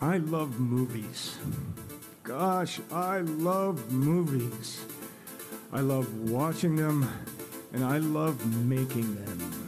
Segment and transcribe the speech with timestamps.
[0.00, 1.38] I love movies.
[2.24, 4.84] Gosh, I love movies.
[5.72, 7.08] I love watching them,
[7.72, 9.64] and I love making them.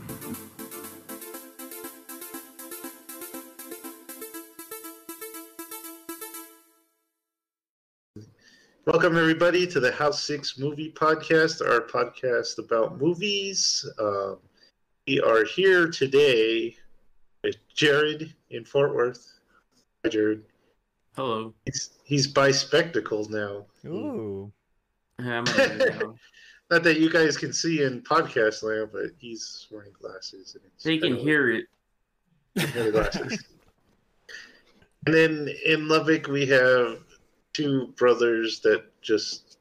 [8.85, 13.89] Welcome, everybody, to the House Six Movie Podcast, our podcast about movies.
[13.99, 14.39] Um,
[15.07, 16.77] we are here today
[17.43, 19.36] with Jared in Fort Worth.
[20.07, 20.45] Hi, Jared.
[21.17, 21.53] Hello.
[21.65, 23.67] He's, he's by spectacles now.
[23.87, 24.53] Ooh.
[25.19, 25.43] I'm
[26.71, 30.55] Not that you guys can see in podcast land, but he's wearing glasses.
[30.55, 31.65] And it's they can hear it.
[32.55, 32.71] weird.
[32.71, 33.45] Hear the glasses.
[35.07, 37.01] and then in Lubbock, we have
[37.53, 39.59] two brothers that just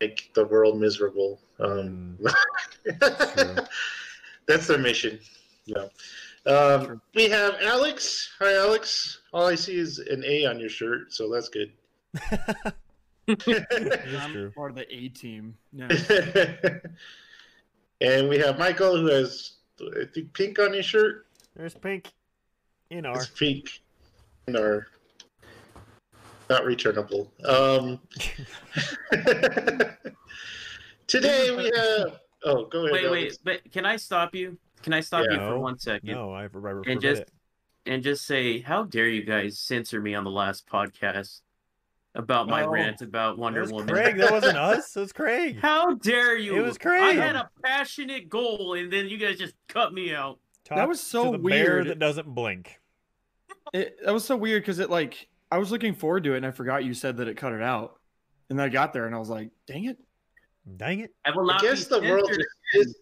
[0.00, 1.40] make the world miserable.
[1.60, 2.18] Um,
[3.00, 3.56] true.
[4.48, 5.20] that's their mission.
[5.68, 5.90] No.
[6.46, 8.30] Um, we have Alex.
[8.38, 9.20] Hi, Alex.
[9.32, 11.72] All I see is an A on your shirt, so that's good.
[13.26, 13.46] That's
[14.18, 14.50] I'm true.
[14.50, 15.56] part of the A team.
[15.72, 15.86] No.
[18.02, 21.26] and we have Michael, who has I think pink on his shirt.
[21.56, 22.12] There's pink
[22.90, 23.16] in our.
[23.16, 23.80] It's pink
[24.46, 24.88] in our
[26.50, 27.32] not returnable.
[27.46, 27.98] Um,
[31.06, 32.20] today we have.
[32.44, 32.92] Oh, go ahead.
[32.92, 34.58] Wait, wait, but can I stop you?
[34.84, 37.30] Can I stop you for one second No, I, I forbid and just it.
[37.86, 41.40] and just say, how dare you guys censor me on the last podcast
[42.14, 42.68] about my Oh.
[42.70, 43.88] rant about That Wonder was Woman?
[43.88, 44.16] Craig.
[44.18, 44.94] That wasn't us.
[44.96, 45.58] It was Craig.
[45.60, 46.56] How dare you?
[46.56, 47.02] It was Craig.
[47.02, 50.38] I had a passionate goal, and then you guys just cut me out.
[50.64, 51.86] Talk was to so the bear weird.
[51.88, 52.78] that doesn't blink.
[53.72, 56.46] It, that was so weird because it like I was looking forward to it and
[56.46, 57.98] I forgot you said that it cut it out.
[58.50, 59.98] And then I got there and I was like, dang it.
[60.76, 61.14] Dang it.
[61.24, 62.30] I will I guess the world
[62.74, 62.96] is.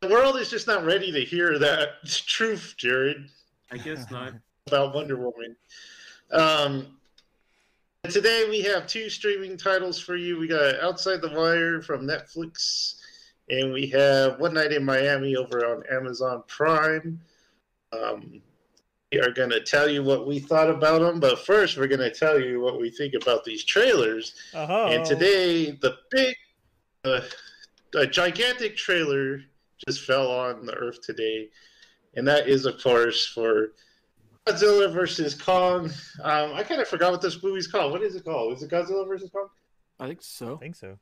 [0.00, 3.28] The world is just not ready to hear that truth, Jared.
[3.70, 4.32] I guess not.
[4.66, 5.56] about Wonder Woman.
[6.32, 6.96] Um,
[8.04, 10.38] today we have two streaming titles for you.
[10.38, 12.94] We got Outside the Wire from Netflix,
[13.50, 17.20] and we have One Night in Miami over on Amazon Prime.
[17.92, 18.40] Um,
[19.12, 22.00] we are going to tell you what we thought about them, but first we're going
[22.00, 24.34] to tell you what we think about these trailers.
[24.54, 24.86] Oh.
[24.86, 26.36] And today, the big,
[27.04, 27.20] uh,
[27.96, 29.42] a gigantic trailer
[29.86, 31.48] just fell on the earth today,
[32.14, 33.72] and that is, of course, for
[34.46, 35.90] Godzilla versus Kong.
[36.22, 37.92] Um, I kind of forgot what this movie's called.
[37.92, 38.54] What is it called?
[38.54, 39.48] Is it Godzilla versus Kong?
[39.98, 40.54] I think so.
[40.54, 40.98] I think so.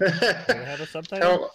[0.06, 1.50] Have a subtitle?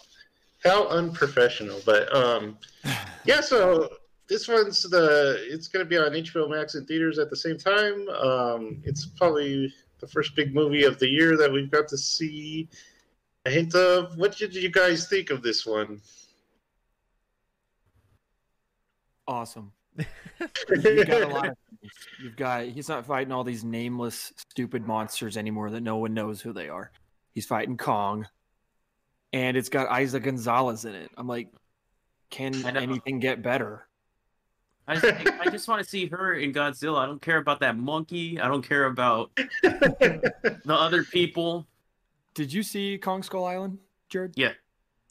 [0.62, 2.58] how, how unprofessional, but um,
[3.24, 3.40] yeah.
[3.40, 3.88] So
[4.28, 5.44] this one's the.
[5.48, 8.08] It's going to be on HBO Max and theaters at the same time.
[8.08, 12.68] Um, it's probably the first big movie of the year that we've got to see
[13.46, 14.16] a hint of.
[14.16, 16.00] What did you guys think of this one?
[19.28, 19.72] Awesome.
[19.98, 21.92] You've got a lot of things.
[22.22, 26.40] You've got he's not fighting all these nameless stupid monsters anymore that no one knows
[26.40, 26.90] who they are.
[27.32, 28.26] He's fighting Kong.
[29.32, 31.10] And it's got Eiza Gonzalez in it.
[31.16, 31.48] I'm like,
[32.30, 33.86] can anything get better?
[34.88, 36.98] I just, I just want to see her in Godzilla.
[36.98, 38.40] I don't care about that monkey.
[38.40, 40.32] I don't care about the
[40.68, 41.66] other people.
[42.34, 43.78] Did you see Kong Skull Island,
[44.08, 44.34] Jared?
[44.36, 44.52] Yeah.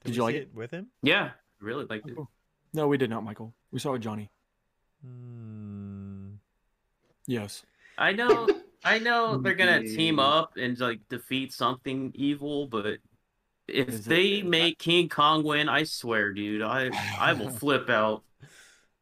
[0.03, 0.49] Did we you like it?
[0.53, 0.87] with him?
[1.01, 2.15] Yeah, really liked it.
[2.17, 2.29] Oh,
[2.73, 3.53] no, we did not, Michael.
[3.75, 4.29] We saw with Johnny.
[5.05, 6.35] Hmm.
[7.27, 7.65] Yes.
[7.97, 8.47] I know,
[8.85, 12.99] I know they're gonna team up and like defeat something evil, but
[13.67, 17.89] if Is it- they make King Kong win, I swear, dude, I I will flip
[17.89, 18.23] out.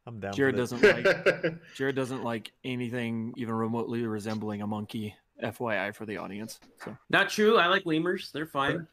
[0.06, 0.32] I'm down.
[0.32, 5.14] Jared doesn't like Jared doesn't like anything even remotely resembling a monkey.
[5.40, 6.58] FYI for the audience.
[6.84, 6.96] So.
[7.10, 7.58] Not true.
[7.58, 8.32] I like lemurs.
[8.34, 8.88] They're fine.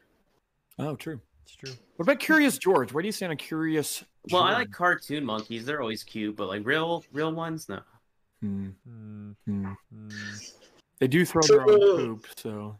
[0.78, 1.20] Oh, true.
[1.44, 1.72] It's true.
[1.96, 2.92] What about Curious George?
[2.92, 4.04] Where do you stand on Curious?
[4.30, 5.64] Well, I like cartoon monkeys.
[5.64, 7.80] They're always cute, but like real real ones, no.
[8.40, 9.32] Hmm, Hmm.
[9.46, 9.72] hmm.
[9.92, 10.08] Hmm.
[11.00, 11.78] They do throw their own
[12.18, 12.78] poop, so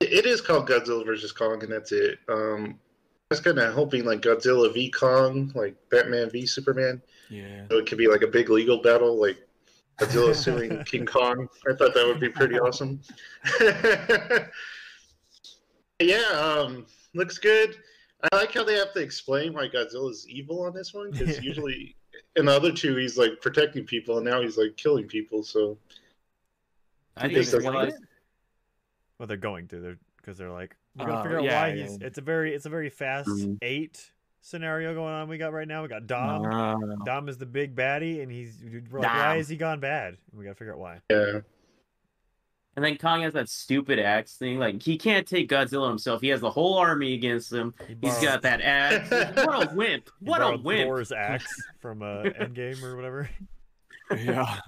[0.00, 2.18] It is called Godzilla versus Kong, and that's it.
[2.28, 2.78] Um,
[3.30, 7.02] I was kind of hoping like Godzilla v Kong, like Batman v Superman.
[7.28, 7.66] yeah.
[7.70, 9.36] So it could be like a big legal battle, like
[10.00, 11.48] Godzilla suing King Kong.
[11.68, 13.00] I thought that would be pretty awesome.
[16.00, 17.76] yeah, um, looks good.
[18.32, 21.94] I like how they have to explain why Godzilla's evil on this one because usually
[22.36, 25.42] in the other two he's like protecting people, and now he's like killing people.
[25.42, 25.78] So
[27.16, 27.92] I Did didn't they even realize.
[29.18, 29.80] Well, they're going to.
[29.80, 31.82] They're because they're like we're gonna Oh, figure out yeah, why yeah.
[31.84, 31.98] he's.
[32.00, 33.58] It's a very it's a very fast Mhm.
[33.62, 34.10] eight
[34.40, 35.28] scenario going on.
[35.28, 35.82] We got right now.
[35.82, 36.44] We got Dom.
[36.46, 36.74] Uh,
[37.04, 40.16] Dom is the big baddie, and he's we're like, why is he gone bad?
[40.32, 41.00] We gotta figure out why.
[41.10, 41.40] yeah,
[42.78, 44.60] And then Kong has that stupid axe thing.
[44.60, 46.20] Like he can't take Godzilla himself.
[46.20, 47.74] He has the whole army against him.
[47.88, 49.10] He He's borrowed- got that axe.
[49.44, 50.08] what a wimp!
[50.20, 50.86] he What a wimp!
[50.86, 53.28] Thor's axe from uh, Endgame or whatever.
[54.16, 54.60] yeah.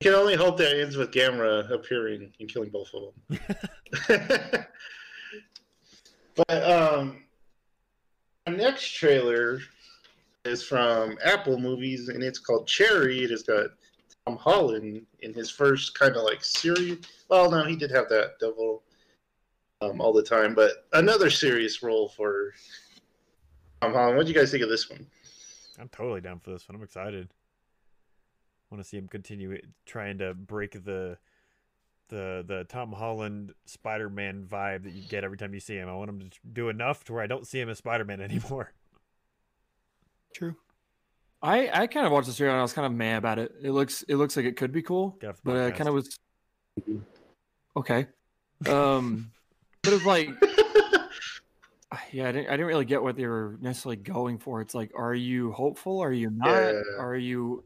[0.00, 3.40] You can only hope that ends with Gamera appearing and killing both of them.
[6.36, 7.24] but um,
[8.46, 9.58] our next trailer
[10.44, 13.24] is from Apple Movies, and it's called Cherry.
[13.24, 13.70] It has got Tom
[14.34, 16.98] Holland in his first kind of like serious.
[17.28, 18.82] Well, no, he did have that devil
[19.80, 22.52] um, all the time, but another serious role for
[23.80, 24.16] Tom Holland.
[24.16, 25.06] What do you guys think of this one?
[25.78, 26.74] I'm totally down for this one.
[26.74, 27.28] I'm excited.
[28.70, 31.18] Want to see him continue trying to break the
[32.08, 35.88] the the Tom Holland Spider-Man vibe that you get every time you see him.
[35.88, 38.72] I want him to do enough to where I don't see him as Spider-Man anymore.
[40.34, 40.56] True.
[41.46, 43.52] I I kind of watched this trailer and I was kind of mad about it.
[43.62, 45.88] It looks it looks like it could be cool, Get off the but I kind
[45.88, 46.18] of was
[47.76, 48.06] okay.
[48.68, 49.30] Um,
[49.82, 50.28] but it's like
[52.12, 54.60] yeah, I didn't I didn't really get what they were necessarily going for.
[54.60, 56.00] It's like, are you hopeful?
[56.00, 56.48] Are you not?
[56.48, 56.80] Yeah.
[56.98, 57.64] Are you?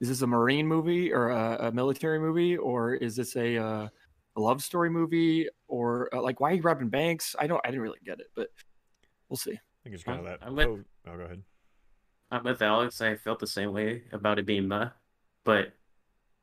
[0.00, 3.88] Is this a marine movie or a, a military movie or is this a uh,
[4.36, 7.34] a love story movie or uh, like why are you robbing banks?
[7.36, 8.50] I don't I didn't really get it, but
[9.28, 9.54] we'll see.
[9.54, 10.38] I think it's kind of that.
[10.40, 11.42] I'm with- oh, oh, go ahead.
[12.30, 13.00] I'm with Alex.
[13.00, 14.88] I felt the same way about it being meh,
[15.44, 15.72] but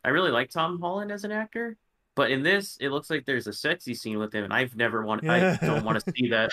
[0.03, 1.77] I really like Tom Holland as an actor.
[2.15, 5.03] But in this, it looks like there's a sexy scene with him, and I've never
[5.05, 5.27] want.
[5.29, 6.49] I don't want to see that.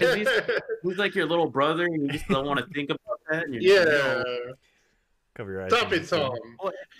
[0.00, 3.44] he's- He's like your little brother, and you just don't want to think about that.
[3.44, 4.52] And you're just like, yeah.
[5.34, 5.70] Cover your eyes.
[5.72, 6.06] Stop it, you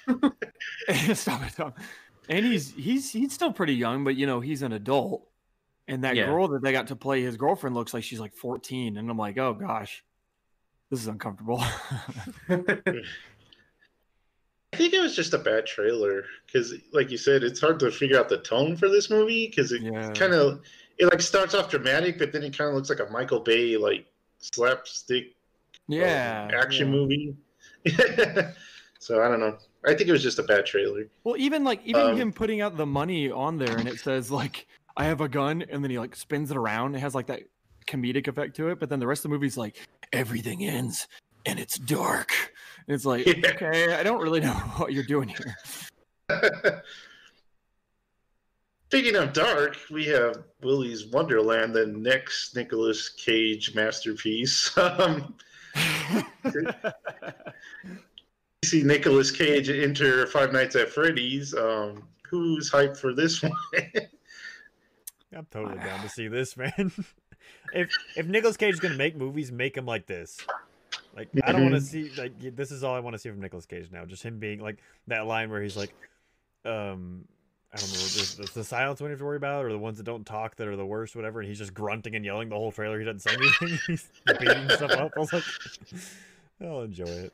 [0.09, 0.33] Tom.
[1.15, 1.75] Stop it, Tom.
[2.29, 5.29] And he's he's he's still pretty young, but you know he's an adult.
[5.87, 6.27] And that Yeah.
[6.27, 9.19] girl that they got to play his girlfriend looks like she's like 14, and I'm
[9.19, 10.03] like, oh gosh,
[10.95, 11.61] this is uncomfortable.
[12.49, 12.57] I
[14.77, 18.19] think it was just a bad trailer because, like you said, it's hard to figure
[18.19, 20.13] out the tone for this movie because it Yeah.
[20.13, 20.61] kind of
[20.99, 23.77] it like starts off dramatic, but then it kind of looks like a Michael Bay
[23.77, 24.07] like
[24.39, 25.31] slapstick um,
[25.89, 26.95] yeah, action yeah.
[26.95, 27.37] movie.
[29.01, 29.59] so I don't know.
[29.85, 31.09] I think it was just a bad trailer.
[31.25, 34.31] Well, even like even Um, him putting out the money on there, and it says
[34.31, 34.67] like
[34.97, 36.95] I have a gun, and then he like spins it around.
[36.95, 37.43] It has like that
[37.87, 39.77] comedic effect to it, but then the rest of the movie's like
[40.15, 41.07] everything ends
[41.45, 42.31] and it's dark.
[42.87, 43.51] And it's like Yeah.
[43.51, 45.57] okay, I don't really know what you're doing here.
[48.91, 54.77] Speaking of dark, we have Willy's Wonderland, the next Nicolas Cage masterpiece.
[54.79, 55.35] Um,
[56.45, 56.71] you
[58.65, 61.53] see Nicolas Cage enter Five Nights at Freddy's.
[61.53, 63.51] Um, who's hyped for this one?
[65.37, 66.93] I'm totally down to see this, man.
[67.75, 70.39] If if Nicolas Cage is gonna make movies, make them like this.
[71.17, 71.85] Like I don't want to Mhm.
[71.85, 74.05] see like this is all I want to see from Nicolas Cage now.
[74.05, 75.95] Just him being like that line where he's like,
[76.65, 77.25] um,
[77.73, 79.99] I don't know, the, the, the silence we have to worry about, or the ones
[79.99, 81.41] that don't talk that are the worst, whatever.
[81.41, 82.99] And he's just grunting and yelling the whole trailer.
[82.99, 83.79] He doesn't say anything.
[83.87, 84.09] he's
[84.41, 85.13] beating stuff up.
[85.17, 85.45] I was like,
[86.63, 87.33] I'll enjoy it.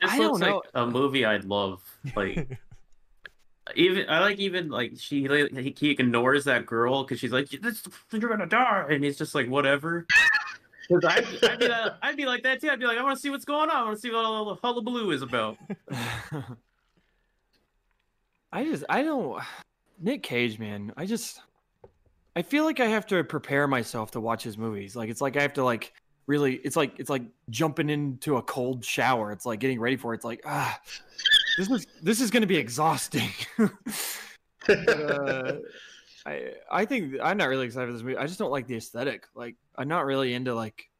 [0.00, 0.56] This I don't looks know.
[0.56, 1.82] like a movie I'd love.
[2.16, 2.58] Like
[3.74, 7.48] even I like even like she like, he, he ignores that girl because she's like
[7.48, 7.82] this
[8.12, 10.06] you're gonna die and he's just like whatever.
[10.90, 12.70] 'Cause I'd, I'd, be, uh, I'd be like that too.
[12.70, 13.76] I'd be like I want to see what's going on.
[13.76, 15.58] I want to see what all the hullabaloo is about.
[18.52, 19.42] I just I don't
[20.00, 20.92] Nick Cage, man.
[20.96, 21.42] I just
[22.34, 24.96] I feel like I have to prepare myself to watch his movies.
[24.96, 25.92] Like it's like I have to like
[26.26, 29.30] really it's like it's like jumping into a cold shower.
[29.32, 30.18] It's like getting ready for it.
[30.18, 30.80] It's like ah
[31.58, 33.30] this is this is going to be exhausting.
[34.66, 35.52] But, uh,
[36.26, 38.16] I I think I'm not really excited for this movie.
[38.18, 39.24] I just don't like the aesthetic.
[39.34, 40.90] Like I'm not really into like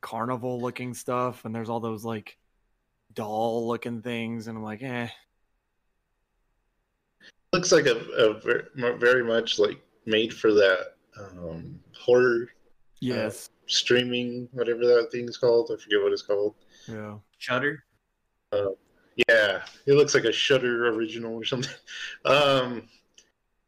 [0.00, 2.36] carnival looking stuff and there's all those like
[3.12, 5.08] doll looking things and I'm like, eh.
[7.52, 12.48] Looks like a, a ver- very much like made for that um, horror
[13.00, 13.50] Yes.
[13.66, 15.70] streaming, whatever that thing's called.
[15.72, 16.54] I forget what it's called.
[16.88, 17.18] Yeah.
[17.38, 17.84] Shudder.
[19.16, 21.74] Yeah, it looks like a Shudder original or something.
[22.24, 22.88] Um,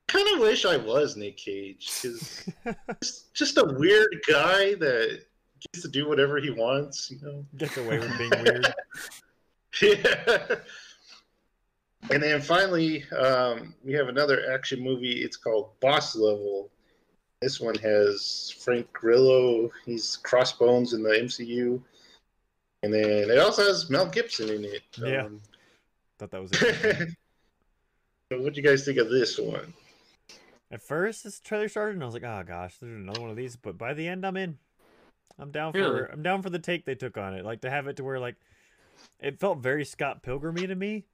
[0.09, 2.49] kind of wish I was Nick Cage because
[3.35, 5.25] just a weird guy that
[5.61, 7.11] gets to do whatever he wants.
[7.11, 7.47] You know.
[7.59, 8.75] Gets away with being weird.
[9.83, 10.57] Yeah.
[12.11, 15.23] And then finally, um, we have another action movie.
[15.23, 16.71] It's called Boss Level.
[17.43, 19.71] This one has Frank Grillo.
[19.85, 21.83] He's Crossbones in the MCU.
[22.83, 24.83] And then it also has Mel Gibson in it.
[24.99, 25.25] Yeah.
[25.25, 25.40] Um,
[26.18, 27.09] Thought that was it.
[28.33, 29.73] so what do you guys think of this one?
[30.71, 33.37] At first, this trailer started, and I was like, "Oh gosh, there's another one of
[33.37, 34.59] these." But by the end, I'm in.
[35.38, 35.78] I'm down for.
[35.78, 36.09] Really?
[36.12, 37.45] I'm down for the take they took on it.
[37.45, 38.37] Like to have it to where like,
[39.21, 41.04] it felt very Scott Pilgrim-y to me.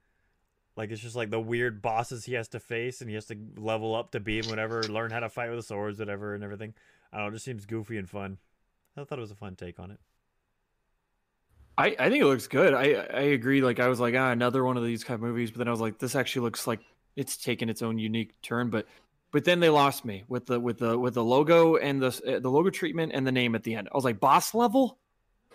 [0.75, 3.37] Like it's just like the weird bosses he has to face, and he has to
[3.57, 6.43] level up to beat him, whatever, learn how to fight with the swords, whatever, and
[6.43, 6.73] everything.
[7.11, 7.29] I don't know.
[7.29, 8.39] It just seems goofy and fun.
[8.97, 9.99] I thought it was a fun take on it.
[11.77, 12.73] I, I think it looks good.
[12.73, 13.61] I I agree.
[13.61, 15.71] Like I was like, ah, another one of these kind of movies, but then I
[15.71, 16.79] was like, this actually looks like
[17.15, 18.69] it's taken its own unique turn.
[18.69, 18.85] But
[19.31, 22.39] but then they lost me with the with the with the logo and the uh,
[22.39, 23.89] the logo treatment and the name at the end.
[23.91, 24.99] I was like, boss level.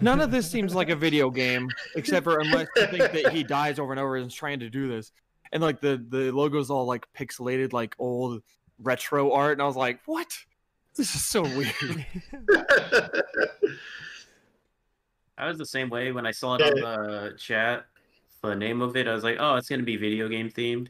[0.01, 3.43] None of this seems like a video game, except for unless you think that he
[3.43, 5.11] dies over and over and is trying to do this.
[5.53, 8.43] And like the the logo's all like pixelated, like old
[8.81, 10.29] retro art, and I was like, what?
[10.97, 12.07] This is so weird.
[15.39, 17.87] I was the same way when I saw it on the chat.
[18.43, 20.89] The name of it, I was like, "Oh, it's gonna be video game themed,"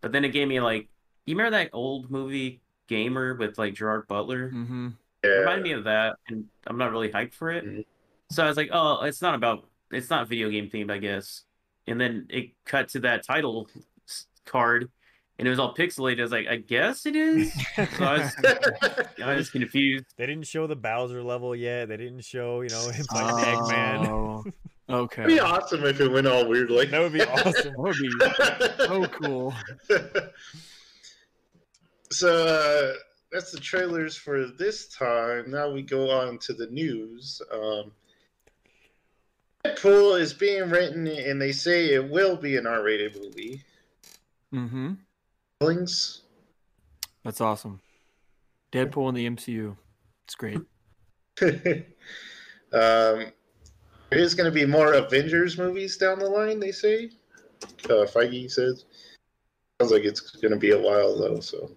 [0.00, 0.88] but then it gave me like,
[1.26, 4.50] you remember that old movie Gamer with like Gerard Butler?
[4.50, 4.90] hmm
[5.22, 7.64] It reminded me of that, and I'm not really hyped for it.
[7.64, 7.84] Mhm.
[8.30, 11.44] So I was like, "Oh, it's not about, it's not video game themed, I guess."
[11.86, 13.68] And then it cut to that title
[14.44, 14.90] card,
[15.38, 16.20] and it was all pixelated.
[16.20, 18.36] I was like, "I guess it is." So I was,
[19.22, 20.04] I was confused.
[20.16, 21.88] They didn't show the Bowser level yet.
[21.88, 24.06] They didn't show, you know, him fighting Eggman.
[24.06, 24.44] Oh,
[24.90, 25.22] okay.
[25.22, 27.74] It'd be awesome if it went all weird like That would be awesome.
[27.74, 29.54] That would be so cool.
[32.10, 32.92] so uh,
[33.32, 35.50] that's the trailers for this time.
[35.50, 37.42] Now we go on to the news.
[37.52, 37.92] Um,
[39.64, 43.62] Deadpool is being written, and they say it will be an R-rated movie.
[44.52, 44.92] hmm
[45.64, 46.22] Feelings?
[47.24, 47.80] That's awesome.
[48.70, 49.74] Deadpool in the MCU.
[50.24, 50.58] It's great.
[52.72, 53.32] um,
[54.10, 56.60] there's going to be more Avengers movies down the line.
[56.60, 57.12] They say.
[57.84, 58.84] Uh, Feige says.
[59.80, 61.40] Sounds like it's going to be a while though.
[61.40, 61.70] So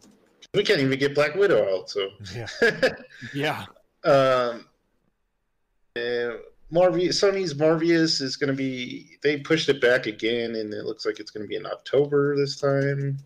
[0.53, 1.89] we can't even get Black Widow out.
[1.89, 2.09] So.
[2.35, 2.47] Yeah.
[3.33, 3.65] Yeah.
[4.03, 4.65] um,
[5.95, 6.37] uh,
[6.71, 9.17] Morbius, Sony's Morbius is going to be.
[9.23, 12.35] They pushed it back again, and it looks like it's going to be in October
[12.35, 13.17] this time.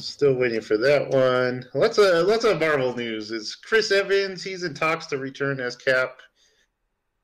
[0.00, 1.64] Still waiting for that one.
[1.74, 3.30] Lots of lots of Marvel news.
[3.30, 4.42] It's Chris Evans?
[4.42, 6.18] He's in talks to return as Cap.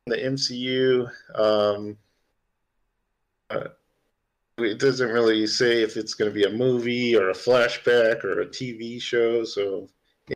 [0.06, 1.10] in The MCU.
[1.34, 1.96] Um,
[3.50, 3.68] uh,
[4.58, 8.40] it doesn't really say if it's going to be a movie or a flashback or
[8.40, 9.44] a TV show.
[9.44, 9.88] So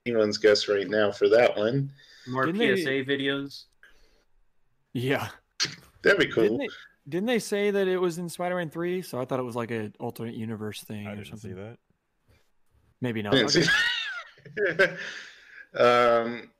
[0.06, 1.90] anyone's guess right now for that one.
[2.28, 3.64] More Didn't they- PSA videos.
[4.92, 5.28] Yeah.
[6.02, 6.42] That'd be cool.
[6.44, 6.68] Didn't they,
[7.08, 9.02] didn't they say that it was in Spider-Man 3?
[9.02, 11.50] So I thought it was like an alternate universe thing I or didn't something.
[11.50, 11.78] see that.
[13.00, 13.34] Maybe not.
[13.34, 13.64] Okay.
[15.76, 16.50] um,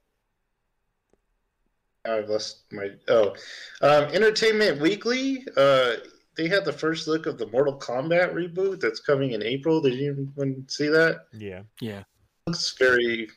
[2.04, 3.35] I've lost my oh,
[3.82, 5.44] um, Entertainment Weekly.
[5.56, 5.92] Uh,
[6.37, 9.80] they had the first look of the Mortal Kombat reboot that's coming in April.
[9.80, 11.26] Did anyone see that?
[11.32, 11.62] Yeah.
[11.80, 12.04] Yeah.
[12.47, 13.28] Looks very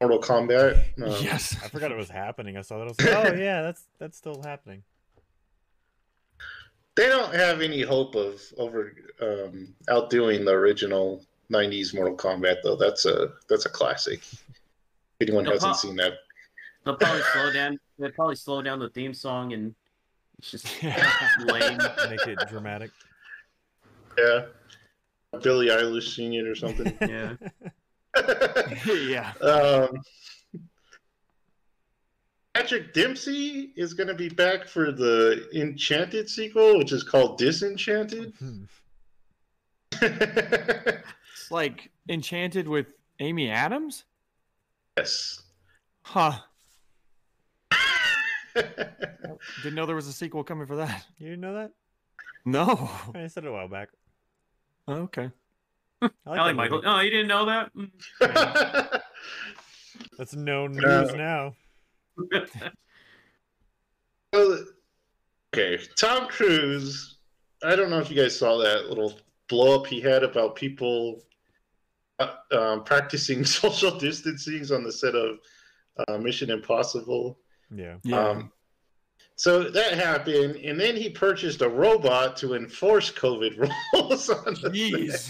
[0.00, 0.76] Mortal Kombat.
[1.02, 1.56] Um, yes.
[1.64, 2.56] I forgot it was happening.
[2.56, 2.84] I saw that.
[2.84, 4.82] I was like, oh yeah, that's that's still happening.
[6.96, 12.76] They don't have any hope of over um, outdoing the original '90s Mortal Kombat, though.
[12.76, 14.20] That's a that's a classic.
[14.20, 16.14] If anyone No, hasn't Pop- seen that,
[16.84, 17.78] They'll probably slow down.
[17.98, 19.74] They'll probably slow down the theme song, and
[20.38, 21.78] it's just lame.
[22.10, 22.90] Make it dramatic.
[24.18, 24.46] yeah,
[25.42, 26.96] Billie Eilish singing it or something.
[27.08, 27.34] Yeah.
[28.86, 29.32] yeah.
[29.42, 30.00] um,
[32.54, 38.32] Patrick Dempsey is going to be back for the Enchanted sequel, which is called Disenchanted.
[38.38, 38.64] Hmm.
[41.44, 42.86] It's like Enchanted with
[43.20, 44.04] Amy Adams?
[44.96, 45.42] yes.
[46.02, 46.32] Huh.
[48.54, 51.04] Didn't know there was a sequel coming for that.
[51.18, 51.72] You didn't know that?
[52.46, 52.90] No.
[53.14, 53.88] I said it a while back.
[54.88, 55.30] Okay.
[56.00, 56.76] I I like like Michael.
[56.78, 56.88] movie.
[56.88, 57.70] Oh, you didn't know that?
[57.74, 59.00] Mm.
[60.18, 61.54] That's no news Uh, now.
[64.32, 64.64] Well,
[65.54, 67.18] okay, Tom Cruise.
[67.62, 71.20] I don't know if you guys saw that little blow up he had about people
[71.20, 71.20] uh,
[72.18, 75.38] um, practicing social distancing on the set of
[76.08, 77.38] uh, Mission Impossible.
[77.74, 77.96] Yeah.
[78.04, 78.28] Yeah.
[78.28, 78.52] Um,
[79.36, 83.58] so that happened, and then he purchased a robot to enforce COVID
[83.92, 85.28] rules on the Jeez.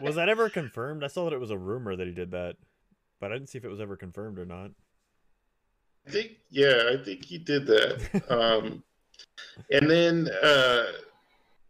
[0.00, 1.04] Was that ever confirmed?
[1.04, 2.56] I saw that it was a rumor that he did that,
[3.20, 4.72] but I didn't see if it was ever confirmed or not.
[6.08, 8.24] I think, yeah, I think he did that.
[8.28, 8.82] Um,
[9.70, 10.84] and then, uh,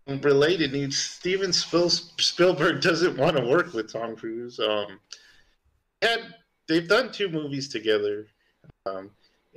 [0.08, 4.58] related news: Steven Spiel- Spielberg doesn't want to work with Tom Cruise.
[4.58, 4.98] Um,
[6.02, 6.34] had
[6.66, 8.26] they've done two movies together,
[8.86, 9.10] um,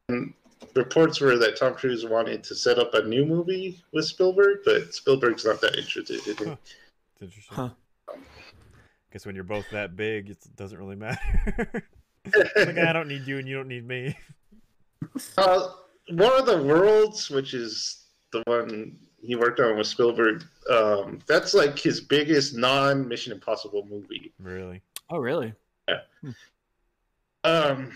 [0.09, 0.33] and
[0.75, 4.93] reports were that Tom Cruise wanted to set up a new movie with Spielberg, but
[4.93, 6.57] Spielberg's not that interested in it.
[7.13, 7.55] It's interesting.
[7.55, 7.69] Huh.
[9.11, 11.19] Guess when you're both that big, it doesn't really matter.
[12.55, 14.17] like I don't need you and you don't need me.
[15.37, 15.69] Uh,
[16.11, 21.53] War of the Worlds, which is the one he worked on with Spielberg, um, that's
[21.53, 24.33] like his biggest non Mission Impossible movie.
[24.39, 24.81] Really?
[25.09, 25.53] oh, really?
[25.87, 26.31] Yeah.
[27.43, 27.91] Um,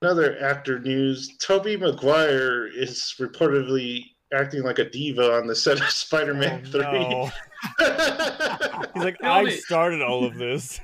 [0.00, 4.04] Another actor news: Tobey Maguire is reportedly
[4.34, 6.82] acting like a diva on the set of Spider-Man Oh, Three.
[6.82, 7.30] no.
[8.94, 10.80] He's like, I started all of this.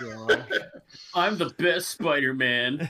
[0.00, 0.44] Oh,
[1.14, 2.88] I'm the best Spider-Man.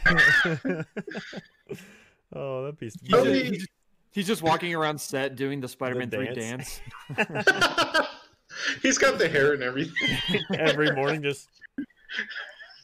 [2.34, 2.96] oh, that piece.
[2.96, 3.68] be Tobey- just,
[4.12, 6.80] he's, just, walking around set doing the Spider-Man Three dance.
[7.16, 8.06] dance.
[8.82, 10.18] He's got the hair and everything.
[10.54, 11.22] every morning.
[11.22, 11.48] Just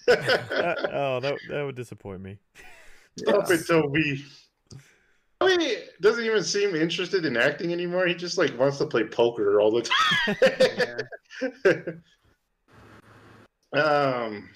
[0.08, 0.14] uh,
[0.92, 2.38] oh, that that would disappoint me.
[3.18, 4.25] Stop it, Tobey.
[5.40, 8.06] Tobey doesn't even seem interested in acting anymore.
[8.06, 9.82] He just like wants to play poker all the
[11.64, 12.02] time.
[13.73, 14.49] um,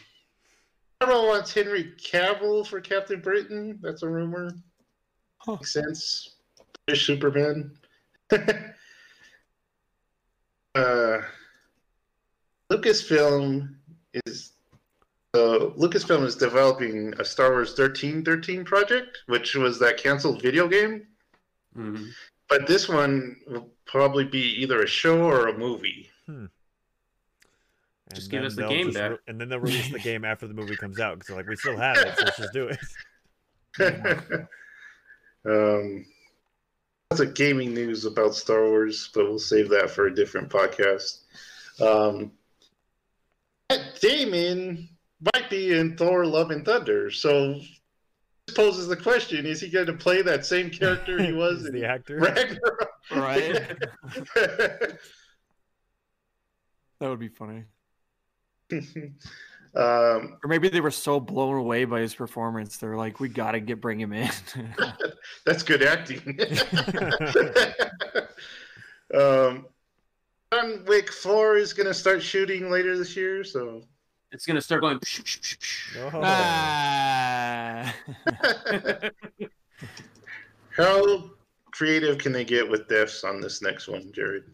[1.00, 3.79] Marvel wants Henry Cavill for Captain Britain.
[3.83, 4.50] That's a rumor.
[5.38, 5.52] Huh.
[5.52, 6.32] Makes sense.
[6.87, 7.71] British Superman.
[8.33, 8.39] uh,
[12.71, 13.75] Lucasfilm
[14.27, 14.53] is
[15.35, 20.69] uh, Lucasfilm is developing a Star Wars thirteen thirteen project, which was that canceled video
[20.69, 21.07] game.
[21.77, 22.11] Mhm.
[22.49, 26.11] But this one will probably be either a show or a movie.
[28.12, 29.11] Just And give then us the they'll game back.
[29.12, 31.49] re- and then they'll release the game after the movie comes out because they're like,
[31.49, 32.69] we still have it, so let's just do
[33.79, 33.79] it.
[35.47, 36.05] um,
[37.12, 41.25] that's a gaming news about Star Wars, but we'll save that for a different podcast.
[41.78, 42.33] Um,
[43.69, 44.88] Matt Damon
[45.35, 47.61] might be in Thor: Love and Thunder, so
[48.47, 51.75] this poses the question: Is he going to play that same character he was in
[51.75, 52.19] the actor.
[52.19, 52.90] Ragnarok?
[53.11, 53.76] Right?
[57.00, 57.64] That would be funny.
[59.75, 63.52] um, Or maybe they were so blown away by his performance, they're like, "We got
[63.52, 64.31] to get bring him in."
[65.47, 66.21] that's good acting.
[69.14, 69.67] um,
[70.52, 73.83] John Wick Four is going to start shooting later this year, so
[74.31, 74.99] It's gonna start going.
[74.99, 76.12] psh, psh, psh, psh.
[76.12, 76.21] Oh.
[76.23, 77.95] ah.
[80.76, 81.30] how
[81.71, 84.45] creative can they get with deaths on this next one, Jared?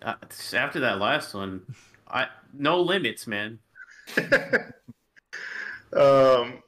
[0.00, 0.14] Uh,
[0.54, 1.60] after that last one,
[2.08, 3.58] I no limits, man.
[5.96, 6.62] um,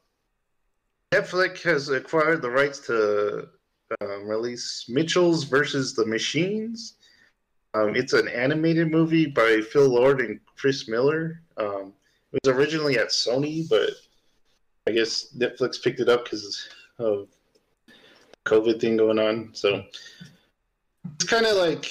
[1.12, 3.48] Netflix has acquired the rights to
[4.00, 6.94] um, release Mitchell's versus the Machines.
[7.74, 11.42] Um, it's an animated movie by Phil Lord and Chris Miller.
[11.56, 11.92] Um,
[12.32, 13.90] it was originally at Sony, but
[14.86, 17.28] I guess Netflix picked it up because of
[18.46, 19.50] COVID thing going on.
[19.52, 19.84] So
[21.14, 21.90] it's kind of like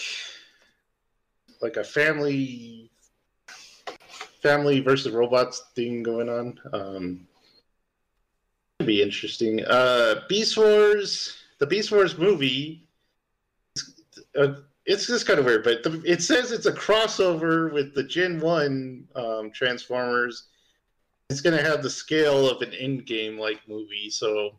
[1.61, 2.88] like a family
[4.41, 6.59] family versus robots thing going on.
[6.73, 7.27] Um,
[8.79, 9.63] it'd be interesting.
[9.65, 12.87] Uh, Beast Wars, the Beast Wars movie.
[13.75, 17.93] It's, uh, it's just kind of weird, but the, it says it's a crossover with
[17.93, 20.47] the Gen One um, Transformers.
[21.29, 24.55] It's going to have the scale of an Endgame like movie, so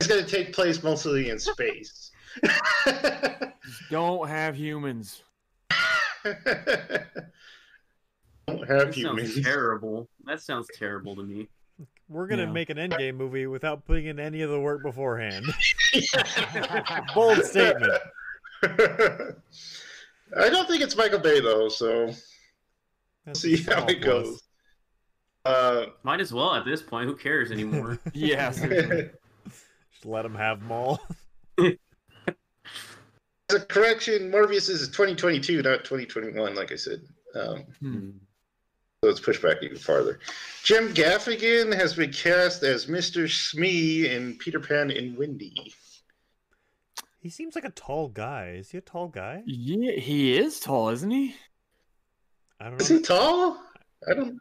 [0.00, 2.12] it's going to take place mostly in space.
[3.90, 5.22] Don't have humans.
[8.48, 9.34] Don't have That humans.
[9.34, 10.08] sounds terrible.
[10.24, 11.48] That sounds terrible to me.
[12.08, 12.52] We're gonna Yeah.
[12.52, 15.46] make an Endgame movie without putting in any of the work beforehand.
[17.14, 18.02] Bold statement.
[18.64, 22.12] I don't think it's Michael Bay though, so
[23.26, 24.04] That's see how it plus.
[24.04, 24.42] goes.
[25.44, 27.08] Uh, Might as well at this point.
[27.08, 27.98] Who cares anymore?
[28.14, 29.10] Yeah, seriously.
[29.46, 31.00] Just let them have them all.
[31.58, 31.72] as
[33.50, 37.02] a correction, Morbius is 2022, not 2021, like I said.
[37.34, 38.10] Um, Hmm.
[39.02, 40.20] So let's push back even farther.
[40.62, 43.28] Jim Gaffigan has been cast as Mr.
[43.28, 45.74] Smee in Peter Pan and Wendy.
[47.18, 48.50] He seems like a tall guy.
[48.58, 49.42] Is he a tall guy?
[49.44, 51.34] yeah, he is tall, isn't he?
[52.60, 52.82] I don't know.
[52.84, 52.96] Is know.
[52.98, 53.64] he tall?
[54.08, 54.38] I don't.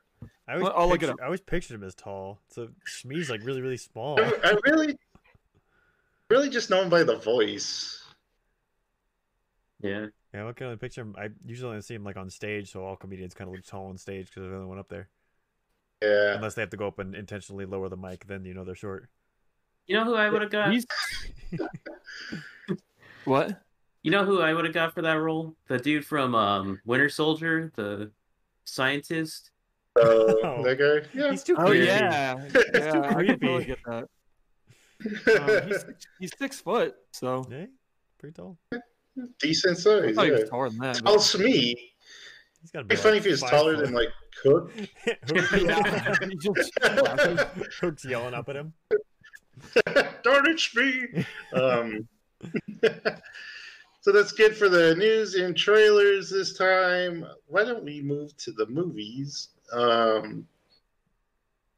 [0.47, 1.19] I always, I'll look it picture- up.
[1.21, 2.39] I always pictured him as tall.
[2.49, 4.19] So Smee's like really, really small.
[4.19, 4.95] I, I really,
[6.29, 8.03] really just know him by the voice.
[9.81, 10.07] Yeah.
[10.33, 11.15] Yeah, I can only picture him.
[11.17, 13.87] I usually only see him like on stage, so all comedians kind of look tall
[13.87, 15.09] on stage because they're the only one up there.
[16.01, 16.35] Yeah.
[16.35, 18.75] Unless they have to go up and intentionally lower the mic, then you know they're
[18.75, 19.09] short.
[19.87, 20.73] You know who I would have got?
[23.25, 23.61] What?
[24.03, 25.55] You know who I would have got for that role?
[25.67, 28.11] The dude from um, Winter Soldier, the
[28.65, 29.51] scientist.
[29.95, 30.01] Uh,
[30.43, 30.63] Oh.
[30.63, 31.07] that guy.
[31.19, 31.31] Yeah.
[31.31, 31.85] He's too Oh creepy.
[31.85, 32.79] yeah, too yeah.
[32.79, 33.65] I totally creepy.
[33.65, 34.07] get that.
[35.63, 35.85] Um, he's,
[36.19, 37.65] he's six foot, so Yeah,
[38.19, 38.57] pretty tall.
[39.39, 40.15] Decent I size.
[40.15, 40.39] thought he Yeah.
[40.39, 40.95] was taller than that.
[40.97, 41.93] Tall but- Smee.
[42.61, 43.85] He's got to be It'd be funny like if he was taller foot.
[43.85, 44.09] than like
[44.43, 44.71] Hook.
[45.07, 48.73] yeah, he just- Hook's yelling up at him.
[50.23, 51.25] Darn it, Smee.
[51.53, 52.07] Um,
[54.01, 57.25] so that's good for the news and trailers this time.
[57.47, 59.49] Why don't we move to the movies?
[59.73, 60.47] Um,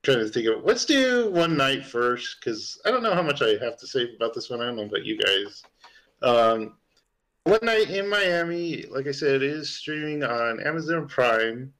[0.04, 3.42] trying to think of let's do one night first because I don't know how much
[3.42, 4.62] I have to say about this one.
[4.62, 5.64] I don't know about you guys.
[6.22, 6.76] Um,
[7.44, 11.74] one night in Miami, like I said, is streaming on Amazon Prime.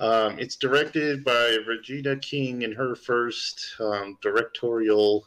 [0.00, 5.26] Um, it's directed by Regina King in her first um, directorial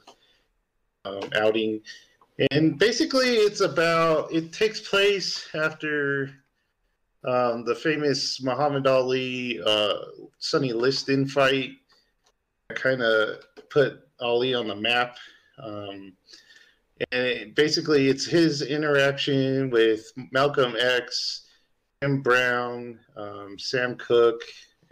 [1.06, 1.82] um, outing.
[2.52, 6.32] And basically, it's about it takes place after
[7.24, 9.94] um, the famous Muhammad Ali uh,
[10.38, 11.72] Sonny Liston fight.
[12.76, 13.40] Kind of
[13.70, 15.18] put Ali on the map.
[17.12, 21.48] And it, basically, it's his interaction with Malcolm X,
[22.02, 24.44] Jim Brown, um, Sam Cooke,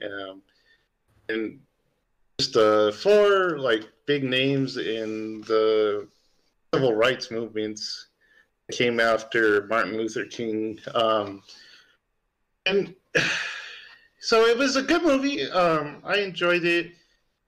[0.03, 0.41] um,
[1.29, 1.59] and
[2.39, 6.07] just uh, four like big names in the
[6.73, 8.07] civil rights movements
[8.71, 10.79] came after Martin Luther King.
[10.93, 11.41] Um,
[12.65, 12.93] and
[14.19, 15.49] so it was a good movie.
[15.49, 16.91] Um, I enjoyed it.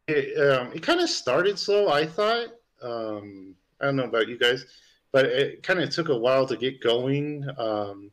[0.08, 2.48] It, um, it kind of started slow, I thought.
[2.82, 4.66] Um, I don't know about you guys,
[5.12, 7.48] but it kind of took a while to get going.
[7.58, 8.12] Um,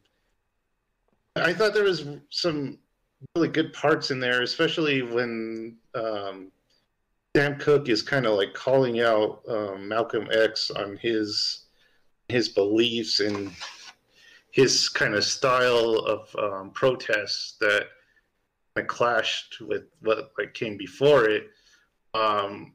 [1.36, 2.78] I thought there was some
[3.34, 6.50] really good parts in there, especially when um,
[7.36, 11.64] Sam Cooke is kind of like calling out um, Malcolm X on his
[12.28, 13.52] his beliefs and
[14.50, 17.86] his kind of style of um, protests that
[18.74, 21.50] kind of clashed with what like came before it.
[22.14, 22.72] Um,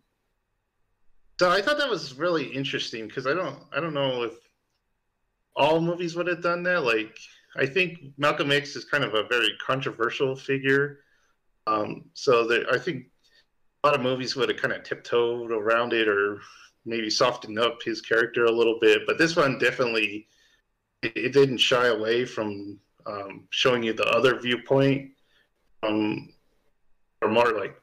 [1.42, 4.34] so I thought that was really interesting because I don't I don't know if
[5.56, 6.84] all movies would have done that.
[6.84, 7.18] Like
[7.58, 11.00] I think Malcolm X is kind of a very controversial figure.
[11.66, 13.06] Um, so I think
[13.84, 16.42] a lot of movies would have kind of tiptoed around it or
[16.86, 19.08] maybe softened up his character a little bit.
[19.08, 20.28] But this one definitely
[21.02, 22.78] it, it didn't shy away from
[23.08, 25.10] um, showing you the other viewpoint,
[25.82, 26.30] um,
[27.24, 27.81] or more like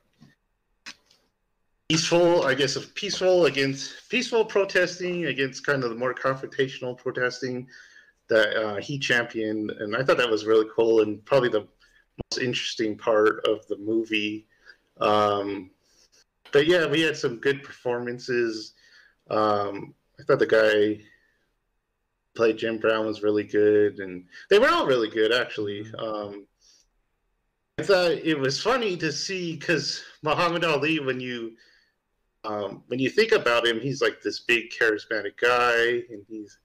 [1.88, 7.66] peaceful, I guess, of peaceful against peaceful protesting against kind of the more confrontational protesting
[8.28, 11.66] that uh, he championed, and I thought that was really cool and probably the
[12.30, 14.46] most interesting part of the movie.
[15.00, 15.70] Um,
[16.52, 18.74] but yeah, we had some good performances.
[19.30, 21.02] Um, I thought the guy
[22.34, 25.86] played Jim Brown was really good, and they were all really good actually.
[25.98, 26.46] Um,
[27.78, 31.52] I thought it was funny to see because Muhammad Ali, when you
[32.44, 36.58] um, when you think about him, he's like this big charismatic guy, and he's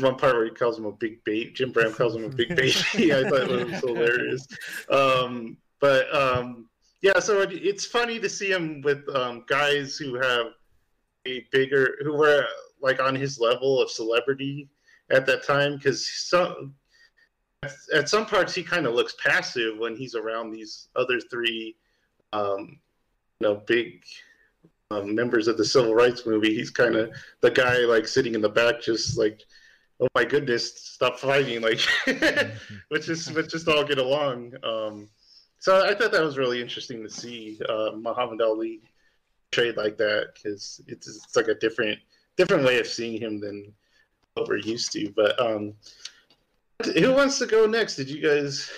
[0.00, 1.50] one part where he calls him a big baby.
[1.52, 2.72] Jim Brown calls him a big baby.
[3.12, 4.46] I thought it was hilarious.
[4.90, 6.68] Um, but um,
[7.00, 10.46] yeah, so it, it's funny to see him with um, guys who have
[11.26, 12.46] a bigger, who were
[12.80, 14.68] like on his level of celebrity
[15.10, 16.74] at that time, because some
[17.94, 21.76] at some parts he kind of looks passive when he's around these other three,
[22.32, 22.78] um,
[23.40, 24.02] you know, big
[24.90, 26.54] um, members of the civil rights movie.
[26.54, 29.42] He's kind of the guy like sitting in the back, just like,
[30.00, 31.80] oh my goodness, stop fighting, like,
[32.90, 34.54] let's just let's just all get along.
[34.62, 35.08] Um,
[35.58, 38.80] so I thought that was really interesting to see uh, Muhammad Ali
[39.50, 41.98] trade like that because it's, it's like a different
[42.36, 43.72] different way of seeing him than
[44.34, 45.12] what we're used to.
[45.14, 45.74] But um,
[46.82, 47.96] who wants to go next?
[47.96, 48.70] Did you guys,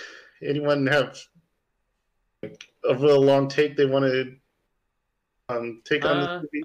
[0.42, 1.19] anyone have
[2.42, 4.37] like, a real long take they want to
[5.49, 6.65] um, take on Uh, this movie?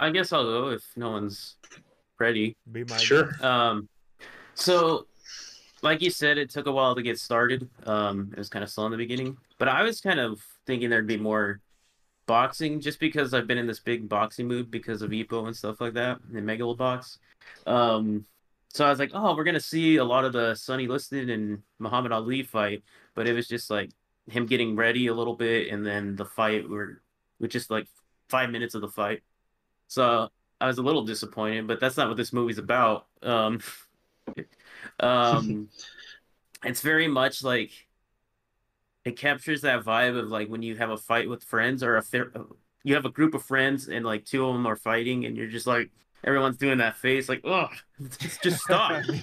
[0.00, 1.56] I guess I'll go if no one's
[2.18, 2.56] ready.
[2.70, 3.30] Be my Sure.
[3.44, 3.88] Um,
[4.54, 5.06] so,
[5.82, 7.68] like you said, it took a while to get started.
[7.84, 10.90] Um, it was kind of slow in the beginning, but I was kind of thinking
[10.90, 11.60] there'd be more
[12.26, 15.80] boxing just because I've been in this big boxing mood because of Ippo and stuff
[15.80, 17.18] like that and Megalobox.
[17.66, 18.24] Um,
[18.68, 21.62] so I was like, oh, we're gonna see a lot of the Sonny Liston and
[21.78, 22.82] Muhammad Ali fight,
[23.14, 23.90] but it was just like
[24.30, 27.00] him getting ready a little bit, and then the fight were
[27.40, 27.86] with just like
[28.28, 29.22] five minutes of the fight.
[29.86, 30.28] So
[30.60, 33.06] I was a little disappointed, but that's not what this movie's about.
[33.22, 33.60] Um,
[35.00, 35.68] um,
[36.64, 37.70] it's very much like
[39.04, 42.02] it captures that vibe of like when you have a fight with friends or a
[42.02, 42.30] fair,
[42.84, 45.46] you have a group of friends and like two of them are fighting and you're
[45.46, 45.90] just like
[46.24, 47.68] everyone's doing that face like oh
[48.18, 49.02] just, just stop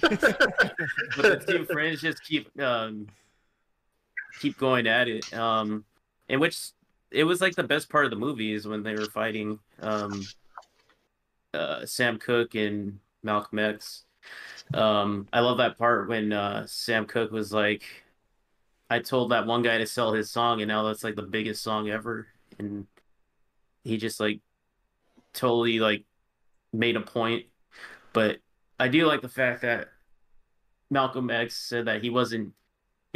[1.16, 3.06] the two friends just keep um
[4.40, 5.84] keep going at it um
[6.28, 6.70] in which
[7.16, 10.26] it was like the best part of the movie is when they were fighting um
[11.54, 14.04] uh Sam Cooke and Malcolm X.
[14.74, 17.82] Um I love that part when uh Sam Cooke was like
[18.90, 21.62] I told that one guy to sell his song and now that's like the biggest
[21.62, 22.26] song ever.
[22.58, 22.86] And
[23.82, 24.40] he just like
[25.32, 26.04] totally like
[26.72, 27.46] made a point.
[28.12, 28.40] But
[28.78, 29.88] I do like the fact that
[30.90, 32.52] Malcolm X said that he wasn't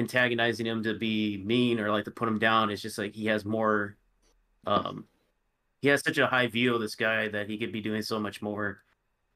[0.01, 2.71] antagonizing him to be mean or like to put him down.
[2.71, 3.97] It's just like he has more
[4.67, 5.05] um
[5.81, 8.21] he has such a high view of this guy that he could be doing so
[8.21, 8.83] much more,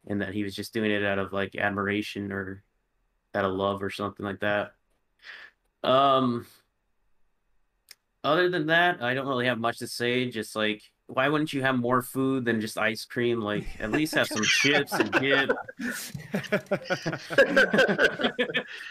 [0.07, 2.63] and that he was just doing it out of like admiration or
[3.35, 4.75] out of love or something like that.
[5.83, 6.47] Um,
[8.23, 10.31] other than that, I don't really have much to say.
[10.31, 13.41] Just like, why wouldn't you have more food than just ice cream?
[13.41, 15.51] Like, at least have some chips and dip.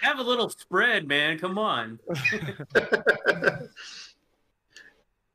[0.02, 1.40] have a little spread, man.
[1.40, 2.00] Come on.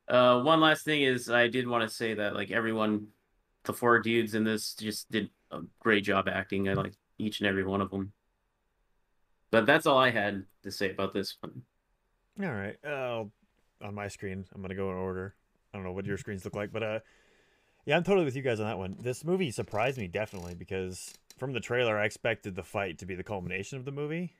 [0.08, 3.08] uh, one last thing is, I did want to say that like everyone,
[3.64, 6.68] the four dudes in this just did a great job acting.
[6.68, 8.12] I like each and every one of them.
[9.50, 11.62] But that's all I had to say about this one.
[12.40, 12.76] All right.
[12.84, 13.24] Uh,
[13.84, 15.34] on my screen, I'm gonna go in order.
[15.72, 17.00] I don't know what your screens look like, but uh,
[17.84, 18.96] yeah, I'm totally with you guys on that one.
[19.00, 23.14] This movie surprised me definitely because from the trailer, I expected the fight to be
[23.14, 24.34] the culmination of the movie.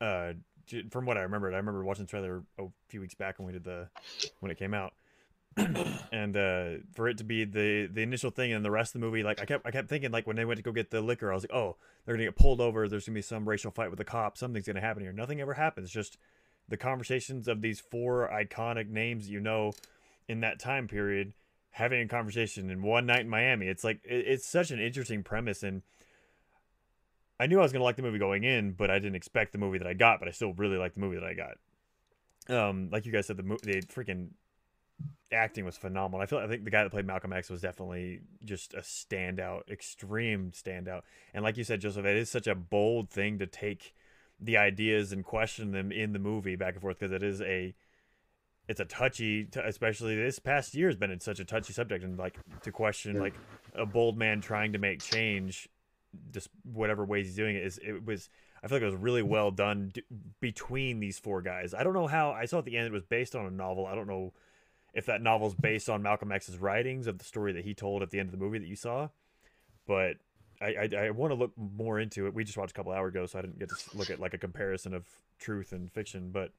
[0.00, 0.32] Uh,
[0.90, 3.52] from what I remembered, I remember watching the trailer a few weeks back when we
[3.52, 3.88] did the
[4.40, 4.94] when it came out.
[6.12, 9.06] and uh, for it to be the the initial thing and the rest of the
[9.06, 11.00] movie, like I kept I kept thinking like when they went to go get the
[11.00, 12.88] liquor, I was like, oh, they're gonna get pulled over.
[12.88, 14.38] There's gonna be some racial fight with the cop.
[14.38, 15.12] Something's gonna happen here.
[15.12, 15.90] Nothing ever happens.
[15.90, 16.16] Just
[16.68, 19.72] the conversations of these four iconic names you know
[20.32, 21.34] in that time period
[21.70, 23.66] having a conversation in one night in Miami.
[23.66, 25.82] It's like it, it's such an interesting premise and.
[27.40, 29.58] I knew I was gonna like the movie going in, but I didn't expect the
[29.58, 30.20] movie that I got.
[30.20, 31.56] But I still really like the movie that I got.
[32.48, 34.28] Um, like you guys said, the mo- the freaking
[35.32, 36.20] acting was phenomenal.
[36.22, 39.68] I feel I think the guy that played Malcolm X was definitely just a standout,
[39.70, 41.02] extreme standout.
[41.34, 43.94] And like you said, Joseph, it is such a bold thing to take
[44.38, 47.74] the ideas and question them in the movie back and forth because it is a
[48.68, 52.38] it's a touchy especially this past year has been such a touchy subject and like
[52.62, 53.34] to question like
[53.74, 55.68] a bold man trying to make change
[56.30, 58.28] just whatever ways he's doing it is it was
[58.62, 60.04] I feel like it was really well done d-
[60.40, 61.74] between these four guys.
[61.74, 63.86] I don't know how I saw at the end it was based on a novel.
[63.86, 64.32] I don't know
[64.94, 68.10] if that novel's based on Malcolm X's writings of the story that he told at
[68.10, 69.08] the end of the movie that you saw.
[69.86, 70.18] But
[70.60, 72.34] I I, I want to look more into it.
[72.34, 74.34] We just watched a couple hours ago, so I didn't get to look at like
[74.34, 75.06] a comparison of
[75.40, 76.30] truth and fiction.
[76.30, 76.52] But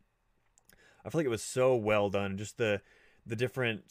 [1.05, 2.37] I feel like it was so well done.
[2.37, 2.81] Just the
[3.25, 3.83] the different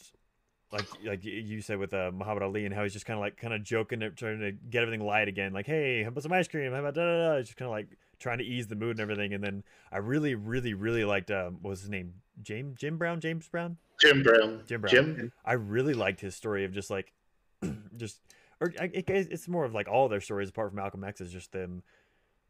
[0.71, 3.37] like like you said with uh, Muhammad Ali and how he's just kind of like
[3.37, 5.53] kind of joking, trying to get everything light again.
[5.53, 6.71] Like, hey, how about some ice cream?
[6.71, 7.41] How about da da da?
[7.41, 7.87] Just kind of like
[8.19, 9.33] trying to ease the mood and everything.
[9.33, 12.13] And then I really, really, really liked um, what was his name?
[12.41, 13.19] James Jim Brown?
[13.19, 13.77] James Brown?
[14.01, 14.61] Jim Brown.
[14.65, 14.91] Jim Brown.
[14.91, 15.31] Jim.
[15.45, 17.13] I really liked his story of just like,
[17.95, 18.19] just
[18.59, 21.51] or it, it's more of like all their stories apart from Malcolm X is just
[21.51, 21.83] them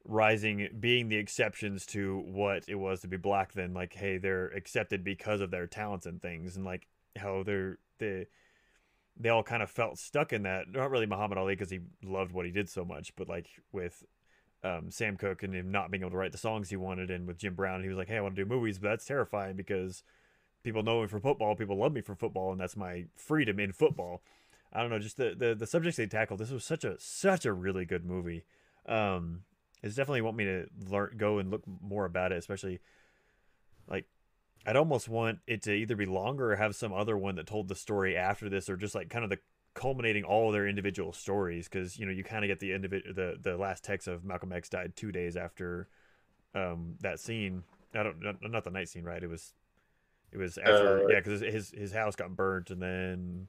[0.06, 3.54] rising, being the exceptions to what it was to be black.
[3.54, 7.78] Then like, hey, they're accepted because of their talents and things, and like how they're
[8.00, 8.28] they
[9.18, 10.72] they all kind of felt stuck in that.
[10.72, 14.04] Not really Muhammad Ali because he loved what he did so much, but like with
[14.64, 17.28] um, Sam Cooke and him not being able to write the songs he wanted, and
[17.28, 19.56] with Jim Brown, he was like, "Hey, I want to do movies," but that's terrifying
[19.56, 20.04] because
[20.64, 23.72] people know me for football, people love me for football, and that's my freedom in
[23.72, 24.22] football.
[24.72, 26.40] I don't know, just the the, the subjects they tackled.
[26.40, 28.46] This was such a such a really good movie.
[28.88, 29.42] Um,
[29.84, 32.80] it's definitely want me to learn, go and look more about it, especially
[33.88, 34.06] like
[34.66, 37.68] I'd almost want it to either be longer or have some other one that told
[37.68, 39.40] the story after this, or just like kind of the
[39.74, 41.68] culminating all their individual stories.
[41.68, 44.54] Because you know you kind of get the individual the the last text of Malcolm
[44.54, 45.90] X died two days after
[46.56, 47.64] um, that scene.
[47.94, 49.22] I don't not, not the night scene, right?
[49.22, 49.54] It was
[50.32, 53.48] it was after Uh, yeah, because his his house got burnt, and then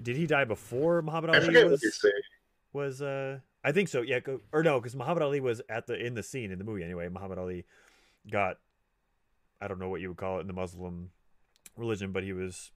[0.00, 2.06] did he die before Muhammad Ali was
[2.72, 4.02] was uh I think so.
[4.02, 4.20] Yeah,
[4.52, 7.08] or no, because Muhammad Ali was at the in the scene in the movie anyway.
[7.08, 7.64] Muhammad Ali
[8.30, 8.58] got
[9.60, 11.10] I don't know what you would call it in the Muslim
[11.76, 12.70] religion, but he was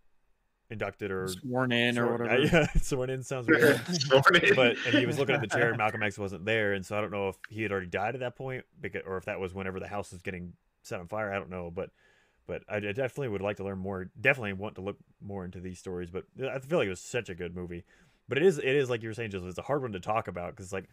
[0.71, 2.43] inducted or Sworn in or sworn- whatever.
[2.53, 3.81] yeah, sworn in sounds weird.
[4.43, 4.55] In.
[4.55, 6.97] but and he was looking at the chair, and Malcolm X wasn't there, and so
[6.97, 9.41] I don't know if he had already died at that point, because, or if that
[9.41, 11.33] was whenever the house was getting set on fire.
[11.33, 11.91] I don't know, but
[12.47, 14.11] but I definitely would like to learn more.
[14.19, 16.11] Definitely want to look more into these stories.
[16.11, 17.85] But I feel like it was such a good movie.
[18.29, 19.49] But it is it is like you were saying, Joseph.
[19.51, 20.85] It's a hard one to talk about because like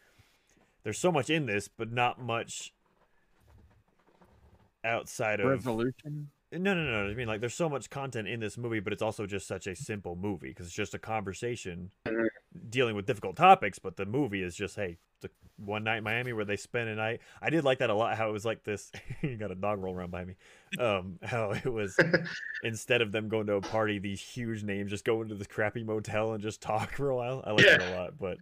[0.84, 2.74] there's so much in this, but not much
[4.84, 6.30] outside of Revolution.
[6.52, 7.10] no, no, no.
[7.10, 9.67] I mean, like, there's so much content in this movie, but it's also just such
[9.67, 12.28] a simple movie because it's just a conversation Mhm.
[12.69, 13.80] dealing with difficult topics.
[13.80, 16.89] But the movie is just, hey, it's a one night in Miami where they spend
[16.89, 17.21] a night.
[17.41, 18.17] I did like that a lot.
[18.17, 18.91] How it was like this.
[19.21, 20.36] you got a dog roll around by me.
[20.80, 21.97] Um, how it was
[22.63, 25.84] instead of them going to a party, these huge names just go into this crappy
[25.84, 27.43] motel and just talk for a while.
[27.45, 28.17] I like that a lot.
[28.19, 28.38] But,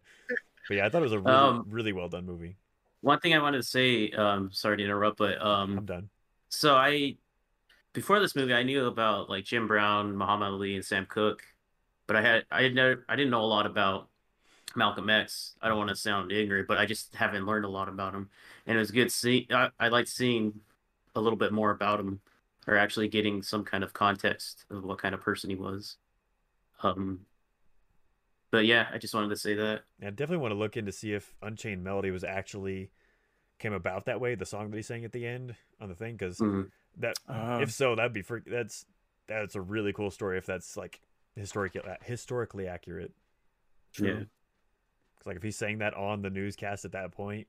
[0.67, 2.57] but yeah, I thought it was a really, Um, really well done movie.
[3.01, 6.09] One thing I wanted to say, um, sorry to interrupt, but um, I'm done.
[6.49, 7.17] so I
[7.93, 11.43] before this movie I knew about like Jim Brown, Muhammad Ali, and Sam Cooke,
[12.07, 14.07] but I had I had never I didn't know a lot about
[14.75, 15.55] Malcolm X.
[15.61, 18.29] I don't want to sound ignorant, but I just haven't learned a lot about him,
[18.65, 19.45] and it was good seeing.
[19.51, 20.59] I, I liked seeing
[21.15, 22.19] a little bit more about him,
[22.67, 25.97] or actually getting some kind of context of what kind of person he was.
[26.81, 27.21] Um,
[28.51, 29.83] but yeah, I just wanted to say that.
[30.01, 32.91] I definitely want to look in to see if Unchained Melody was actually
[33.59, 34.35] came about that way.
[34.35, 36.71] The song that he sang at the end on the thing, because Mhm.
[36.97, 38.85] that Uh, if so, that'd be for that's
[39.27, 40.99] that's a really cool story if that's like
[41.35, 43.13] historically historically accurate.
[43.97, 44.23] Yeah.
[45.23, 47.47] 'Cause, like if he's saying that on the newscast at that point,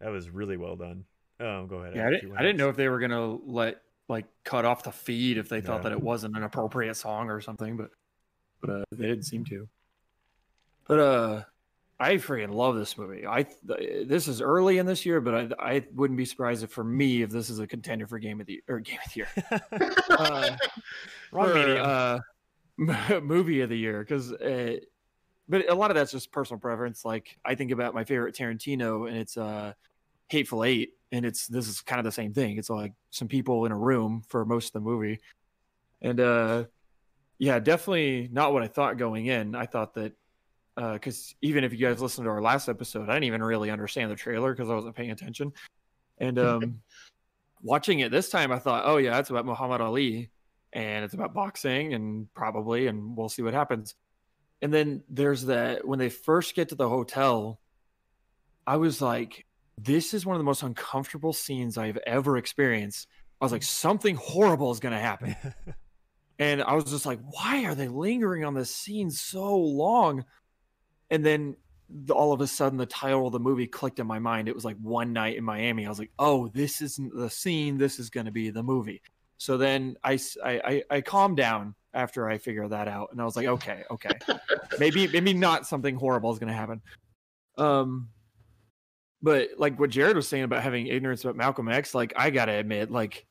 [0.00, 1.04] that was really well done.
[1.38, 1.94] Um, go ahead.
[1.94, 4.26] yeah, I Ed, if you didn't, I didn't know if they were gonna let like
[4.44, 5.82] cut off the feed if they thought No.
[5.84, 7.90] that it wasn't an appropriate song or something, but
[8.60, 9.68] but uh, they didn't seem to.
[10.88, 11.42] But uh,
[12.00, 13.26] I freaking love this movie.
[13.26, 16.84] I this is early in this year, but I I wouldn't be surprised if for
[16.84, 19.28] me if this is a contender for game of the or game of the year.
[20.08, 20.56] Uh,
[21.32, 21.82] Wrong medium.
[21.84, 22.20] uh,
[23.20, 24.76] movie of the year because uh,
[25.48, 29.08] but a lot of that's just personal preference like i think about my favorite tarantino
[29.08, 29.72] and it's uh
[30.28, 33.64] hateful eight and it's this is kind of the same thing it's like some people
[33.64, 35.20] in a room for most of the movie.
[36.02, 36.64] And uh
[37.38, 40.12] yeah definitely not what i thought going in i thought that
[40.76, 43.70] uh because even if you guys listened to our last episode i didn't even really
[43.70, 45.52] understand the trailer because i wasn't paying attention.
[46.18, 46.80] And um
[47.62, 50.30] watching it this time i thought oh yeah it's about muhammad ali
[50.72, 53.94] and it's about boxing and probably and we'll see what happens
[54.62, 57.60] and then there's that when they first get to the hotel
[58.66, 59.46] i was like
[59.78, 63.08] this is one of the most uncomfortable scenes i've ever experienced.
[63.40, 65.36] I was like something horrible is going to happen.
[66.38, 70.26] And i was just like why are they lingering on this scene so long?
[71.08, 71.56] And then
[71.88, 74.46] the, all of a sudden the title of the movie clicked in my mind.
[74.46, 75.86] It was like one night in miami.
[75.86, 77.78] I was like oh this isn't the scene.
[77.78, 79.00] This is going to be the movie.
[79.38, 83.36] So then I I I calmed down after I figure that out, and I was
[83.36, 84.10] like, okay, okay,
[84.78, 86.82] maybe maybe not something horrible is going to happen.
[87.58, 88.10] Um,
[89.22, 92.52] but like what Jared was saying about having ignorance about Malcolm X, like I gotta
[92.52, 93.26] admit, like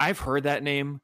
[0.00, 1.00] I've heard that name.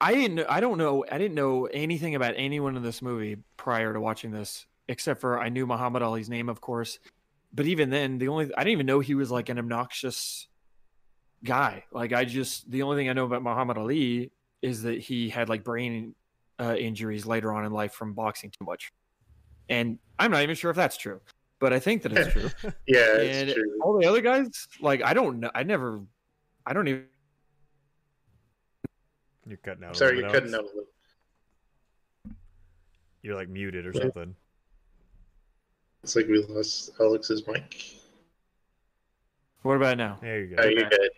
[0.00, 0.34] I didn't.
[0.34, 1.04] know- I don't know.
[1.10, 5.38] I didn't know anything about anyone in this movie prior to watching this, except for
[5.40, 6.98] I knew Muhammad Ali's name, of course.
[7.54, 10.48] But even then, the only I didn't even know he was like an obnoxious
[11.44, 11.84] guy.
[11.92, 14.32] Like I just the only thing I know about Muhammad Ali
[14.64, 16.14] is that he had like brain
[16.58, 18.90] uh, injuries later on in life from boxing too much,
[19.68, 21.20] and I'm not even sure if that's true,
[21.60, 22.50] but I think that it's true.
[22.86, 23.78] Yeah, and true.
[23.82, 24.48] all the other guys,
[24.80, 26.00] like I don't know, I never,
[26.66, 27.04] I don't even.
[29.46, 29.92] You're cutting out.
[29.92, 30.64] a Sorry, you're bit, cutting out.
[33.22, 34.02] You're like muted or Yeah.
[34.02, 34.34] something.
[36.02, 37.96] It's like we lost Alex's mic.
[39.62, 40.18] What about now?
[40.20, 40.62] There you go.
[40.62, 40.96] Oh, you're Okay.
[40.96, 41.10] good.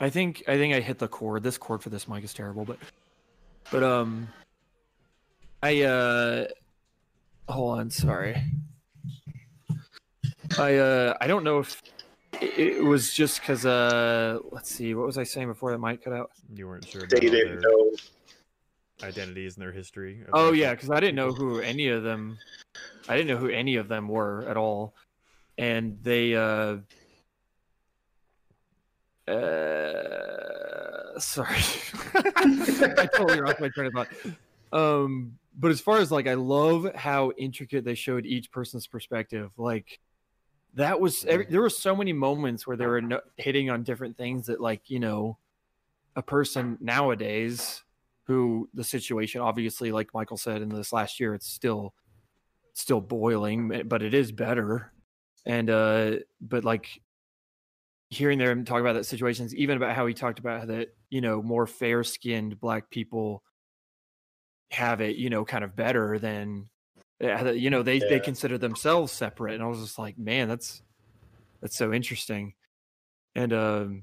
[0.00, 1.42] I think I think I hit the cord.
[1.42, 2.78] This cord for this mic is terrible, but
[3.70, 4.28] but um,
[5.62, 6.46] I uh,
[7.48, 8.42] hold on, sorry.
[10.58, 11.80] I uh, I don't know if
[12.40, 16.02] it, it was just because uh, let's see, what was I saying before that mic
[16.04, 16.30] cut out?
[16.52, 17.92] You weren't sure They didn't their know.
[19.02, 20.24] identities and their history.
[20.32, 22.36] Oh yeah, because I didn't know who any of them.
[23.08, 24.94] I didn't know who any of them were at all,
[25.56, 26.34] and they.
[26.34, 26.78] uh
[29.28, 31.62] uh sorry.
[32.14, 34.08] I totally lost my train of thought.
[34.72, 39.52] Um but as far as like i love how intricate they showed each person's perspective
[39.56, 40.00] like
[40.74, 44.16] that was every, there were so many moments where they were no, hitting on different
[44.16, 45.38] things that like you know
[46.16, 47.84] a person nowadays
[48.24, 51.94] who the situation obviously like michael said in this last year it's still
[52.74, 54.92] still boiling but it is better.
[55.46, 57.00] And uh but like
[58.10, 61.42] hearing them talk about that situations even about how he talked about that you know
[61.42, 63.42] more fair skinned black people
[64.70, 66.68] have it you know kind of better than
[67.22, 70.82] uh, you know they they consider themselves separate and i was just like man that's
[71.64, 72.52] that's so interesting.
[73.34, 74.02] And um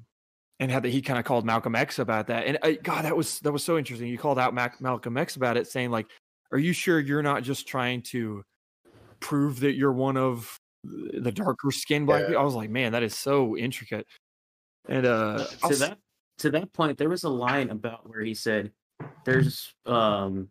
[0.60, 3.16] and how that he kind of called malcolm x about that and I, god that
[3.16, 4.08] was that was so interesting.
[4.10, 6.08] You called out Mac, malcolm x about it saying like
[6.52, 8.44] are you sure you're not just trying to
[9.20, 12.28] prove that you're one of the darker skinned black Yeah.
[12.28, 14.08] people i was like man that is so intricate
[14.90, 15.98] and uh I'll to s- that
[16.40, 18.72] to that point, there was a line about where he said,
[19.26, 20.50] "There's um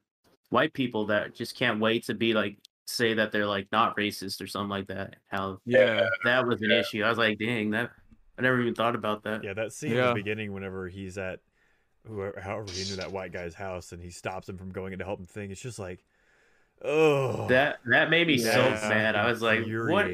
[0.50, 4.40] white people that just can't wait to be like say that they're like not racist
[4.40, 6.78] or something like that." How yeah that was an Yeah.
[6.78, 7.02] issue.
[7.02, 7.90] I was like, "Dang, that
[8.38, 10.08] I never even thought about that." Yeah, that scene in Yeah.
[10.10, 11.40] the beginning, whenever he's at
[12.06, 15.00] whoever, however he knew that white guy's house, and he stops him from going in
[15.00, 15.50] to help him thing.
[15.50, 16.04] It's just like,
[16.84, 18.86] oh, That that made me so Yeah.
[18.88, 19.16] mad.
[19.16, 20.08] I was like, "What?"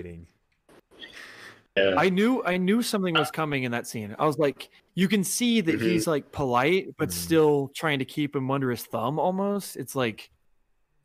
[1.76, 1.94] Yeah.
[1.96, 4.16] I knew I knew something was coming in that scene.
[4.18, 5.82] I was like, you can see that Mhm.
[5.82, 7.12] he's like polite, but Mhm.
[7.12, 9.76] still trying to keep him under his thumb almost.
[9.76, 10.30] It's like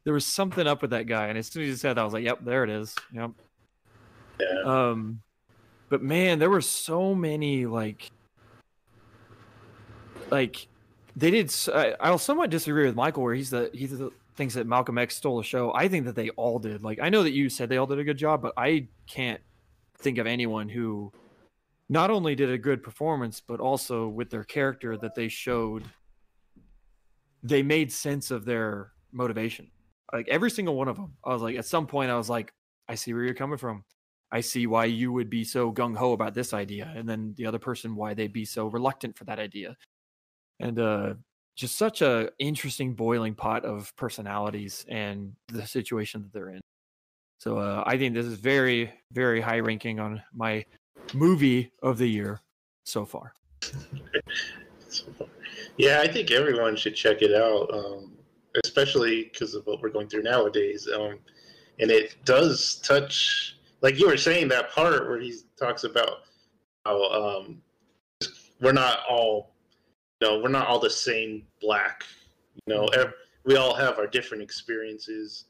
[0.05, 1.27] there was something up with that guy.
[1.27, 2.95] And as soon as he said that, I was like, Yep, there it is.
[3.13, 3.31] Yep.
[4.39, 4.61] Yeah.
[4.89, 5.21] Um
[5.89, 8.09] but man, there were so many like
[10.29, 10.67] like
[11.17, 11.53] they did.
[11.99, 15.37] I'll somewhat disagree with Michael, where he's the he's the, thinks that Malcolm X stole
[15.37, 15.71] the show.
[15.75, 16.83] I think that they all did.
[16.83, 19.39] Like I know that you said they all did a good job, but I can't
[19.99, 21.13] think of anyone who
[21.89, 25.83] not only did a good performance, but also with their character that they showed.
[27.43, 29.69] They made sense of their motivation.
[30.11, 32.51] Like every single one of them, I was like, at some point, I was like,
[32.89, 33.83] I see where you're coming from.
[34.31, 37.45] I see why you would be so gung ho about this idea, and then the
[37.45, 39.77] other person why they'd be so reluctant for that idea
[40.61, 41.13] and uh
[41.61, 46.61] just such a interesting boiling pot of personalities and the situation that they're in
[47.39, 50.63] so uh i think this is very very high ranking on my
[51.13, 52.41] movie of the year
[52.83, 53.33] so far
[55.77, 58.13] Yeah, I think everyone should check it out, um,
[58.63, 60.87] especially because of what we're going through nowadays.
[60.93, 61.19] Um,
[61.79, 66.23] and it does touch, like you were saying, that part where he talks about
[66.85, 67.61] how um,
[68.59, 69.55] we're not all,
[70.21, 72.03] know, we're not all the same black.
[72.65, 73.13] You know, ev-
[73.45, 75.45] we all have our different experiences,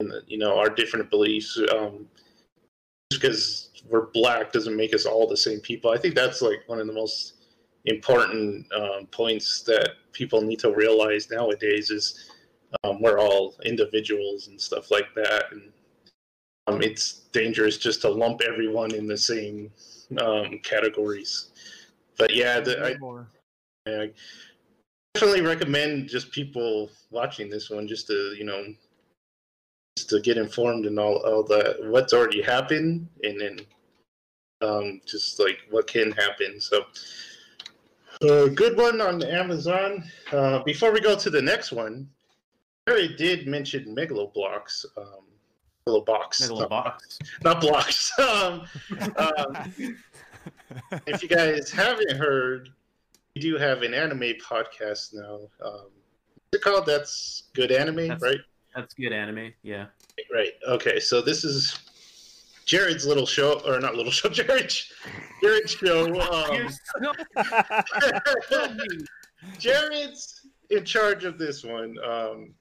[0.00, 1.60] and you know, our different beliefs.
[1.72, 2.06] Um,
[3.10, 5.90] just because we're black doesn't make us all the same people.
[5.90, 7.34] I think that's like one of the most
[7.84, 12.30] important um, points that people need to realize nowadays is
[12.84, 15.72] um, we're all individuals and stuff like that and
[16.66, 19.70] um, it's dangerous just to lump everyone in the same
[20.20, 21.50] um, categories
[22.18, 22.96] but yeah the, I,
[23.88, 24.10] I
[25.14, 28.74] definitely recommend just people watching this one just to you know
[29.96, 33.60] just to get informed and all, all that what's already happened and then
[34.60, 36.84] um, just like what can happen so
[38.22, 40.04] a good one on Amazon.
[40.32, 42.08] Uh, before we go to the next one,
[42.84, 44.84] Barry did mention Megaloblocks.
[44.96, 45.24] Um,
[45.86, 46.42] Megalobox.
[46.42, 46.98] Megalobox.
[47.44, 48.18] Not blocks.
[48.18, 48.64] um,
[49.16, 49.94] um,
[51.06, 52.70] if you guys haven't heard,
[53.38, 55.40] do have an anime podcast now.
[55.64, 55.86] Um,
[56.50, 56.86] what's it called?
[56.86, 58.40] That's Good Anime, That's- right?
[58.74, 59.52] That's good anime.
[59.62, 59.86] Yeah.
[60.32, 60.52] Right.
[60.68, 61.00] Okay.
[61.00, 61.78] So this is
[62.66, 64.72] Jared's little show, or not little show, Jared,
[65.42, 66.06] Jared's show.
[66.20, 66.68] Um,
[69.58, 71.96] Jared's in charge of this one.
[72.04, 72.54] Um,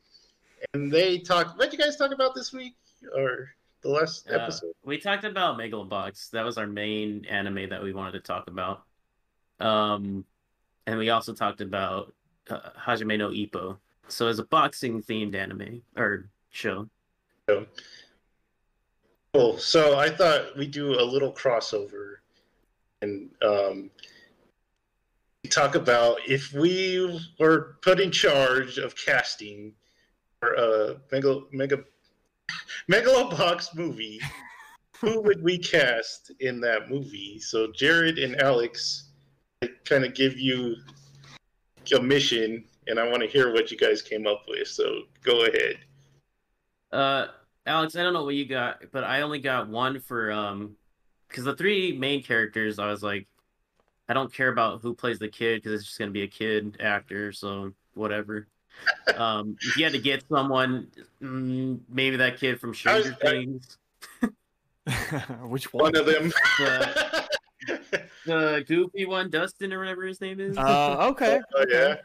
[0.74, 1.58] and they talk.
[1.58, 2.76] What did you guys talk about this week
[3.16, 3.50] or
[3.82, 4.72] the last Uh, episode?
[4.84, 6.32] we talked about Megalobox.
[6.32, 8.84] That was our main anime that we wanted to talk about.
[9.60, 10.26] Um,
[10.88, 12.14] and we also talked about
[12.50, 13.78] uh, Hajime no Ippo.
[14.08, 16.90] So it's a boxing themed anime or show.
[19.34, 19.58] Cool.
[19.58, 22.16] So I thought we'd do a little crossover
[23.02, 23.92] and um,
[25.50, 29.74] talk about if we were put in charge of casting
[30.40, 31.84] for a mega mega
[32.90, 34.22] megalobox movie,
[35.00, 37.40] who would we cast in that movie?
[37.40, 39.07] So Jared and Alex, I
[39.86, 40.76] kind of give you
[41.96, 44.68] a mission, and I want to hear what you guys came up with.
[44.68, 45.78] So go ahead.
[46.92, 47.28] Uh,
[47.66, 50.76] Alex, I don't know what you got, but I only got one for um,
[51.28, 53.28] because the three main characters, I was like,
[54.10, 56.78] I don't care about who plays the kid because it's just gonna be a kid
[56.80, 58.48] actor, so whatever.
[59.18, 60.88] um, if you had to get someone,
[61.22, 63.78] mm, maybe that kid from Stranger I- Things,
[65.42, 66.32] which one One of them.
[66.60, 67.27] the,
[68.28, 70.58] the goofy one, Dustin or whatever his name is.
[70.58, 71.96] uh okay oh yeah.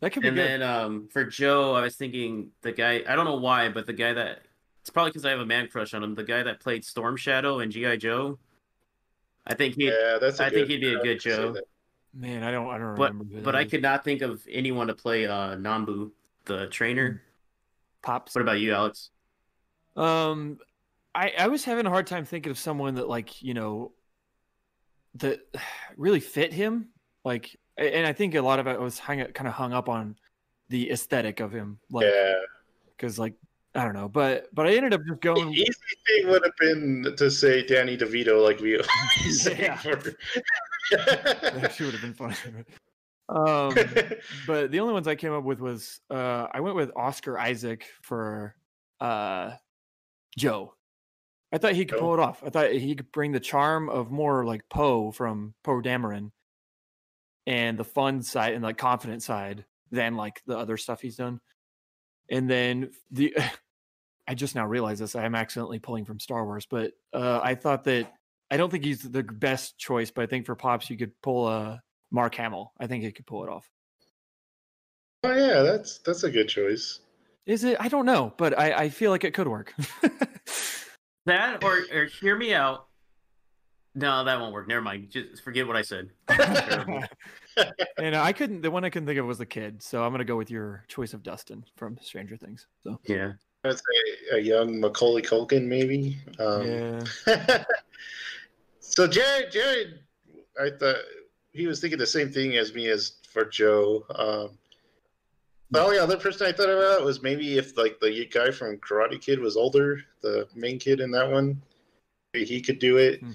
[0.00, 3.02] that could be and good then um, for Joe, I was thinking the guy.
[3.08, 4.40] I don't know why, but the guy that
[4.80, 6.14] it's probably because I have a man crush on him.
[6.14, 8.38] The guy that played Storm Shadow and GI Joe.
[9.46, 10.40] I think he, Yeah, that's.
[10.40, 11.54] I I think he'd be a good Joe.
[12.12, 14.88] man i don't i don't but remember who but I could not think of anyone
[14.88, 16.10] to play uh Nambu,
[16.44, 17.22] the trainer.
[18.02, 19.10] pops What about you, Alex?
[19.96, 20.58] Um,
[21.14, 23.92] I I was having a hard time thinking of someone that like you know
[25.14, 25.40] that
[25.96, 26.88] really fit him.
[27.24, 30.16] Like, and I think a lot of it was hung kind of hung up on
[30.68, 31.78] the aesthetic of him.
[31.90, 32.34] Like, Yeah.
[32.96, 33.34] because like
[33.74, 35.52] I don't know, but but I ended up just The going.
[35.54, 35.72] easy
[36.06, 39.56] thing would have been to say Danny DeVito, like we always say.
[39.60, 39.76] Yeah.
[39.76, 40.12] For...
[40.90, 42.34] That would have been funny.
[43.28, 43.74] Um,
[44.46, 47.86] but the only ones I came up with was uh, I went with Oscar Isaac
[48.02, 48.56] for
[49.00, 49.52] uh,
[50.36, 50.74] Joe.
[51.52, 52.42] I thought he could pull it off.
[52.44, 56.30] I thought he could bring the charm of more like Poe from Poe Dameron
[57.46, 61.40] and the fun side and like confident side than like the other stuff he's done.
[62.30, 63.36] And then the
[64.28, 65.16] I just now realized this.
[65.16, 68.12] I am accidentally pulling from Star Wars, but uh, I thought that
[68.48, 71.48] I don't think he's the best choice, but I think for Pops you could pull
[71.48, 71.82] a
[72.12, 72.72] Mark Hamill.
[72.78, 73.68] I think he could pull it off.
[75.24, 77.00] oh yeah, that's that's a good choice.
[77.46, 77.76] Is it?
[77.80, 79.74] I don't know, but I, I feel like it could work.
[81.26, 82.86] That or or hear me out.
[83.94, 84.68] No, that won't work.
[84.68, 85.10] Never mind.
[85.10, 86.10] Just forget what I said.
[87.98, 88.62] And I couldn't.
[88.62, 89.82] The one I couldn't think of was the kid.
[89.82, 92.66] So I'm gonna go with your choice of Dustin from Stranger Things.
[92.84, 93.32] So Yeah.
[93.64, 93.82] I'd say
[94.32, 96.16] a young Macaulay Culkin, maybe.
[96.38, 96.66] Um,
[97.26, 97.64] yeah,
[98.80, 100.00] so Jared, Jared,
[100.58, 100.96] I thought
[101.52, 104.06] he was thinking the same thing as me as for Joe.
[104.14, 104.56] Um,
[105.70, 109.20] the only other person I thought about was maybe if like the guy from Karate
[109.20, 111.60] Kid was older, the main kid in that one,
[112.34, 113.20] maybe he could do it.
[113.20, 113.32] Hmm.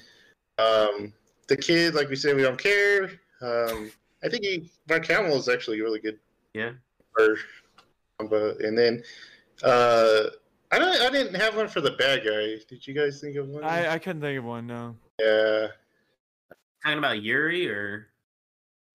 [0.58, 1.14] Um,
[1.48, 3.04] the kid, like we said, we don't care.
[3.42, 3.92] Um,
[4.24, 6.18] I think he Mark Hamill is actually really good.
[6.54, 6.72] Yeah.
[7.20, 7.38] Or,
[8.30, 9.04] but and then
[9.64, 10.24] uh,
[10.72, 11.02] I don't.
[11.02, 12.56] I didn't have one for the bad guy.
[12.68, 13.64] Did you guys think of one?
[13.64, 14.68] I, I couldn't think of one.
[14.68, 14.96] No.
[15.20, 15.68] yeah.
[16.84, 18.08] Talking about Yuri or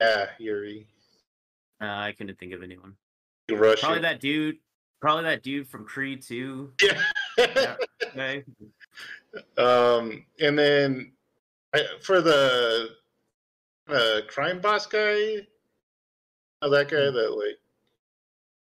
[0.01, 0.87] Yeah, Yuri.
[1.81, 2.95] uh, I couldn't think of anyone.
[3.57, 3.81] Rush.
[3.81, 4.57] Probably that dude.
[5.01, 6.73] Probably that dude from Creed too.
[6.83, 7.01] Yeah.
[7.39, 7.77] Yeah.
[8.11, 8.45] Okay.
[9.57, 11.13] um, and then
[11.73, 12.89] I, for the
[13.89, 15.47] uh, crime boss guy,
[16.63, 17.59] oh, that guy that like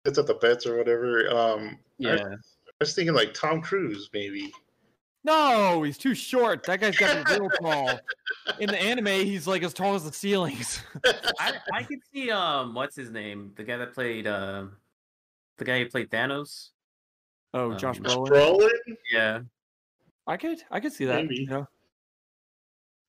[0.05, 1.31] sits at the bets or whatever.
[1.31, 2.25] Um, I, Yeah.
[2.25, 4.53] I was thinking like Tom Cruise, maybe.
[5.29, 6.63] No, he's too short.
[6.65, 8.01] That guy's got to be real tall.
[8.61, 10.81] In the anime, he's like as tall as the ceilings.
[11.39, 13.53] I, I could see um what's his name?
[13.57, 14.65] The guy that played uh,
[15.59, 16.71] the guy who played Thanos.
[17.53, 18.29] Oh, Josh Um, Brolin.
[18.29, 18.97] Brolin.
[19.13, 19.41] Yeah.
[20.27, 21.23] I could, I could see that.
[21.23, 21.37] Maybe.
[21.43, 21.69] You know?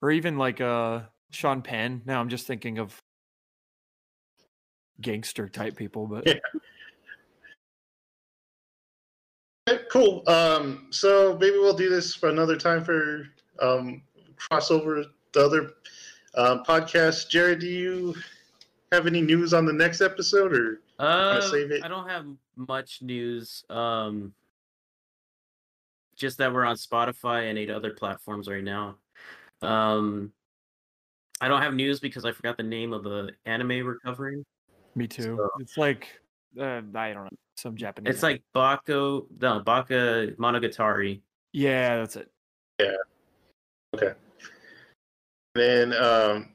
[0.02, 1.02] Or even like uh
[1.32, 2.02] Sean Penn.
[2.06, 3.02] Now I'm just thinking of
[5.00, 6.34] gangster type people, but Yeah.
[9.90, 10.24] Cool.
[10.30, 13.28] Um, so maybe we'll do this for another time for
[13.62, 14.02] um,
[14.38, 15.72] crossover the other
[16.36, 17.30] um, podcast.
[17.30, 18.16] Jared, do you
[18.92, 21.84] have any news on the next episode, or Uh, save it?
[21.84, 22.26] I don't have
[22.56, 23.64] much news.
[23.70, 24.34] Um,
[26.16, 28.98] just that we're on Spotify and eight other platforms right now.
[29.62, 30.32] Um,
[31.42, 34.46] I don't have news because I forgot the name of the anime we're covering.
[34.96, 35.38] me too.
[35.38, 36.20] So- It's like
[36.60, 37.30] uh, I don't know,
[37.60, 38.16] some Japanese.
[38.16, 41.22] It's like Bako, no, Baka Monogatari.
[41.54, 42.30] yeah, that's it.
[42.80, 42.96] Yeah.
[43.96, 44.14] Okay.
[45.56, 46.50] Then um,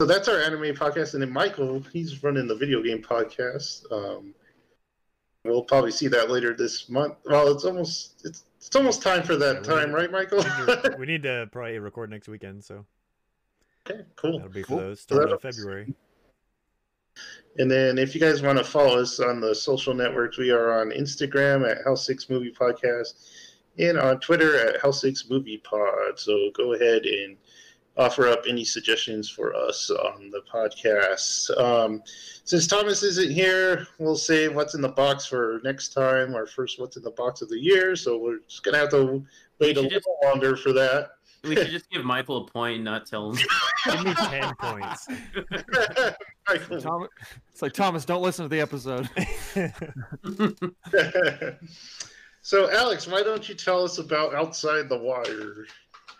[0.00, 3.84] so that's our anime podcast, and then Michael, he's running the video game podcast.
[3.92, 4.34] Um,
[5.44, 7.16] we'll probably see that later this month.
[7.24, 10.38] Well, it's almost it's it's almost time for that Yeah, we- time, right, Michael?
[10.38, 12.84] We need to- we need to probably record next weekend, so
[13.88, 14.38] okay, cool.
[14.38, 14.76] that'll be for Cool.
[14.78, 15.94] those So start of that'll- February.
[17.58, 20.80] And then if you guys want to follow us on the social networks, we are
[20.80, 23.28] on Instagram at House Six Movie Podcast
[23.78, 26.16] and on Twitter at House Six Movie Pod.
[26.18, 27.36] So go ahead and
[27.96, 31.50] offer up any suggestions for us on the podcast.
[31.60, 32.00] Um,
[32.44, 36.78] since Thomas isn't here, we'll say what's in the box for next time, our first
[36.80, 37.96] what's in the box of the year.
[37.96, 39.24] So we're just gonna have to
[39.58, 41.17] wait a little just- longer for that.
[41.44, 43.38] We should just give Michael a point and not tell him.
[43.84, 45.06] Give me ten points.
[46.82, 47.06] Tom,
[47.52, 49.08] it's like Thomas, don't listen to the episode.
[52.42, 55.66] so, Alex, why don't you tell us about Outside the Wire?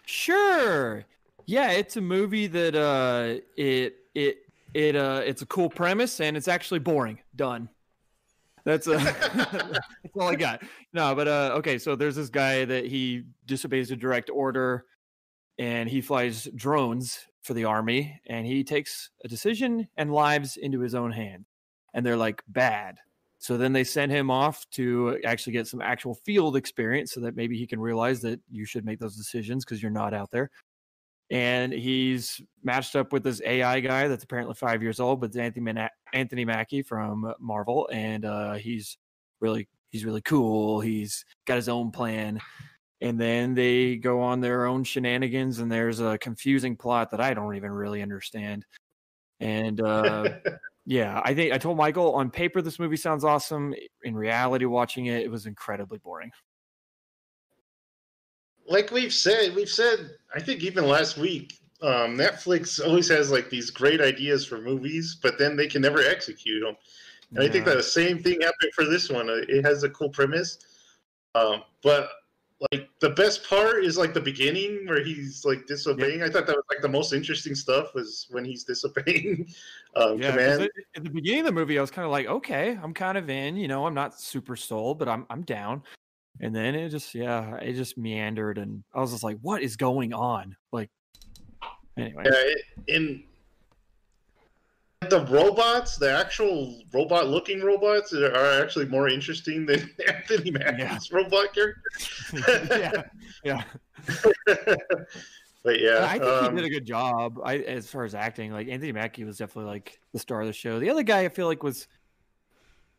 [0.06, 1.04] Sure.
[1.46, 4.38] Yeah, it's a movie that uh it it
[4.74, 7.18] it uh it's a cool premise and it's actually boring.
[7.36, 7.68] Done.
[8.64, 8.98] That's uh
[9.34, 10.62] that's all I got.
[10.92, 14.84] No, but uh okay, so there's this guy that he disobeys a direct order
[15.58, 20.80] and he flies drones for the army and he takes a decision and lives into
[20.80, 21.46] his own hand.
[21.94, 22.98] And they're like bad.
[23.38, 27.36] So then they send him off to actually get some actual field experience so that
[27.36, 30.50] maybe he can realize that you should make those decisions because you're not out there.
[31.30, 35.88] And he's matched up with this AI guy that's apparently five years old, but Anthony,
[36.12, 37.88] Anthony Mackie from Marvel.
[37.92, 38.98] And uh, he's
[39.40, 40.80] really he's really cool.
[40.80, 42.40] He's got his own plan.
[43.00, 47.32] And then they go on their own shenanigans, and there's a confusing plot that I
[47.32, 48.66] don't even really understand.
[49.40, 50.30] And uh,
[50.86, 53.74] yeah, I think I told Michael on paper this movie sounds awesome.
[54.02, 56.32] In reality, watching it, it was incredibly boring.
[58.68, 63.50] like we've said, we've said, I think even last week, um, Netflix always has like
[63.50, 66.76] these great ideas for movies, but then they can never execute them.
[67.30, 69.28] And I think that the same thing happened for this one.
[69.28, 70.58] It has a cool premise,
[71.34, 72.08] um, but
[72.72, 76.22] like the best part is like the beginning where he's like disobeying.
[76.22, 79.48] I thought that was like the most interesting stuff was when he's disobeying
[79.94, 80.62] um, Yeah, command.
[80.62, 83.16] at, at the beginning of the movie, I was kind of like, okay, I'm kind
[83.16, 83.56] of in.
[83.56, 85.82] You know, I'm not super sold, but I'm I'm down.
[86.40, 89.76] And then it just, yeah, it just meandered, and I was just like, what is
[89.76, 90.56] going on?
[90.72, 90.88] Like,
[91.96, 93.24] anyway, Yeah, it, in
[95.08, 101.82] the robots, the actual robot-looking robots, are actually more interesting than Anthony Mackie's robot character.
[103.44, 103.62] yeah,
[104.46, 104.64] yeah.
[105.64, 107.40] But yeah, I think um, he did a good job.
[107.44, 110.52] I as far as acting, like Anthony Mackie was definitely like the star of the
[110.52, 110.78] show.
[110.78, 111.88] The other guy, I feel like was,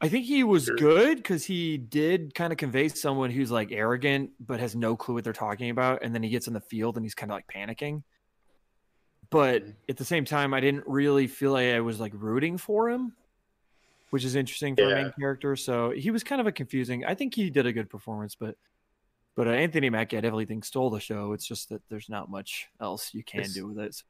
[0.02, 0.76] I think he was Sure.
[0.76, 5.16] good because he did kind of convey someone who's like arrogant but has no clue
[5.16, 7.36] what they're talking about, and then he gets in the field and he's kind of
[7.36, 8.04] like panicking.
[9.32, 9.76] But Mhm.
[9.90, 13.14] at the same time, I didn't really feel like I was like rooting for him,
[14.10, 15.56] which is interesting for a main character.
[15.56, 17.06] So he was kind of a confusing.
[17.06, 18.56] I think he did a good performance, but
[19.36, 21.32] but uh, Anthony Mackie, I definitely think stole the show.
[21.34, 24.04] It's just that there's not much else you can It's- do with it.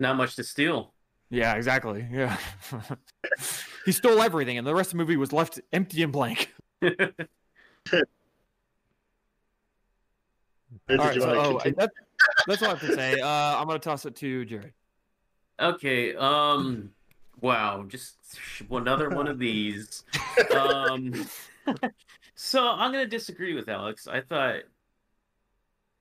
[0.00, 0.94] Not much to steal.
[1.30, 2.06] Yeah, exactly.
[2.10, 2.38] Yeah,
[3.84, 6.54] he stole everything, and the rest of the movie was left empty and blank.
[6.82, 6.90] All
[10.96, 11.90] right, so, oh, that,
[12.46, 13.20] that's all I have to say.
[13.20, 14.72] Uh, I'm gonna toss it to Jared.
[15.60, 16.14] Okay.
[16.14, 16.90] Um.
[17.40, 17.84] Wow.
[17.88, 18.16] Just
[18.70, 20.04] another one of these.
[20.56, 21.26] Um.
[22.34, 24.06] So I'm gonna disagree with Alex.
[24.06, 24.60] I thought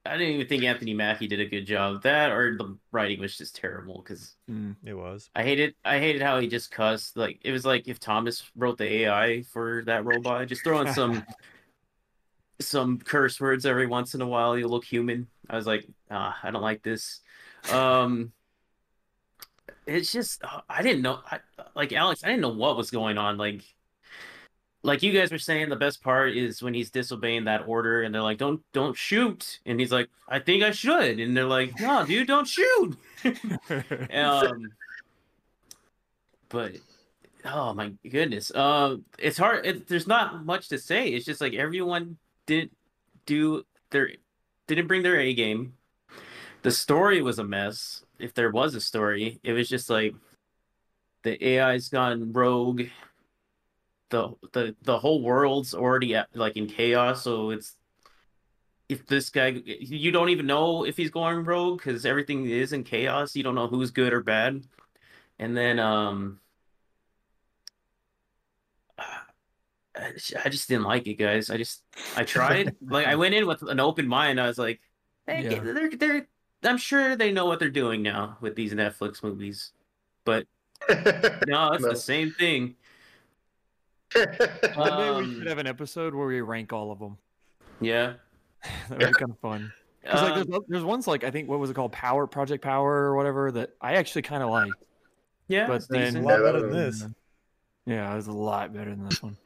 [0.06, 2.04] I didn't even think Anthony Mackie did a good job.
[2.04, 4.76] That or the writing was just terrible because Mm.
[4.86, 5.30] It was.
[5.36, 7.18] I hated I hated how he just cussed.
[7.18, 11.24] Like it was like if Thomas wrote the AI for that robot, just throwing some
[12.60, 14.58] some curse words every once in a while.
[14.58, 15.28] You look human.
[15.50, 17.22] I was like, ah, I don't like this.
[17.72, 18.32] Um,
[19.86, 21.20] it's just uh, I didn't know.
[21.30, 21.40] I,
[21.76, 23.38] like Alex, I didn't know what was going on.
[23.38, 23.64] Like,
[24.84, 28.14] like you guys were saying, the best part is when he's disobeying that order, and
[28.14, 31.80] they're like, "Don't, don't shoot," and he's like, "I think I should," and they're like,
[31.80, 32.98] "No, dude, don't shoot."
[34.14, 34.72] um,
[36.50, 36.74] but
[37.46, 39.66] oh my goodness, um, it's hard.
[39.66, 41.10] It, there's not much to say.
[41.10, 42.18] It's just like everyone
[42.48, 42.76] didn't
[43.28, 44.10] do their
[44.66, 45.74] didn't bring their A game.
[46.64, 48.04] The story was a mess.
[48.18, 50.16] If there was a story, it was just like
[51.24, 52.84] the AI's gone rogue.
[54.10, 57.76] The the the whole world's already at, like in chaos, so it's
[58.90, 62.84] if this guy you don't even know if he's going rogue because everything is in
[62.84, 63.36] chaos.
[63.36, 64.64] You don't know who's good or bad.
[65.40, 66.40] And then um
[69.98, 70.14] I
[70.46, 71.50] I just didn't like it, guys.
[71.50, 71.84] I just
[72.16, 72.76] I tried.
[72.82, 74.40] like I went in with an open mind.
[74.40, 74.80] I was like,
[75.26, 75.60] hey, Yeah.
[75.60, 76.28] they're they're
[76.64, 79.72] I'm sure they know what they're doing now with these Netflix movies.
[80.26, 80.46] But
[80.90, 81.90] no, it's No.
[81.90, 82.76] the same thing.
[84.16, 84.38] One day
[84.76, 87.18] we Um, should have an episode where we rank all of them.
[87.82, 88.14] Yeah.
[88.90, 89.72] That would be kind of fun.
[90.02, 92.64] Because like, Um, there's, there's ones like I think what was it called, Power Project
[92.64, 94.72] Power or whatever that I actually kind of liked.
[95.48, 97.06] yeah, but it's then- A lot better than this.
[97.86, 99.38] Yeah, it was a lot better than this one.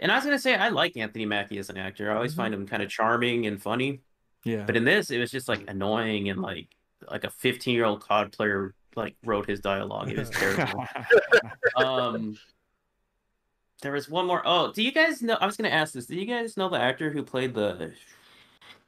[0.00, 2.10] And I was gonna say I like Anthony Mackie as an actor.
[2.10, 2.36] I always Mhm.
[2.36, 4.00] find him kind of charming and funny.
[4.44, 4.64] Yeah.
[4.64, 6.68] But in this, it was just like annoying and like
[7.08, 10.10] like a 15 year old COD player like wrote his dialogue.
[10.10, 10.84] It was terrible.
[11.76, 12.36] um,
[13.82, 14.42] there was one more.
[14.44, 15.34] Oh, do you guys know?
[15.40, 16.06] I was gonna ask this.
[16.06, 17.92] Do you guys know the actor who played the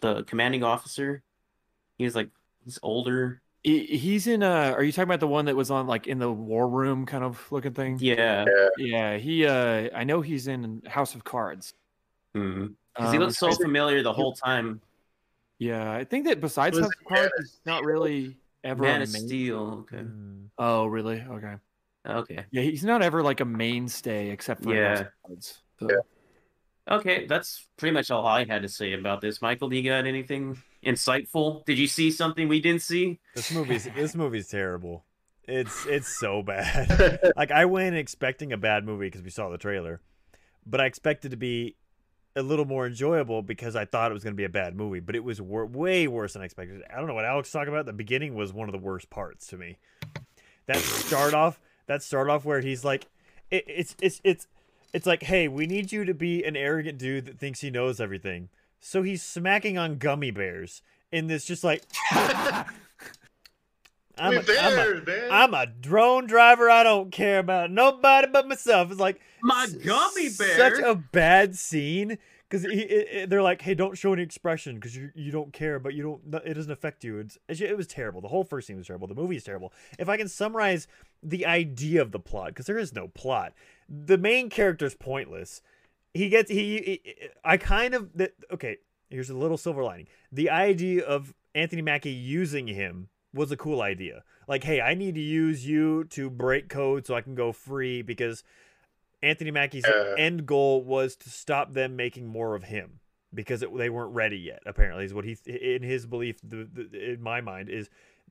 [0.00, 1.22] the commanding officer?
[1.98, 2.30] He was like
[2.64, 3.40] he's older.
[3.64, 6.18] He- he's in uh are you talking about the one that was on like in
[6.18, 7.96] the war room kind of looking thing?
[8.00, 8.44] Yeah,
[8.76, 11.74] Yeah, he uh I know he's in House of Cards.
[12.32, 14.80] because he Um, looks so familiar the whole time.
[15.58, 19.12] Yeah, I think that besides House of Cards, he's not really ever Man a of
[19.12, 19.86] main- Steel.
[19.88, 20.48] Okay, Mm.
[20.58, 21.20] Oh, really?
[21.20, 21.54] Okay.
[22.04, 25.04] okay, Yeah, he's not ever like a mainstay except for in House Yeah.
[25.06, 25.62] of Cards.
[25.78, 26.96] So, Yeah.
[26.96, 27.26] okay.
[27.26, 29.40] That's pretty much all I had to say about this.
[29.40, 31.64] Michael, do you got anything insightful?
[31.64, 33.20] Did you see something we didn't see?
[33.34, 35.04] This movie's this movie's terrible.
[35.44, 37.32] It's it's so bad.
[37.36, 40.00] like I went expecting a bad movie because we saw the trailer,
[40.66, 41.76] but I expected to be
[42.34, 45.00] a little more enjoyable because I thought it was going to be a bad movie.
[45.00, 46.82] But it was wor- way worse than I expected.
[46.90, 47.84] I don't know what Alex talked about.
[47.86, 49.78] The beginning was one of the worst parts to me.
[50.66, 53.06] That start off, that start off where he's like,
[53.50, 54.46] it, it's it's it's
[54.94, 58.00] it's like, hey, we need you to be an arrogant dude that thinks he knows
[58.00, 58.48] everything.
[58.84, 61.82] So he's smacking on gummy bears in this just like.
[64.18, 65.28] I'm we a, I'm a, bears, man.
[65.30, 66.68] I'm a drone driver.
[66.68, 68.90] I don't care about nobody but myself.
[68.90, 70.58] It's like My gummy bear.
[70.58, 72.18] Such a bad scene
[72.50, 72.66] because
[73.28, 76.44] they're like, "Hey, don't show any expression because you you don't care, but you don't.
[76.44, 78.20] It doesn't affect you." It's, it's- it was terrible.
[78.20, 79.06] The whole first scene was terrible.
[79.08, 79.72] The movie is terrible.
[79.98, 80.88] If I can summarize
[81.22, 83.54] the idea of the plot, because there is no plot,
[83.88, 85.62] the main character is pointless.
[86.14, 86.78] He gets he.
[86.78, 88.32] he I kind of that.
[88.52, 88.78] Okay,
[89.10, 90.08] here's a little silver lining.
[90.30, 94.22] The idea of Anthony Mackie using him was a cool idea.
[94.46, 98.02] Like, hey, I need to use you to break code so I can go free
[98.02, 98.44] because
[99.22, 100.14] Anthony Mackie's Uh.
[100.18, 103.00] end goal was to stop them making more of him
[103.32, 104.62] because it, they weren't ready yet.
[104.66, 106.40] Apparently, is what he in his belief.
[106.42, 107.88] The, the, in my mind is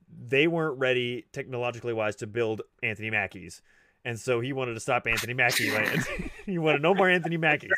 [0.08, 3.60] they weren't ready technologically wise to build Anthony Mackies.
[4.04, 6.04] And so he wanted to stop Anthony Mackie land.
[6.46, 7.70] he wanted no more Anthony Mackies.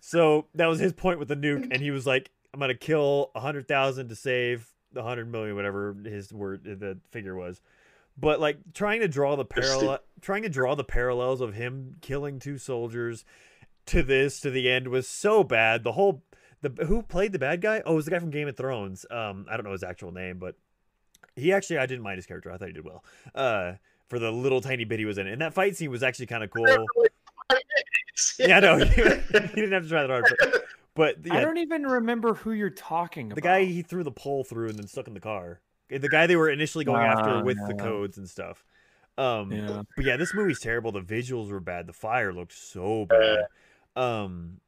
[0.00, 1.68] So that was his point with the nuke.
[1.70, 5.94] And he was like, I'm going to kill 100,000 to save the hundred million, whatever
[6.04, 7.60] his word the figure was.
[8.16, 12.38] But like trying to draw the parallel, trying to draw the parallels of him killing
[12.38, 13.24] two soldiers
[13.86, 15.82] to this to the end was so bad.
[15.82, 16.22] The whole
[16.62, 17.82] the who played the bad guy?
[17.84, 19.04] Oh, it was the guy from Game of Thrones.
[19.10, 20.54] Um, I don't know his actual name, but
[21.34, 22.52] he actually I didn't mind his character.
[22.52, 23.04] I thought he did well.
[23.34, 23.72] Uh,
[24.08, 26.44] for the little tiny bit he was in, and that fight scene was actually kind
[26.44, 26.86] of cool.
[28.38, 30.24] yeah, no, he, didn't have to try that hard.
[30.38, 33.36] But, but yeah, I don't even remember who you're talking about.
[33.36, 35.60] the guy he threw the pole through and then stuck in the car.
[35.88, 38.64] The guy they were initially going after with the codes and stuff.
[39.16, 39.82] Um, Yeah.
[39.96, 40.90] but yeah, this movie's terrible.
[40.92, 41.86] The visuals were bad.
[41.86, 43.44] The fire looked so bad.
[43.94, 44.60] Um,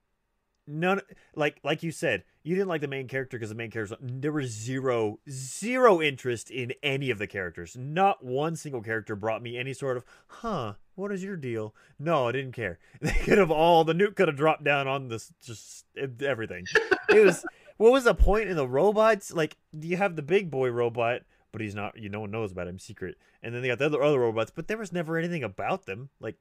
[0.67, 1.01] none
[1.35, 4.33] like like you said, you didn't like the main character because the main character there
[4.33, 7.77] was zero zero interest in any of the characters.
[7.79, 10.75] Not one single character brought me any sort of huh.
[10.95, 11.75] What is your deal?
[11.99, 12.79] No, I didn't care.
[13.01, 15.85] They could have all the nuke could have dropped down on this just
[16.23, 16.65] everything.
[17.09, 17.45] It was
[17.77, 19.33] what was the point in the robots?
[19.33, 21.99] Like you have the big boy robot, but he's not.
[21.99, 23.17] You no one knows about him, secret.
[23.43, 26.09] And then they got the other other robots, but there was never anything about them.
[26.21, 26.37] Like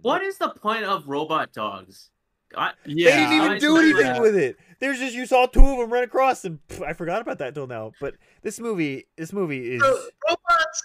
[0.00, 2.10] What is the point of robot dogs?
[2.56, 4.20] I, Yeah, they didn't even I- do I- anything yeah.
[4.20, 4.56] with it.
[4.80, 7.54] There's just you saw two of them run across, and pff, I forgot about that
[7.54, 7.92] till now.
[8.00, 10.82] But this movie, this movie is So, robots.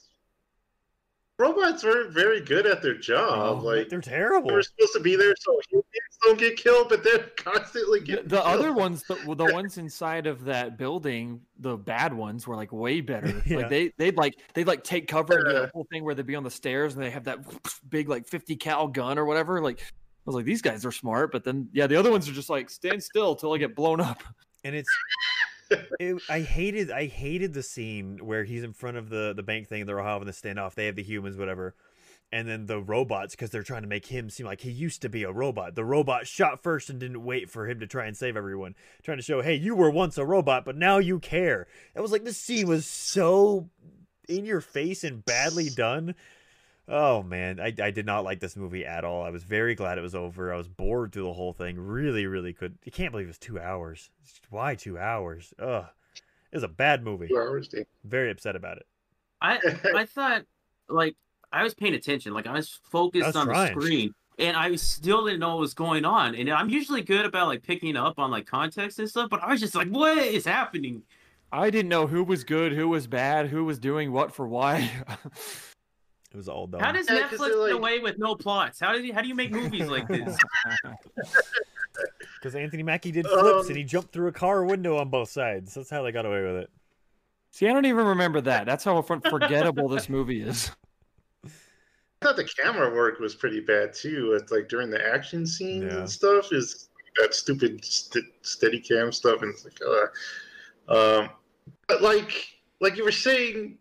[1.37, 3.59] Robots weren't very good at their job.
[3.61, 4.49] oh, like they're terrible.
[4.49, 5.85] They're supposed to be there so humans
[6.21, 10.27] don't get killed, but they're constantly The, getting the other ones, the, the ones inside
[10.27, 13.41] of that building, the bad ones were like way better.
[13.45, 13.57] Yeah.
[13.57, 16.25] Like they they'd like they'd like take cover and do the whole thing where they'd
[16.25, 17.39] be on the stairs and they have that
[17.89, 19.61] big like fifty cal gun or whatever.
[19.61, 19.83] Like I
[20.29, 22.69] was like, these guys are smart, but then yeah, the other ones are just like
[22.69, 24.23] stand still till I get blown up.
[24.63, 24.89] and it's
[25.99, 29.67] it, I hated I hated the scene where he's in front of the the bank
[29.67, 29.85] thing.
[29.85, 30.75] They're all having the standoff.
[30.75, 31.75] They have the humans, whatever,
[32.31, 35.09] and then the robots because they're trying to make him seem like he used to
[35.09, 35.75] be a robot.
[35.75, 39.17] The robot shot first and didn't wait for him to try and save everyone, trying
[39.17, 41.67] to show, hey, you were once a robot, but now you care.
[41.95, 43.69] It was like this scene was so
[44.27, 46.15] in your face and badly done.
[46.91, 49.23] Oh man, I, I did not like this movie at all.
[49.23, 50.51] I was very glad it was over.
[50.51, 51.77] I was bored through the whole thing.
[51.77, 52.79] Really, really could.
[52.85, 54.09] I can't believe it was two hours.
[54.49, 55.53] Why two hours?
[55.59, 55.85] Ugh,
[56.51, 57.27] it was a bad movie.
[57.27, 57.85] Two hours, damn.
[58.03, 58.87] Very upset about it.
[59.39, 59.59] I
[59.95, 60.45] I thought
[60.89, 61.15] like
[61.51, 63.75] I was paying attention, like I was focused was on trying.
[63.75, 66.33] the screen, and I still didn't know what was going on.
[66.33, 69.51] And I'm usually good about like picking up on like context and stuff, but I
[69.51, 71.03] was just like, what is happening?
[71.51, 74.89] I didn't know who was good, who was bad, who was doing what for why.
[76.31, 76.81] It was all done.
[76.81, 78.79] How does Yeah, 'cause Netflix they're get away with no plots?
[78.79, 80.37] How do you how do you make movies like this?
[82.35, 85.29] Because Anthony Mackie did flips Um, and he jumped through a car window on both
[85.29, 85.73] sides.
[85.73, 86.69] That's how they got away with it.
[87.51, 88.65] See, I don't even remember that.
[88.67, 90.71] That's how forgettable this movie is.
[91.45, 91.49] I
[92.21, 94.33] thought the camera work was pretty bad too.
[94.39, 95.99] It's like during the action scenes Yeah.
[96.01, 99.79] and stuff is that stupid st- steady cam stuff, and it's like,
[100.89, 101.29] uh, um,
[101.87, 102.45] but like
[102.81, 103.77] like you were saying,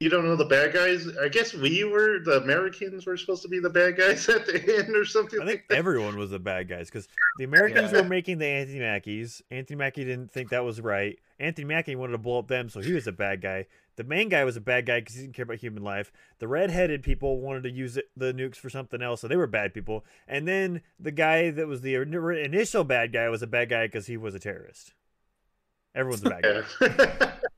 [0.00, 1.08] you don't know the bad guys.
[1.18, 4.78] I guess we were the Americans were supposed to be the bad guys at the
[4.78, 5.40] end or something.
[5.40, 8.02] I think like everyone was the bad guys because the Americans Yeah.
[8.02, 9.40] were making the Anthony Mackies.
[9.50, 11.18] Anthony Mackie didn't think that was right.
[11.38, 13.66] Anthony Mackie wanted to blow up them, so he was a bad guy.
[13.96, 16.12] The main guy was a bad guy because he didn't care about human life.
[16.38, 19.46] The red-headed people wanted to use it, the nukes for something else, so they were
[19.46, 20.04] bad people.
[20.28, 24.06] And then the guy that was the initial bad guy was a bad guy because
[24.06, 24.92] he was a terrorist.
[25.94, 27.32] Everyone's a bad guy.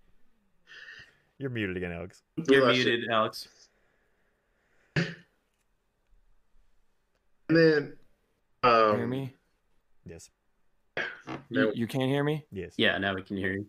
[1.39, 1.45] Yeah.
[1.45, 2.22] You're muted again, Alex.
[2.49, 3.49] You're Well, muted, Alex.
[4.97, 5.14] And
[7.57, 7.97] then,
[8.62, 9.32] um, hear me?
[10.05, 10.30] Yes.
[10.97, 11.03] You,
[11.51, 12.45] no, you can't hear me?
[12.51, 12.74] Yes.
[12.76, 13.66] Yeah, now we can hear you.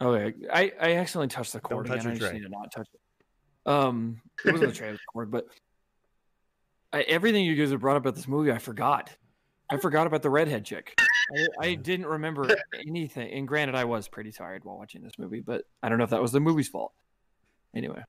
[0.00, 2.08] Okay, I, I accidentally touched the cord touch again.
[2.08, 2.38] I your just tray.
[2.38, 3.70] need to not touch it.
[3.70, 5.46] Um, it wasn't the tray, it was the cord, but
[6.92, 9.10] I, everything you guys have brought up about this movie, I forgot.
[9.70, 10.98] I forgot about the redhead chick.
[11.60, 12.48] I, I didn't remember
[12.86, 13.30] anything.
[13.32, 16.10] And granted, I was pretty tired while watching this movie, but I don't know if
[16.10, 16.92] that was the movie's fault.
[17.74, 18.02] Anyway,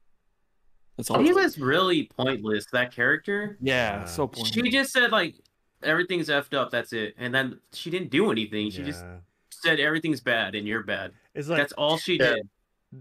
[0.97, 1.21] that's all.
[1.23, 2.65] He was really pointless.
[2.71, 3.57] That character.
[3.61, 4.05] yeah, Yeah.
[4.05, 4.53] so pointless.
[4.53, 5.35] She just said like
[5.81, 6.69] everything's effed up.
[6.71, 7.15] That's it.
[7.17, 8.69] And then she didn't do anything.
[8.69, 9.03] She just
[9.51, 11.11] said everything's bad and you're bad.
[11.33, 12.35] It's like That's all she Yeah.
[12.35, 12.49] did.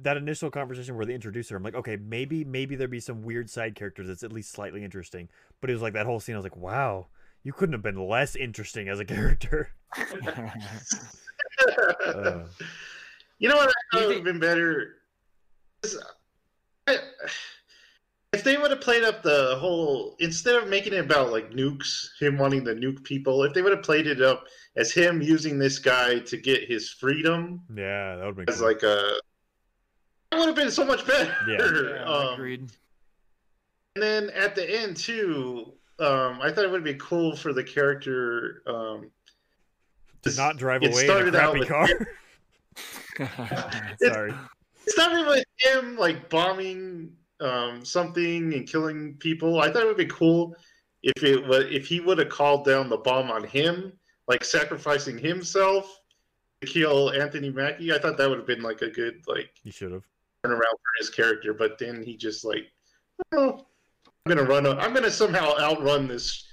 [0.05, 3.23] that initial conversation where they introduce her, I'm like, okay, maybe maybe there'd be some
[3.23, 5.29] weird side characters that's at least slightly interesting.
[5.61, 6.35] But it was like that whole scene.
[6.35, 7.09] I was like, wow,
[7.45, 9.71] you couldn't have been less interesting as a character.
[9.97, 10.51] Uh,
[13.39, 14.97] you know what I thought would have been better?
[18.33, 22.09] If they would have played up the whole, instead of making it about like nukes,
[22.19, 24.45] him wanting to nuke people, if they would have played it up
[24.77, 28.69] as him using this guy to get his freedom yeah, that would be as cool.
[28.69, 29.17] like a,
[30.33, 31.35] it would have been so much better.
[31.49, 32.71] Yeah, Um, agreed.
[33.97, 37.63] And then at the end too, um, I thought it would be cool for the
[37.65, 39.11] character um,
[40.23, 41.89] to not drive away in a started out crappy with- car.
[44.03, 44.35] Sorry.
[44.87, 49.61] It's not with him like bombing um, something and killing people.
[49.61, 50.57] I thought it would be cool
[51.03, 53.93] if it was if he would have called down the bomb on him,
[54.29, 56.01] like sacrificing himself
[56.63, 57.93] to kill Anthony Mackie.
[57.93, 60.05] I thought that would have been like a good like You should have.
[60.45, 61.55] turnaround for his character.
[61.55, 62.67] But then he just like,
[63.35, 63.65] oh,
[64.25, 64.67] I'm gonna run.
[64.67, 66.47] A, I'm gonna somehow outrun this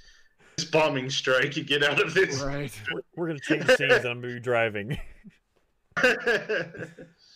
[0.56, 2.40] this bombing strike and get out of this.
[2.40, 2.72] Right.
[3.16, 4.98] We're gonna change scenes and I'm gonna be driving.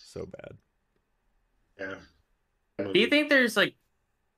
[0.05, 0.57] so bad.
[1.78, 1.95] yeah.
[2.78, 3.74] Do you think there's like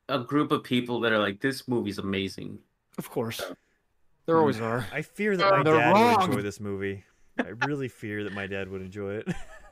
[0.09, 2.59] a group of people that are like, this movie's amazing?
[2.99, 3.43] Of course.
[4.27, 4.65] There always mm.
[4.65, 4.87] are.
[4.93, 7.05] I fear that uh, my They're dad would enjoy this movie.
[7.39, 9.29] I really fear that my dad would enjoy it.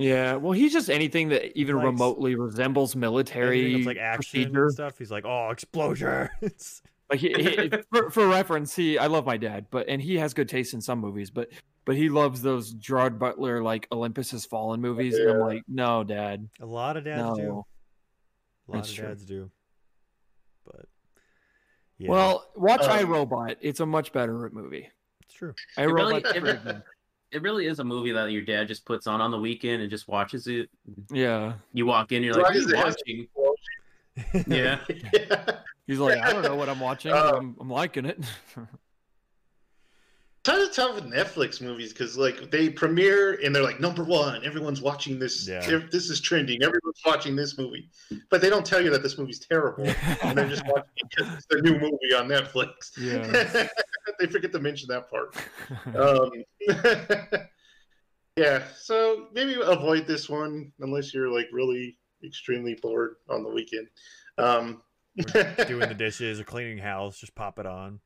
[0.00, 0.36] Yeah.
[0.36, 4.64] Well, he's just anything that even Likes- remotely resembles military Anything that's like action procedure.
[4.64, 4.98] and stuff.
[4.98, 6.82] He's like, oh, explosions.
[7.10, 10.32] Like he, he, for, for reference, he I love my dad, but and he has
[10.32, 11.48] good taste in some movies, but
[11.84, 16.04] but he loves those Gerard Butler like Olympus Has Fallen movies, and I'm like, no,
[16.04, 17.42] dad, A lot of dads do.
[17.42, 17.64] A lot
[18.74, 19.08] That's of true.
[19.08, 19.50] dads do.
[20.64, 20.84] But
[21.98, 23.56] yeah, Well, watch Um, I Robot.
[23.60, 24.88] It's a much better movie.
[25.24, 25.52] it's true.
[25.76, 26.82] I It really, Robot.
[27.32, 29.90] It, really is a movie that your dad just puts on on the weekend and
[29.90, 30.68] just watches it.
[31.12, 31.54] Yeah.
[31.72, 33.28] You walk in, you're like, what are you Right, it
[34.26, 34.44] watching?
[34.46, 34.78] Yeah.
[35.12, 35.44] yeah.
[35.86, 37.12] He's like, I don't know what I'm watching.
[37.12, 38.18] Uh, but I'm, I'm liking it.
[40.44, 44.44] kind of tough with Netflix movies because like they premiere and they're like number one,
[44.44, 45.46] everyone's watching this.
[45.46, 45.80] Yeah.
[45.90, 46.62] This is trending.
[46.62, 47.90] Everyone's watching this movie,
[48.30, 49.86] but they don't tell you that this movie's terrible,
[50.22, 52.96] and they're just watching it because it's the new movie on Netflix.
[52.98, 53.68] Yeah.
[54.18, 55.36] they forget to mention that part.
[55.96, 56.30] Um,
[58.36, 63.88] yeah, so maybe avoid this one unless you're like really extremely bored on the weekend.
[64.38, 64.82] Um,
[65.66, 68.00] Doing the dishes or cleaning house, just pop it on.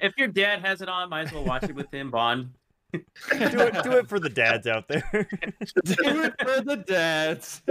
[0.00, 2.50] If your dad has it on, might as well watch it with him, Bond.
[2.92, 3.00] Do
[3.30, 3.82] it.
[3.84, 5.02] Do it for the dads out there.
[5.12, 7.62] Do it for the dads.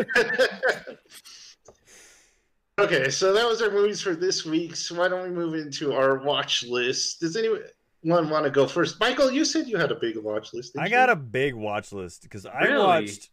[2.79, 4.75] Okay, so that was our movies for this week.
[4.75, 7.19] So why don't we move into our watch list?
[7.19, 7.61] Does anyone
[8.03, 8.99] want to go first?
[8.99, 10.77] Michael, you said you had a big watch list.
[10.79, 12.83] I got a big watch list because I Really?
[12.83, 13.29] watched.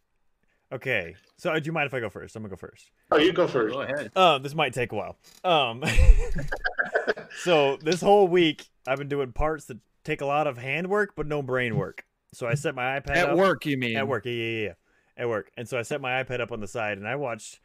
[0.71, 2.37] Okay, so uh, do you mind if I go first?
[2.37, 2.91] I'm gonna go first.
[3.11, 3.75] Oh, you go first.
[3.75, 4.11] Go ahead.
[4.15, 5.17] Um, this might take a while.
[5.43, 5.83] Um,
[7.43, 11.15] so this whole week I've been doing parts that take a lot of hand work
[11.17, 12.05] but no brain work.
[12.35, 13.97] So I set my iPad At up- work, you mean?
[13.97, 14.73] At work, yeah, yeah, yeah,
[15.17, 15.51] at work.
[15.57, 17.61] And so I set my iPad up on the side and I watched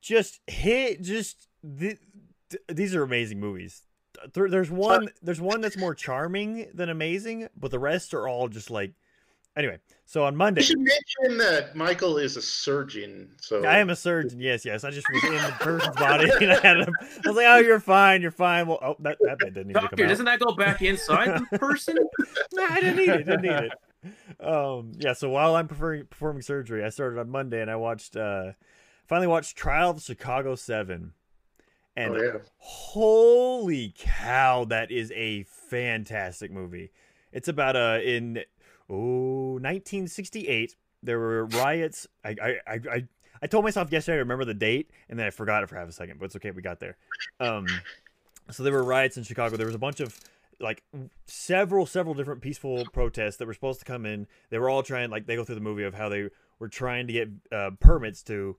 [0.00, 1.98] just hit just th-
[2.50, 3.82] th- these are amazing movies.
[4.34, 8.48] There, there's one there's one that's more charming than amazing, but the rest are all
[8.48, 8.92] just like
[9.56, 9.78] anyway.
[10.06, 13.30] So on Monday You should mention that Michael is a surgeon.
[13.40, 14.40] So I am a surgeon.
[14.40, 14.82] Yes, yes.
[14.82, 16.94] I just was in the person's body, and I had him.
[17.00, 18.20] I was like, "Oh, you're fine.
[18.22, 20.08] You're fine." Well, oh, that that bit didn't need to Doctor, come out.
[20.08, 21.96] doesn't that go back inside the person?
[22.52, 23.24] No, I didn't need it.
[23.24, 24.44] Didn't need it.
[24.44, 25.12] Um, yeah.
[25.12, 28.16] So while I'm performing, performing surgery, I started on Monday, and I watched.
[28.16, 28.52] uh
[29.06, 31.12] Finally watched Trial of Chicago Seven,
[31.96, 32.38] and Oh, yeah.
[32.58, 36.90] holy cow, that is a fantastic movie.
[37.32, 38.40] It's about uh in
[38.90, 42.06] oh 1968 there were riots.
[42.24, 42.80] I I I.
[42.90, 43.08] I
[43.42, 45.88] I told myself yesterday to remember the date, and then I forgot it for half
[45.88, 46.18] a second.
[46.18, 46.98] But it's okay, we got there.
[47.38, 47.66] Um,
[48.50, 49.56] so there were riots in Chicago.
[49.56, 50.18] There was a bunch of
[50.60, 50.82] like
[51.26, 54.26] several several different peaceful protests that were supposed to come in.
[54.50, 56.28] They were all trying like they go through the movie of how they
[56.58, 58.58] were trying to get uh, permits to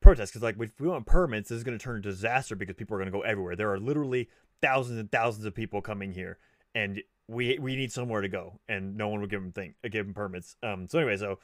[0.00, 2.74] protest because like if we want permits, this is going to turn into disaster because
[2.74, 3.54] people are going to go everywhere.
[3.54, 4.30] There are literally
[4.62, 6.38] thousands and thousands of people coming here,
[6.74, 7.02] and
[7.32, 10.06] we we need somewhere to go, and no one would give them thing uh, give
[10.06, 10.56] them permits.
[10.62, 10.88] Um.
[10.88, 11.38] So anyway, so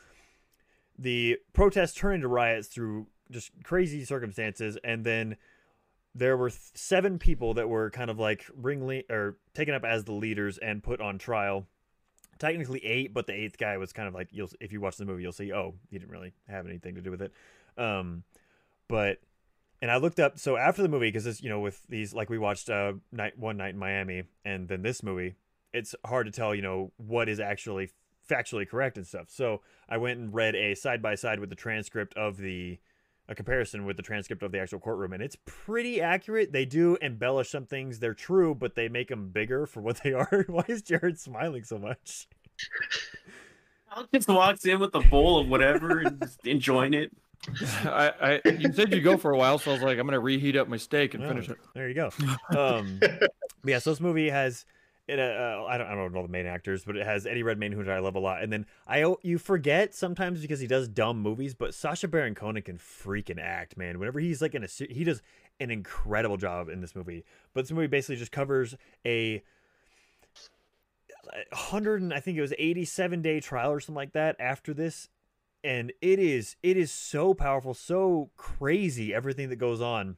[0.99, 5.37] the protests turned into riots through just crazy circumstances, and then
[6.15, 10.05] there were th- seven people that were kind of like ringlead or taken up as
[10.05, 11.67] the leaders and put on trial.
[12.39, 15.05] Technically eight, but the eighth guy was kind of like you'll if you watch the
[15.05, 17.33] movie, you'll see oh he didn't really have anything to do with it.
[17.77, 18.23] Um,
[18.87, 19.19] but
[19.81, 22.31] and I looked up so after the movie because this you know with these like
[22.31, 25.35] we watched uh night one night in Miami and then this movie,
[25.73, 27.91] it's hard to tell you know what is actually
[28.29, 29.27] factually correct and stuff.
[29.29, 32.79] So I went and read a side by side with the transcript of the
[33.31, 36.51] a comparison with the transcript of the actual courtroom, and it's pretty accurate.
[36.51, 40.13] They do embellish some things; they're true, but they make them bigger for what they
[40.15, 40.45] are.
[40.49, 42.27] Why is Jared smiling so much?
[43.95, 47.11] Alex just walks in with a bowl of whatever and just enjoying it.
[47.85, 50.21] I, I you said you go for a while, so I was like, I'm gonna
[50.21, 51.59] reheat up my steak and Oh, finish it.
[51.75, 52.11] There you go.
[52.57, 53.01] Um,
[53.65, 54.65] yeah, so this movie has
[55.09, 55.19] it.
[55.19, 57.89] Uh, I don't, I don't know the main actors, but it has Eddie Redmayne, who
[57.91, 61.55] I love a lot, and then I you forget sometimes because he does dumb movies,
[61.55, 63.99] but Sacha Baron Cohen can freaking act, man.
[63.99, 65.23] Whenever he's like in a, he does
[65.61, 67.25] an incredible job in this movie.
[67.55, 69.43] But this movie basically just covers a
[71.53, 74.37] hundred and I think it was eighty-seven day trial or something like that.
[74.39, 75.09] After this,
[75.65, 80.17] and it is it is so powerful, so crazy everything that goes on.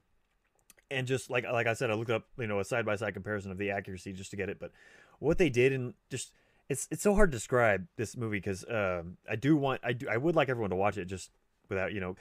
[0.91, 3.15] And just like like I said, I looked up you know a side by side
[3.15, 4.73] comparison of the accuracy just to get it, but
[5.19, 6.33] what they did and just
[6.69, 10.09] it's it's so hard to describe this movie because um, I do want I do
[10.09, 11.31] I would like everyone to watch it just
[11.69, 12.17] without you know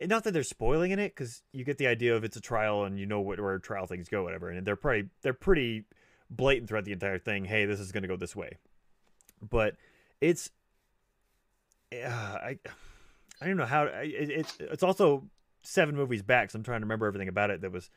[0.00, 2.84] not that they're spoiling in it because you get the idea of it's a trial
[2.84, 5.84] and you know what, where trial things go whatever and they're pretty they're pretty
[6.28, 8.56] blatant throughout the entire thing hey this is going to go this way.
[9.48, 9.76] But
[10.20, 10.50] it's
[11.92, 12.58] uh, I
[13.40, 15.24] I don't know how it, it's it's also
[15.66, 17.90] seven movies back so I'm trying to remember everything about it that was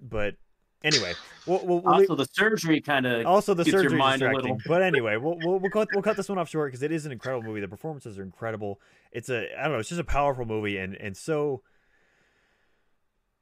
[0.00, 0.36] but
[0.84, 1.14] anyway
[1.46, 4.52] we'll, we'll, Also, the surgery kind of also the surgery mind a distracting.
[4.52, 4.58] little.
[4.66, 7.06] But anyway, we'll we'll we'll cut, we'll cut this one off short because it is
[7.06, 7.60] an incredible movie.
[7.60, 8.80] The performances are incredible.
[9.10, 9.78] It's a I don't know.
[9.78, 11.62] It's just a powerful movie and and so.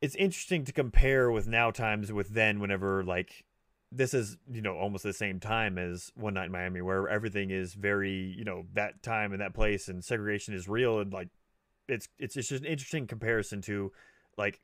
[0.00, 3.44] It's interesting to compare with now times with then whenever like
[3.92, 7.50] this is you know almost the same time as One Night in Miami where everything
[7.50, 11.28] is very you know that time and that place and segregation is real and like
[11.88, 13.92] it's it's it's just an interesting comparison to
[14.36, 14.60] like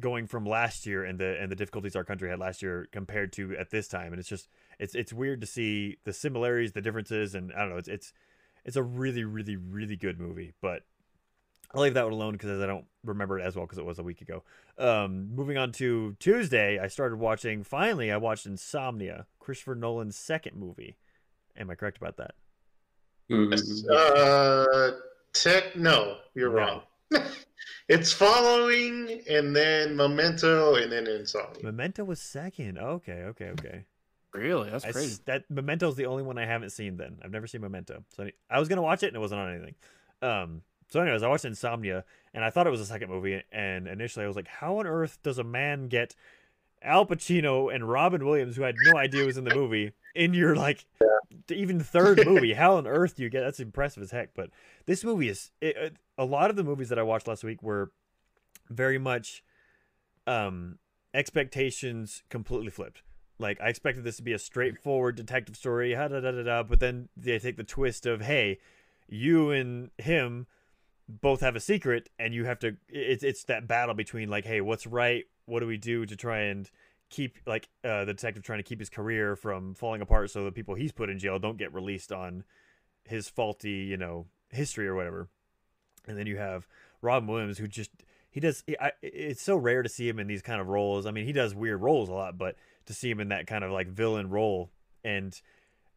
[0.00, 3.32] going from last year and the and the difficulties our country had last year compared
[3.32, 4.12] to at this time.
[4.12, 4.48] And it's just
[4.78, 8.12] it's it's weird to see the similarities the differences and i don't know it's it's
[8.64, 10.82] it's a really really really good movie but
[11.74, 13.98] i'll leave that one alone because i don't remember it as well because it was
[13.98, 14.44] a week ago.
[14.78, 20.56] Um moving on to tuesday i started watching finally i watched insomnia christopher nolan's second
[20.56, 20.96] movie.
[21.56, 22.34] Am i correct about that?
[23.30, 23.84] Mhm.
[23.90, 24.92] Uh,
[25.42, 26.56] tech, no, you're No.
[26.56, 26.82] wrong.
[27.88, 31.62] it's following, and then Memento, and then Insomnia.
[31.62, 33.84] memento was second okay okay okay
[34.34, 34.68] Really?
[34.70, 35.22] That's I s- crazy.
[35.24, 36.96] that Memento's the only one I haven't seen.
[36.98, 39.40] Then I've never seen Memento, so I, I was gonna watch it and it wasn't
[39.40, 39.74] on anything.
[40.20, 43.42] Um, so anyways, I watched Insomnia and I thought it was a second movie.
[43.50, 46.14] And initially, I was like, "How on earth does a man get
[46.82, 50.34] Al Pacino and Robin Williams, who I had no idea was in the movie, in
[50.34, 50.84] your like
[51.48, 52.52] even third movie?
[52.62, 53.42] How on earth do you get?
[53.42, 54.34] That's impressive as heck.
[54.34, 54.50] But
[54.86, 57.92] this movie is it, a lot of the movies that I watched last week were
[58.68, 59.42] very much
[60.26, 60.78] um
[61.14, 63.02] expectations completely flipped.
[63.38, 66.80] Like I expected this to be a straightforward detective story, da da da da, but
[66.80, 68.58] then they take the twist of, hey,
[69.08, 70.46] you and him
[71.08, 72.76] both have a secret, and you have to.
[72.88, 75.24] It's it's that battle between like, hey, what's right?
[75.46, 76.68] What do we do to try and
[77.10, 80.52] keep like uh, the detective trying to keep his career from falling apart, so the
[80.52, 82.44] people he's put in jail don't get released on
[83.04, 85.28] his faulty, you know, history or whatever.
[86.06, 86.66] And then you have
[87.02, 87.90] Robin Williams, who just
[88.30, 88.62] he does.
[88.80, 91.06] I, it's so rare to see him in these kind of roles.
[91.06, 92.56] I mean, he does weird roles a lot, but
[92.86, 94.70] to see him in that kind of like villain role
[95.04, 95.38] and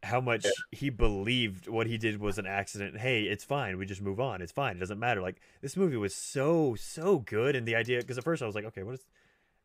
[0.03, 2.97] how much he believed what he did was an accident.
[2.97, 3.78] Hey, it's fine.
[3.78, 4.41] We just move on.
[4.41, 4.78] It's fine.
[4.78, 5.22] It doesn't matter.
[5.22, 8.55] Like this movie was so so good, and the idea because at first I was
[8.55, 9.05] like, okay, what is?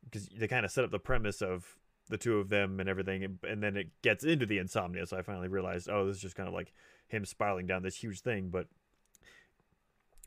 [0.07, 1.77] Because they kind of set up the premise of
[2.09, 5.07] the two of them and everything, and, and then it gets into the insomnia.
[5.07, 6.73] So I finally realized, oh, this is just kind of like
[7.09, 8.69] him spiraling down this huge thing, but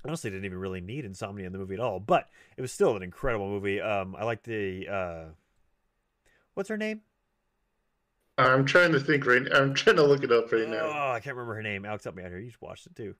[0.05, 2.95] honestly didn't even really need insomnia in the movie at all but it was still
[2.95, 5.25] an incredible movie um i like the uh
[6.53, 7.01] what's her name
[8.37, 9.45] I'm trying to think right.
[9.53, 10.85] I'm trying to look it up right now.
[10.85, 12.95] oh i can't remember her name alex help me out here you just watched it
[12.95, 13.15] too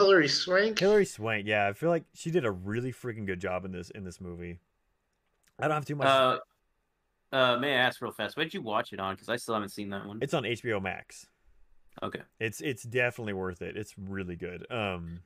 [0.00, 0.78] Hilary Swank.
[0.78, 3.90] hilary swank yeah i feel like she did a really freaking good job in this
[3.90, 4.58] in this movie
[5.58, 6.38] i don't have too much Uh,
[7.32, 8.36] uh, may I ask real fast?
[8.36, 9.14] What did you watch it on?
[9.14, 10.18] Because I still haven't seen that one.
[10.20, 11.26] it's on hbo max
[12.02, 12.20] Okay.
[12.38, 15.20] it's it's definitely worth it it's really good um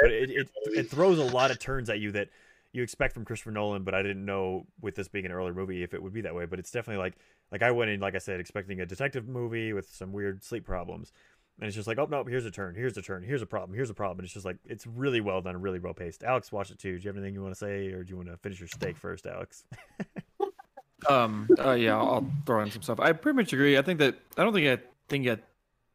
[0.00, 2.28] but it, it it throws a lot of turns at you that
[2.74, 5.82] you expect from Christopher Nolan, but I didn't know with this being an earlier movie
[5.82, 6.46] if it would be that way.
[6.46, 7.16] But it's definitely like
[7.50, 10.64] like I went in, like I said, expecting a detective movie with some weird sleep
[10.64, 11.12] problems.
[11.58, 13.76] And it's just like, oh no, here's a turn, here's a turn, here's a problem,
[13.76, 14.18] here's a problem.
[14.18, 16.24] And it's just like it's really well done, really well paced.
[16.24, 16.98] Alex watched it too.
[16.98, 18.68] Do you have anything you want to say, or do you want to finish your
[18.68, 19.64] steak first, Alex?
[21.08, 21.48] Um.
[21.58, 23.00] Uh, yeah, I'll throw in some stuff.
[23.00, 23.76] I pretty much agree.
[23.76, 25.40] I think that I don't think I think that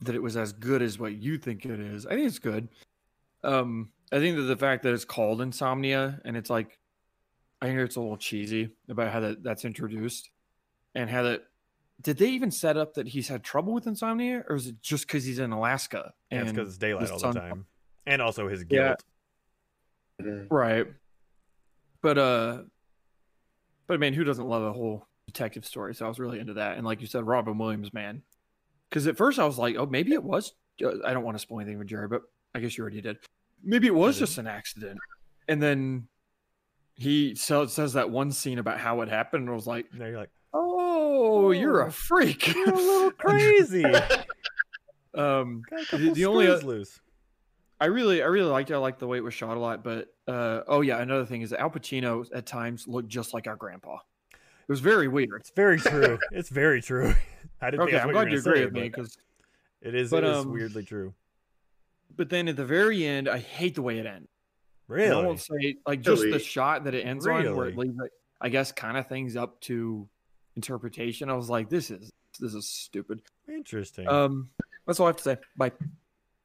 [0.01, 2.05] that it was as good as what you think it is.
[2.05, 2.67] I think it's good.
[3.43, 3.91] Um.
[4.11, 6.79] I think that the fact that it's called Insomnia and it's like,
[7.61, 10.29] I think it's a little cheesy about how that that's introduced,
[10.95, 11.43] and how that.
[12.01, 15.07] Did they even set up that he's had trouble with insomnia, or is it just
[15.07, 16.13] because he's in Alaska?
[16.29, 17.65] And it's because it's daylight all the time,
[18.05, 19.03] and also his guilt.
[20.21, 20.47] Mhm.
[20.49, 20.87] Right.
[22.01, 22.63] But uh
[23.87, 25.95] but man, who doesn't love a whole detective story?
[25.95, 26.77] So I was really into that.
[26.77, 28.21] And like you said, Robin Williams, man.
[28.89, 30.53] Because at first I was like, oh, maybe it was.
[30.83, 32.23] uh, I don't want to spoil anything with Jerry, but
[32.53, 33.17] I guess you already did.
[33.63, 34.99] Maybe it was just an accident.
[35.47, 36.07] And then
[36.95, 40.05] he so, says that one scene about how it happened, and I was like, Now
[40.05, 40.29] you're like,
[41.17, 42.47] oh, you're a freak.
[42.53, 43.83] you're a little crazy.
[45.13, 46.99] um, Got a couple the only screws oth- loose.
[47.79, 48.73] I really, I really liked it.
[48.73, 49.83] I liked the way it was shot a lot.
[49.83, 53.47] But uh, oh yeah, another thing is that Al Pacino at times looked just like
[53.47, 53.97] our grandpa.
[54.33, 55.41] It was very weird.
[55.41, 56.17] It's very true.
[56.31, 57.13] it's very true.
[57.61, 59.17] I didn't okay, think I'm glad you you agree with me because
[59.81, 60.09] it is.
[60.09, 61.13] but, it is um, weirdly true.
[62.15, 64.27] but then at the very end, I hate the way it ends.
[64.89, 66.37] And I won't say like just Really?
[66.37, 69.35] the shot that it ends on, where it leaves, like, I guess, kind of things
[69.35, 70.07] up to
[70.57, 71.29] interpretation.
[71.29, 73.21] I was like, this is this is stupid.
[73.47, 74.07] Interesting.
[74.09, 74.49] Um,
[74.85, 75.37] that's all I have to say.
[75.55, 75.71] Bye.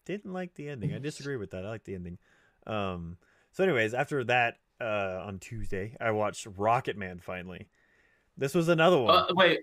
[0.05, 0.95] Didn't like the ending.
[0.95, 1.65] I disagree with that.
[1.65, 2.19] I like the ending.
[2.67, 3.17] Um.
[3.53, 7.19] So, anyways, after that, uh, on Tuesday, I watched Rocket Man.
[7.19, 7.69] Finally,
[8.37, 9.15] this was another one.
[9.15, 9.61] Uh, wait,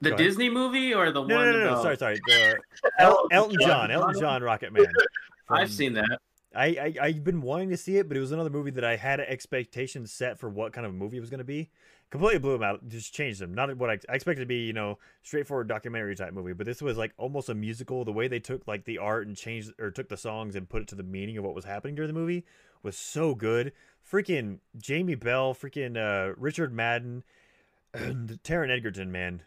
[0.00, 0.24] the Go ahead.
[0.26, 1.44] Disney movie or the no, one?
[1.46, 1.68] no, no, no.
[1.72, 2.20] about- Sorry, sorry.
[2.26, 2.58] The
[2.98, 3.90] El- Elton John.
[3.90, 4.42] Elton John.
[4.42, 4.86] Rocket Man.
[5.50, 6.18] I've seen that.
[6.54, 8.96] I, I I've been wanting to see it, but it was another movie that I
[8.96, 11.70] had expectations set for what kind of movie it was going to be.
[12.10, 12.88] Completely blew them out.
[12.88, 13.52] Just changed them.
[13.52, 16.54] Not what I, I expected to be, you know, straightforward documentary type movie.
[16.54, 18.04] But this was like almost a musical.
[18.04, 20.82] The way they took like the art and changed or took the songs and put
[20.82, 22.46] it to the meaning of what was happening during the movie
[22.82, 23.72] was so good.
[24.10, 27.24] Freaking Jamie Bell, freaking uh, Richard Madden,
[27.94, 29.42] and Taron Egerton, man,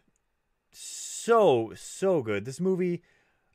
[0.71, 2.45] so so good.
[2.45, 3.01] This movie.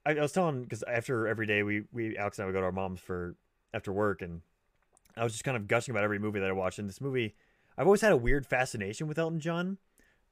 [0.04, 2.60] I, I was telling because after every day we we Alex and I would go
[2.60, 3.36] to our mom's for
[3.74, 4.42] after work, and
[5.16, 6.78] I was just kind of gushing about every movie that I watched.
[6.78, 7.34] And this movie,
[7.78, 9.78] I've always had a weird fascination with Elton John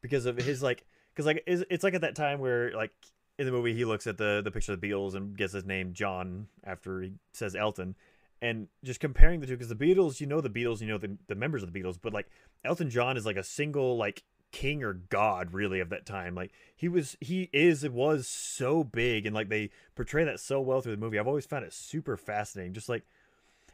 [0.00, 0.84] because of his like,
[1.14, 2.92] because like it's, it's like at that time where like
[3.38, 5.64] in the movie he looks at the the picture of the Beatles and gets his
[5.64, 7.96] name John after he says Elton.
[8.42, 11.16] And just comparing the two, because the Beatles, you know the Beatles, you know the,
[11.28, 12.28] the members of the Beatles, but like
[12.64, 14.22] Elton John is like a single like
[14.52, 16.34] king or god really of that time.
[16.34, 20.60] Like he was, he is, it was so big, and like they portray that so
[20.60, 21.18] well through the movie.
[21.18, 22.74] I've always found it super fascinating.
[22.74, 23.04] Just like,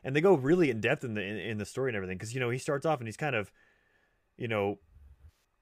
[0.05, 2.17] and they go really in depth in the in, in the story and everything.
[2.17, 3.51] Because you know he starts off and he's kind of,
[4.37, 4.79] you know,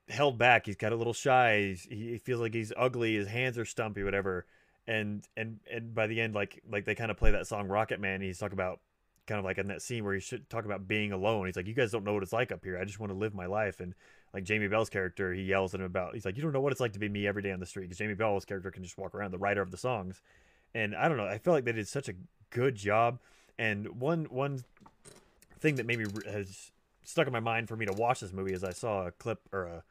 [0.08, 0.66] held back.
[0.66, 1.68] He's got a little shy.
[1.68, 3.16] He's, he feels like he's ugly.
[3.16, 4.46] His hands are stumpy, whatever.
[4.86, 8.00] And and and by the end, like like they kind of play that song Rocket
[8.00, 8.20] Man.
[8.20, 8.80] He's talking about
[9.28, 11.46] kind of like in that scene where he should talk about being alone.
[11.46, 12.78] He's like, you guys don't know what it's like up here.
[12.78, 13.78] I just want to live my life.
[13.80, 13.94] And
[14.32, 16.14] like Jamie Bell's character, he yells at him about.
[16.14, 17.66] He's like, you don't know what it's like to be me every day on the
[17.66, 17.84] street.
[17.84, 20.22] Because Jamie Bell's character can just walk around, the writer of the songs.
[20.74, 21.26] And I don't know.
[21.26, 22.14] I feel like they did such a
[22.50, 23.18] good job.
[23.58, 24.62] And one one
[25.58, 26.70] thing that maybe has
[27.02, 29.40] stuck in my mind for me to watch this movie is I saw a clip
[29.52, 29.82] or a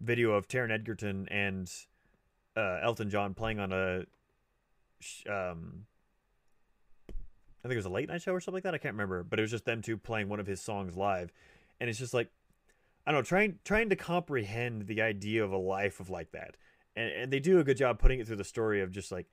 [0.00, 1.70] video of Taron Egerton and
[2.56, 4.04] uh, Elton John playing on a
[5.28, 5.86] um,
[7.64, 8.74] I think it was a late night show or something like that.
[8.74, 11.32] I can't remember, but it was just them two playing one of his songs live,
[11.80, 12.30] and it's just like
[13.06, 16.56] I don't know, trying trying to comprehend the idea of a life of like that,
[16.96, 19.26] and and they do a good job putting it through the story of just like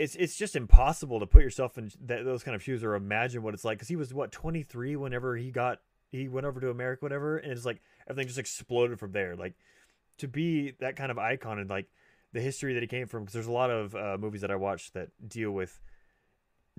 [0.00, 3.42] it's it's just impossible to put yourself in that, those kind of shoes or imagine
[3.42, 5.80] what it's like because he was what 23 whenever he got
[6.10, 9.36] he went over to America whatever and it's like everything just exploded from there.
[9.36, 9.54] Like
[10.18, 11.86] to be that kind of icon and like
[12.32, 14.56] the history that he came from because there's a lot of uh, movies that I
[14.56, 15.78] watch that deal with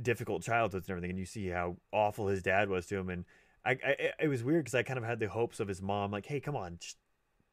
[0.02, 3.26] difficult childhoods and everything and you see how awful his dad was to him and
[3.64, 6.10] I, I it was weird because I kind of had the hopes of his mom
[6.10, 6.98] like hey come on just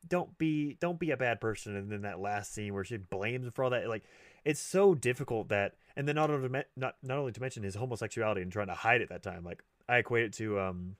[0.06, 3.44] don't be don't be a bad person and then that last scene where she blames
[3.44, 4.04] him for all that like
[4.44, 7.74] it's so difficult that and then not only to, not not only to mention his
[7.74, 10.96] homosexuality and trying to hide it that time like I equate it to um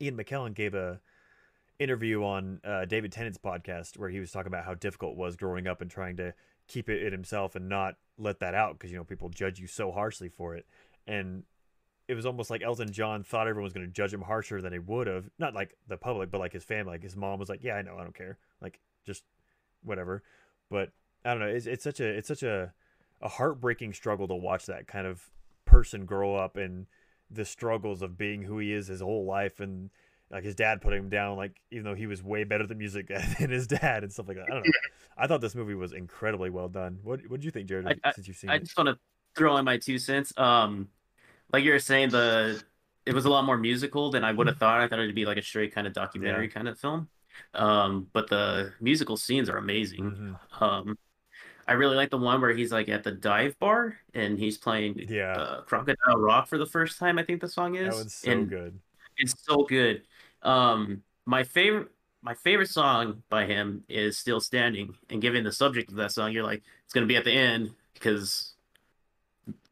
[0.00, 1.00] Ian McKellen gave a
[1.78, 5.36] interview on uh, David Tennant's podcast where he was talking about how difficult it was
[5.36, 6.34] growing up and trying to
[6.66, 9.66] keep it in himself and not let that out because you know people judge you
[9.66, 10.66] so harshly for it.
[11.06, 11.44] And
[12.08, 14.72] it was almost like Elton John thought everyone was going to judge him harsher than
[14.72, 17.48] he would have not like the public but like his family like his mom was
[17.48, 19.24] like yeah I know I don't care like just
[19.84, 20.22] whatever.
[20.70, 20.90] But
[21.24, 22.72] I don't know it's, it's such a it's such a
[23.20, 25.30] a heartbreaking struggle to watch that kind of
[25.64, 26.86] person grow up and
[27.30, 29.90] the struggles of being who he is his whole life and
[30.30, 33.08] like his dad putting him down like even though he was way better at music
[33.38, 34.72] than his dad and stuff like that i don't know
[35.18, 37.96] i thought this movie was incredibly well done what what do you think jared I-
[38.08, 38.98] I- since you've seen I it just want to
[39.36, 40.32] throw in my two cents.
[40.36, 40.88] Um,
[41.52, 42.60] like you were saying, the
[43.06, 44.80] it was a lot more musical than I would have thought.
[44.80, 47.08] I thought it'd be like a straight kind of documentary kind of film.
[47.54, 50.38] Um, but the musical scenes are amazing.
[50.50, 50.62] Mhm.
[50.62, 50.98] Um,
[51.68, 55.04] I really like the one where he's like at the dive bar and he's playing
[55.08, 57.18] yeah uh, Crocodile Rock for the first time.
[57.18, 57.94] I think the song is.
[57.94, 58.80] that was so and good
[59.18, 60.02] It's so good.
[60.42, 61.88] Um, my favorite,
[62.22, 66.32] my favorite song by him is "Still Standing." And given the subject of that song,
[66.32, 68.54] you're like, it's gonna be at the end because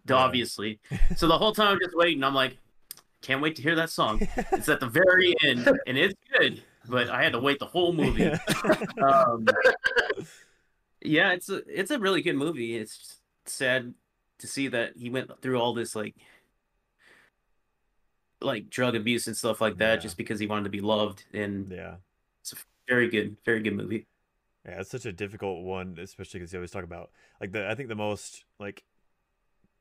[0.07, 0.17] Yeah.
[0.17, 0.79] obviously.
[1.17, 2.23] so the whole time I'm just waiting.
[2.23, 2.59] I'm like,
[3.23, 4.21] can't wait to hear that song.
[4.53, 6.63] It's at the very end, and it's good.
[6.89, 8.31] But I had to wait the whole movie.
[9.03, 9.47] um,
[11.01, 12.77] yeah, it's a it's a really good movie.
[12.77, 13.95] It's sad
[14.39, 16.15] to see that he went through all this like
[18.41, 20.01] like drug abuse and stuff like that Yeah.
[20.01, 21.25] just because he wanted to be loved.
[21.33, 21.97] And yeah
[22.41, 22.57] it's a
[22.89, 24.07] very good, very good movie.
[24.65, 27.11] Yeah, it's such a difficult one, especially because you always talk about
[27.41, 27.69] like the.
[27.69, 28.85] I think the most like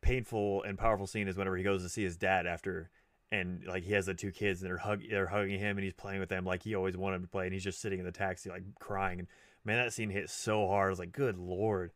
[0.02, 2.90] painful and powerful scene is whenever he goes to see his dad after,
[3.32, 5.94] and like he has the two kids and they're hug they're hugging him and he's
[5.94, 8.12] playing with them like he always wanted to play, and he's just sitting in the
[8.12, 9.20] taxi like crying.
[9.20, 9.28] And
[9.66, 10.88] man, that scene hit so hard.
[10.88, 11.92] I was like, good lord,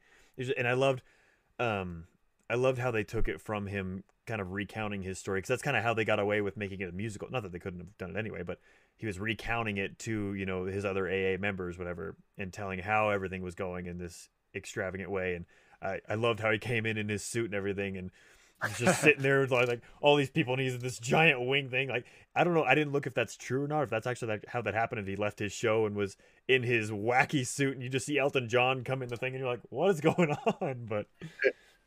[0.58, 1.02] and I loved.
[1.60, 2.06] um
[2.50, 5.62] I loved how they took it from him kind of recounting his story because that's
[5.62, 7.30] kind of how they got away with making it a musical.
[7.30, 8.60] Not that they couldn't have done it anyway, but
[8.98, 13.10] he was recounting it to you know his other AA members, whatever, and telling how
[13.10, 15.36] everything was going in this extravagant way.
[15.36, 15.46] And
[15.82, 18.12] I, I loved how he came in in his suit and everything, and
[18.78, 21.90] just sitting there with like, all these people, and he's in this giant wing thing.
[21.90, 22.06] Like
[22.36, 24.62] I don't know, I didn't look if that's true or not, if that's actually how
[24.62, 25.02] that happened.
[25.02, 26.16] If he left his show and was
[26.48, 29.40] in his wacky suit, and you just see Elton John come in the thing, and
[29.40, 30.32] you're like, what is going
[30.62, 30.86] on?
[30.88, 31.08] But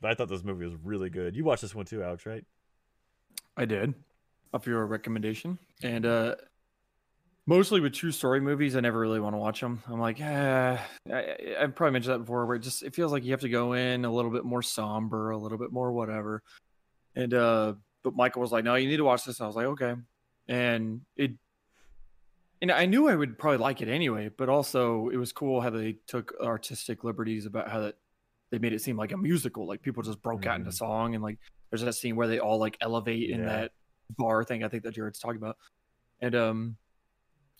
[0.01, 1.37] but I thought this movie was really good.
[1.37, 2.45] You watched this one too, Alex, right?
[3.57, 3.95] I did,
[4.53, 6.35] up your recommendation, and uh,
[7.47, 9.83] mostly with true story movies, I never really want to watch them.
[9.87, 10.79] I'm like, eh,
[11.13, 13.49] I, I've probably mentioned that before, where it just it feels like you have to
[13.49, 16.43] go in a little bit more somber, a little bit more whatever.
[17.15, 19.39] And uh, but Michael was like, no, you need to watch this.
[19.39, 19.95] And I was like, okay,
[20.49, 21.33] and it.
[22.61, 25.71] And I knew I would probably like it anyway, but also it was cool how
[25.71, 27.97] they took artistic liberties about how that
[28.51, 29.67] they made it seem like a musical.
[29.67, 30.75] Like people just broke out into Mhm.
[30.75, 31.39] song, and like
[31.71, 33.73] there's that scene where they all like elevate in that
[34.17, 34.63] bar thing.
[34.63, 35.57] I think that Jared's talking about,
[36.21, 36.77] and um,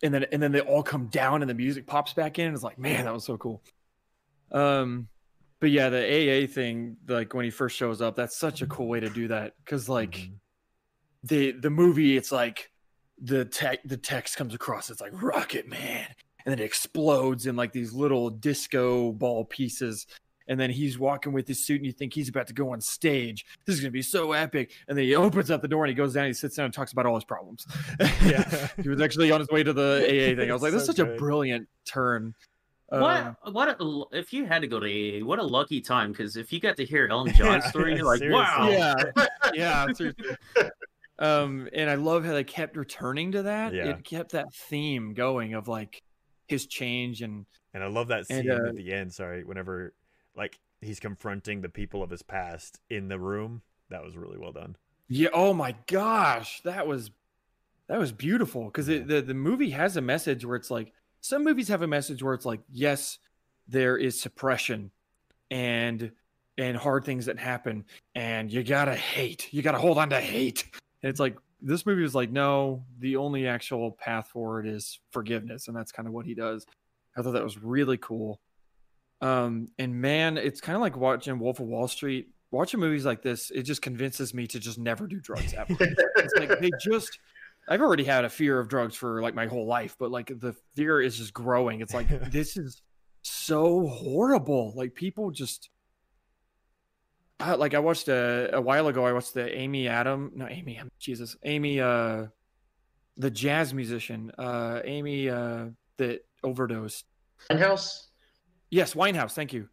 [0.05, 2.47] and then and then they all come down, and the music pops back in.
[2.47, 3.61] And it's like, man, that was so cool.
[4.53, 5.09] Um,
[5.63, 8.89] but yeah, the AA thing, like when he first shows up, that's such a cool
[8.89, 10.33] way to do that because like Mhm.
[11.23, 12.71] the the movie, it's like
[13.23, 14.91] the tech the text comes across.
[14.91, 16.07] It's like Rocket Man,
[16.45, 20.07] and then it explodes in like these little disco ball pieces.
[20.49, 22.81] And then he's walking with his suit, and you think he's about to go on
[22.81, 23.47] stage.
[23.65, 24.73] This is gonna be so epic.
[24.89, 26.75] And then he opens up the door, and he goes down, he sits down, and
[26.75, 27.65] talks about all his problems.
[28.27, 28.69] Yeah.
[28.83, 30.51] he was actually on his way to the AA thing.
[30.51, 32.35] I was like, that's So such a brilliant turn.
[33.01, 34.87] What what a, if you had to go to
[35.23, 35.25] AA?
[35.25, 38.19] What a lucky time because if you got to hear Elton John's story, you're like,
[38.19, 38.43] Seriously.
[38.43, 38.69] wow.
[38.71, 38.95] yeah
[39.55, 40.37] yeah seriously.
[41.19, 43.91] um and i love how they kept returning to that Yeah.
[43.91, 46.03] it kept that theme going of like
[46.49, 49.13] his change and And I love that And, scene uh, at the end.
[49.15, 49.95] Sorry, whenever
[50.37, 53.63] like he's confronting the people of his past in the room.
[53.91, 54.77] That was really well done.
[55.09, 57.11] yeah oh my gosh that was
[57.89, 61.69] that was beautiful because the, the movie has a message where it's like some movies
[61.69, 63.19] have a message where it's like yes
[63.69, 64.91] there is suppression
[65.51, 66.11] and
[66.59, 67.85] and hard things that happen
[68.15, 69.49] and you gotta hate.
[69.53, 70.65] You gotta hold on to hate.
[71.03, 75.69] And it's like this movie was like no the only actual path forward is forgiveness
[75.69, 76.67] and that's kind of what he does.
[77.17, 78.41] I thought that was really cool.
[79.21, 82.31] Um and man it's kind of like watching wolf of wall street.
[82.51, 85.77] Watching movies like this it just convinces me to just never do drugs ever.
[85.81, 87.19] It's like they just
[87.69, 90.55] I've already had a fear of drugs for like my whole life, but like the
[90.75, 91.81] fear is just growing.
[91.81, 92.83] It's like this is
[93.23, 94.73] so horrible.
[94.75, 95.71] Like people just
[97.43, 99.05] I, like I watched a, a while ago.
[99.05, 102.27] I watched the Amy Adam, no Amy, Jesus, Amy, uh,
[103.17, 105.67] the jazz musician, uh, Amy, uh,
[105.99, 107.05] that overdosed.
[107.51, 108.09] House.
[108.71, 109.33] Yes, Winehouse.
[109.33, 109.69] Thank you.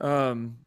[0.00, 0.58] Um,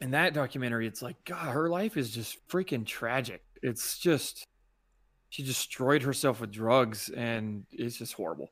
[0.00, 3.42] in that documentary, it's like God, her life is just freaking tragic.
[3.62, 4.44] It's just
[5.30, 8.50] she destroyed herself with drugs, and it's just horrible.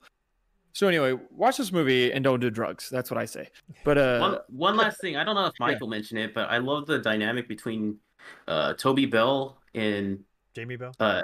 [0.73, 2.89] So anyway, watch this movie and don't do drugs.
[2.89, 3.49] That's what I say.
[3.85, 5.17] But uh, One, one last thing.
[5.17, 7.99] I don't know if Michael mentioned it, but I love the dynamic between
[8.47, 10.21] uh, Toby Bell and
[10.55, 10.93] Jamie Bell.
[11.01, 11.23] uh,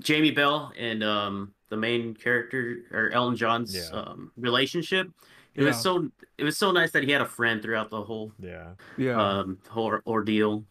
[0.00, 3.98] Jamie Bell and um, the main character or Elton John's Yeah.
[3.98, 5.08] um, relationship.
[5.54, 5.68] It Yeah.
[5.68, 8.72] was so it was so nice that he had a friend throughout the whole Yeah.
[8.98, 10.64] yeah, um whole ordeal.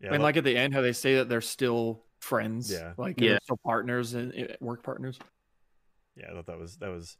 [0.00, 0.08] Yeah.
[0.14, 2.70] and lo- like at the end, how they say that they're still friends.
[2.70, 2.92] Yeah.
[2.96, 3.30] like Yeah.
[3.30, 5.18] they're still partners and uh, work partners.
[6.16, 7.16] yeah, I thought that was that was.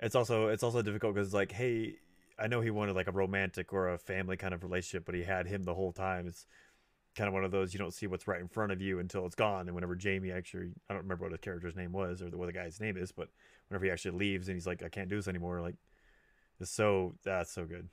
[0.00, 1.96] It's also it's also difficult because like, hey,
[2.38, 5.22] I know he wanted like a romantic or a family kind of relationship, but he
[5.22, 6.26] had him the whole time.
[6.26, 6.46] It's
[7.14, 9.26] kind of one of those you don't see what's right in front of you until
[9.26, 9.68] it's gone.
[9.68, 12.46] And whenever Jamie actually, I don't remember what his character's name was or the, what
[12.46, 13.28] the guy's name is, but
[13.68, 15.74] whenever he actually leaves and he's like, I can't do this anymore, like,
[16.58, 17.88] it's so that's so good.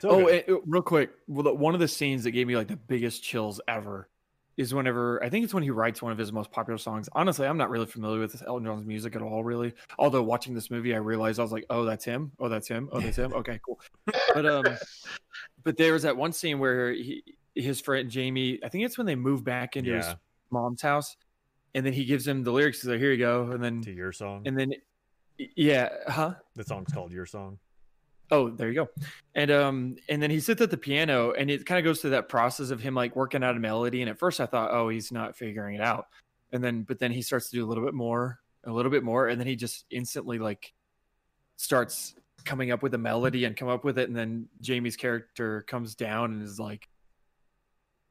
[0.00, 0.44] So oh, good.
[0.48, 3.22] and, real quick, well, the- one of the scenes that gave me like the biggest
[3.22, 4.08] chills ever
[4.56, 7.08] is whenever I think it's when he writes one of his most popular songs.
[7.12, 9.74] Honestly, I'm not really familiar with Elton John's music at all, really.
[9.98, 12.32] Although watching this movie, I realized I was like, oh, that's him.
[12.38, 12.88] Oh, that's him.
[12.92, 13.32] Oh, that's him.
[13.36, 13.80] Okay, cool.
[14.34, 14.64] But um,
[15.62, 17.22] but there was that one scene where he,
[17.54, 20.06] his friend Jamie, I think it's when they move back into his
[20.50, 21.16] mom's house,
[21.74, 22.80] and then he gives him the lyrics.
[22.80, 24.42] He's like, here you go, and then to your song.
[24.46, 24.72] and then
[25.38, 26.34] yeah, huh?
[26.54, 27.58] the song's called Your Song.
[28.30, 28.88] Oh, there you go.
[29.34, 32.10] And um and then he sits at the piano and it kind of goes through
[32.10, 34.02] that process of him like working out a melody.
[34.02, 36.06] And at first I thought, oh, he's not figuring it out.
[36.52, 39.04] And then but then he starts to do a little bit more, a little bit
[39.04, 40.72] more, and then he just instantly like
[41.56, 44.08] starts coming up with a melody and come up with it.
[44.08, 46.88] And then Jamie's character comes down and is like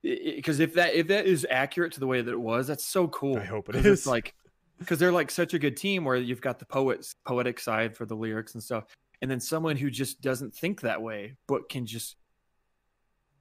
[0.02, 3.08] because if that if that is accurate to the way that it was, that's so
[3.08, 3.38] cool.
[3.38, 3.86] I hope it is.
[3.86, 4.34] It's like
[4.80, 8.06] because they're like such a good team where you've got the poets poetic side for
[8.06, 8.86] the lyrics and stuff
[9.22, 12.16] and then someone who just doesn't think that way but can just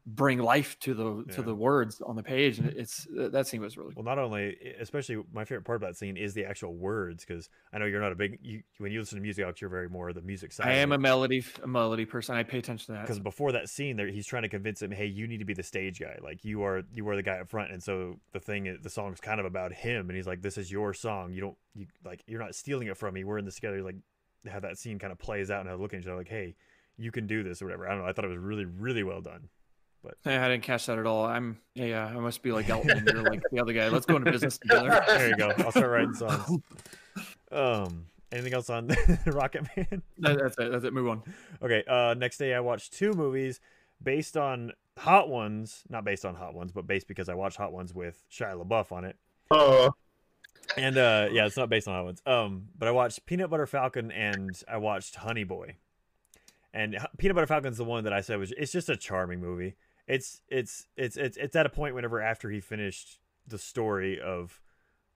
[0.06, 1.34] bring life to the Yeah.
[1.36, 4.54] to the words on the page, and it's that scene was really Well, not only,
[4.78, 8.02] especially my favorite part of that scene is the actual words, because I know you're
[8.02, 10.66] not a big you, when you listen to music, you're very more the music side.
[10.68, 12.36] I am a melody a melody person.
[12.36, 13.00] I pay attention to that.
[13.06, 15.54] because before that scene, there he's trying to convince him, hey, you need to be
[15.54, 18.40] the stage guy, like you are you are the guy up front, and so the
[18.40, 21.32] thing, is- the song's kind of about him, and he's like, this is your song,
[21.32, 23.96] you don't you like you're not stealing it from me, we're in this together, like
[24.50, 26.54] how that scene kind of plays out, and how looking at each other like, hey,
[26.96, 27.86] you can do this or whatever.
[27.86, 29.48] I don't know, I thought it was really really well done.
[30.26, 31.24] Yeah, I didn't catch that at all.
[31.24, 32.90] I'm yeah, I must be like Elton.
[32.90, 33.88] and You're like the other guy.
[33.88, 35.02] Let's go into business together.
[35.08, 35.50] There you go.
[35.58, 36.60] I'll start writing songs.
[37.50, 38.90] Um, anything else on
[39.26, 40.02] Rocket Man?
[40.18, 40.70] That- That's it.
[40.72, 40.92] That's it.
[40.92, 41.22] Move on.
[41.62, 41.84] Okay.
[41.88, 43.60] Uh, next day I watched two movies
[44.02, 47.72] based on Hot Ones, not based on Hot Ones, but based because I watched Hot
[47.72, 49.16] Ones with Shia LaBeouf on it.
[49.50, 49.94] Oh,
[50.76, 52.32] And uh, yeah, it's not based on Hot.
[52.32, 55.76] Um, but I watched Peanut Butter Falcon and I watched Honey Boy.
[56.72, 59.76] And Peanut Butter Falcon's the one that I said was it's just a charming movie.
[60.06, 64.60] It's it's it's it's it's at a point whenever after he finished the story of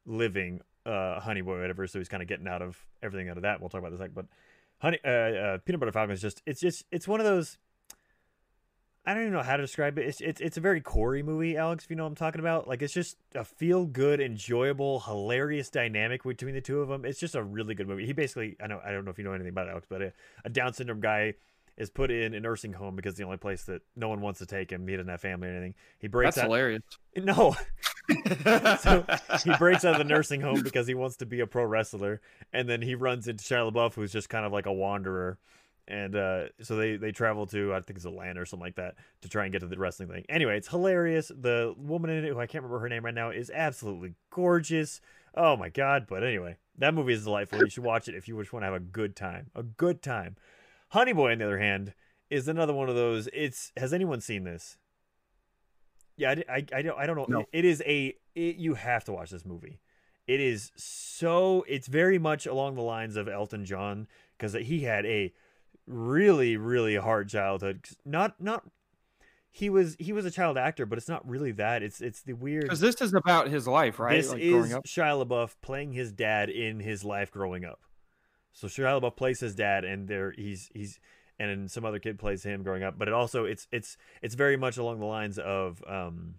[0.07, 3.43] living uh Honey Boy whatever, so he's kind of getting out of everything out of
[3.43, 3.61] that.
[3.61, 4.27] We'll talk about this like, but
[4.79, 7.59] Honey uh, uh Peanut Butter Falcon is just it's just it's one of those
[9.09, 10.07] I don't even know how to describe it.
[10.07, 11.83] It's it's it's a very Corey movie, Alex.
[11.83, 15.71] If you know what I'm talking about, like it's just a feel good, enjoyable, hilarious
[15.71, 17.07] dynamic between the two of them.
[17.07, 18.05] It's just a really good movie.
[18.05, 20.03] He basically, I know, I don't know if you know anything about it, Alex, but
[20.03, 20.13] a,
[20.45, 21.37] a Down syndrome guy
[21.79, 24.47] is put in a nursing home because the only place that no one wants to
[24.47, 24.87] take him.
[24.87, 25.75] He doesn't have family or anything.
[25.99, 26.51] He breaks That's out.
[26.51, 26.83] hilarious.
[27.17, 27.57] No,
[28.79, 29.05] so
[29.43, 32.21] he breaks out of the nursing home because he wants to be a pro wrestler,
[32.53, 35.39] and then he runs into Shia LaBeouf, who's just kind of like a wanderer,
[35.89, 38.95] and uh, so they they travel to I think it's Atlanta or something like that
[39.23, 40.25] to try and get to the wrestling thing.
[40.29, 41.29] Anyway, it's hilarious.
[41.35, 45.01] The woman in it, who I can't remember her name right now, is absolutely gorgeous.
[45.35, 46.07] Oh my god!
[46.09, 47.59] But anyway, that movie is delightful.
[47.61, 49.51] You should watch it if you just want to have a good time.
[49.55, 50.37] A good time.
[50.91, 51.95] Honey Boy, on the other hand,
[52.31, 53.29] is another one of those.
[53.33, 54.77] It's has anyone seen this?
[56.17, 57.27] Yeah, I, I, I don't I don't know.
[57.29, 57.41] No.
[57.41, 59.81] It- it is a it, you have to watch this movie.
[60.27, 64.07] It is so it's very much along the lines of Elton John
[64.37, 65.33] because he had a
[65.89, 67.85] really really hard childhood.
[68.05, 68.65] Not not
[69.51, 71.83] he was he was a child actor, but it's not really that.
[71.83, 72.65] It's it's the weird.
[72.65, 74.17] Because this is about his life, right?
[74.17, 74.85] This like is up.
[74.85, 77.81] Shia LaBeouf playing his dad in his life growing up.
[78.53, 81.01] So Shia LaBeouf plays his dad, and there he's he's
[81.39, 82.99] and then some other kid plays him growing up.
[82.99, 86.35] But it also it's it's it's very much along the lines of um,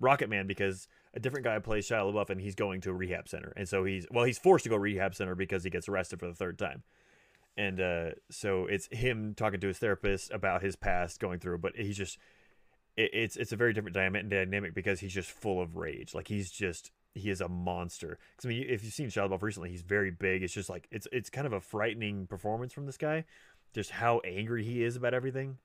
[0.00, 3.28] Rocket Man because a different guy plays Shia LaBeouf, and he's going to a rehab
[3.28, 6.18] center, and so he's well he's forced to go rehab center because he gets arrested
[6.18, 6.82] for the third time.
[7.56, 11.76] And uh, so it's him talking to his therapist about his past going through, but
[11.76, 12.18] he's just
[12.96, 16.14] it, it's it's a very different dyna- dynamic because he's just full of rage.
[16.14, 18.18] Like he's just he is a monster.
[18.36, 20.42] Because I mean, if you've seen Shia LaBeouf recently, he's very big.
[20.42, 23.24] It's just like it's it's kind of a frightening performance from this guy,
[23.74, 25.58] just how angry he is about everything.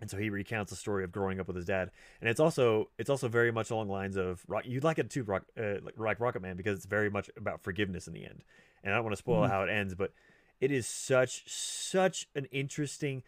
[0.00, 1.90] And so he recounts the story of growing up with his dad,
[2.20, 4.62] and it's also it's also very much along the lines of rock.
[4.64, 8.06] You'd like it too, rock, uh, like, Rocket Man, because it's very much about forgiveness
[8.06, 8.44] in the end.
[8.84, 9.50] And I don't want to spoil Mhm.
[9.50, 10.12] how it ends, but
[10.60, 13.22] it is such such an interesting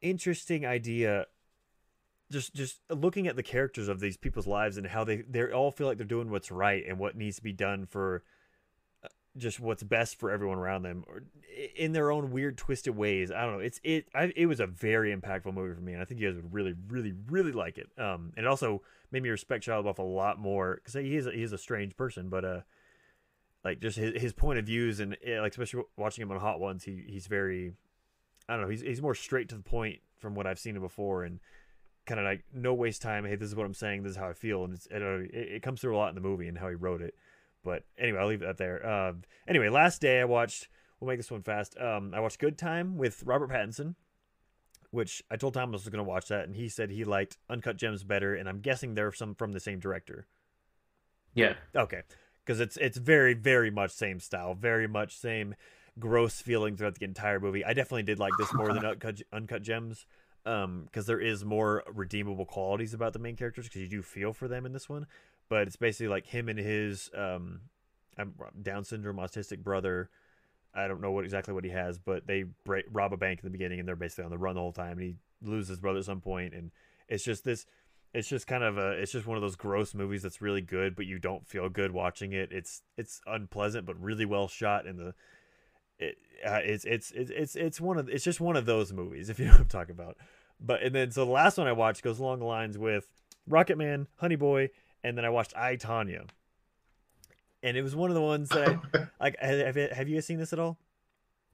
[0.00, 1.26] interesting idea.
[2.30, 5.70] Just just looking at the characters of these people's lives and how they they all
[5.70, 8.22] feel like they're doing what's right and what needs to be done for
[9.04, 11.24] uh, just what's best for everyone around them or
[11.76, 13.30] in their own weird twisted ways.
[13.30, 13.58] I don't know.
[13.58, 16.28] It's it I, it was a very impactful movie for me and i think you
[16.28, 17.90] guys would really really really like it.
[17.98, 18.82] Um and it also
[19.12, 21.94] made me respect Shia LaBeouf a lot more because he is he is a strange
[21.96, 22.60] person but uh
[23.64, 26.60] like just his, his point of views and eh, like especially watching him on hot
[26.60, 27.72] ones he he's very
[28.48, 30.82] i don't know he's, he's more straight to the point from what i've seen him
[30.82, 31.40] before and
[32.06, 33.24] kind of like no waste time.
[33.24, 34.02] Hey, this is what I'm saying.
[34.02, 36.14] This is how I feel, and it, uh, it, it comes through a lot in
[36.14, 37.14] the movie and how he wrote it.
[37.62, 38.84] But anyway, I'll leave that there.
[38.84, 39.12] Uh,
[39.48, 40.68] anyway, last day I watched.
[41.00, 41.78] We'll make this one fast.
[41.78, 43.94] Um, I watched Good Time with Robert Pattinson,
[44.90, 47.76] which I told Thomas was going to watch that, and he said he liked Uncut
[47.76, 50.26] Gems better, and I'm guessing they're some from the same director.
[51.34, 51.54] Yeah.
[51.74, 52.02] Okay,
[52.44, 55.54] because it's it's very very much same style, very much same
[55.98, 57.64] gross feeling throughout the entire movie.
[57.64, 60.06] I definitely did like this more than Uncut, Uncut Gems,
[60.44, 64.32] um, because there is more redeemable qualities about the main characters because you do feel
[64.32, 65.06] for them in this one.
[65.48, 67.60] But it's basically like him and his um,
[68.18, 70.10] um, Down syndrome autistic brother.
[70.74, 73.46] I don't know what exactly what he has, but they break, rob a bank in
[73.46, 74.98] the beginning, and they're basically on the run the whole time.
[74.98, 76.72] And he loses his brother at some point, and
[77.08, 77.66] it's just this
[78.14, 80.94] it's just kind of a it's just one of those gross movies that's really good
[80.94, 84.98] but you don't feel good watching it it's it's unpleasant but really well shot and
[84.98, 85.14] the
[85.98, 89.28] it, uh, it's, it's it's it's it's one of it's just one of those movies
[89.30, 90.16] if you know what I'm talking about
[90.60, 93.08] but and then so the last one I watched goes along the lines with
[93.46, 94.70] Rocket Man Honey Boy
[95.02, 96.26] and then I watched I Tonya
[97.62, 100.52] and it was one of the ones that I, like have, have you seen this
[100.52, 100.78] at all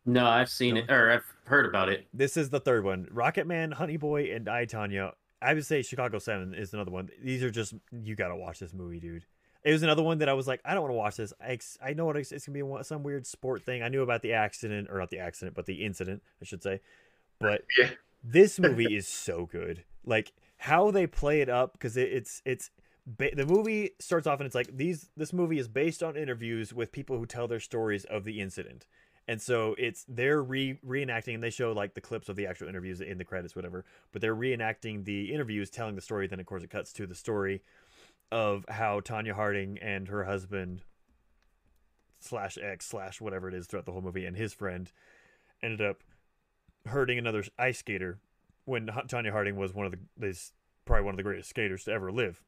[0.05, 0.81] No, I've seen No?
[0.83, 2.07] it or I've heard about it.
[2.15, 3.09] This is the third one.
[3.11, 5.13] Rocket Man, Honey Boy, and I Tonya.
[5.43, 7.09] I would say Chicago Seven is another one.
[7.23, 9.25] These are just you gotta watch this movie, dude.
[9.63, 11.33] It was another one that I was like, I don't want to watch this.
[11.41, 13.83] I, ex- I know what it's, it's gonna be some weird sport thing.
[13.83, 16.81] I knew about the accident or not the accident, but the incident, I should say.
[17.39, 17.91] But Yeah.
[18.25, 19.85] this movie is so good.
[20.05, 22.71] Like how they play it up because it, it's it's
[23.07, 26.73] ba- the movie starts off and it's like these this movie is based on interviews
[26.73, 28.87] with people who tell their stories of the incident
[29.29, 32.69] and so it's they're re- reenacting and they show like the clips of the actual
[32.69, 36.47] interviews in the credits whatever but they're reenacting the interviews telling the story then of
[36.47, 37.63] course it cuts to the story
[38.33, 40.83] of how tonya harding and her husband
[42.21, 44.93] slash ex slash whatever it is throughout the whole movie and his friend
[45.63, 46.03] ended up
[46.87, 48.19] hurting another ice skater
[48.65, 50.35] when Tonya Harding was one of the
[50.85, 52.43] probably one of the greatest skaters to ever live.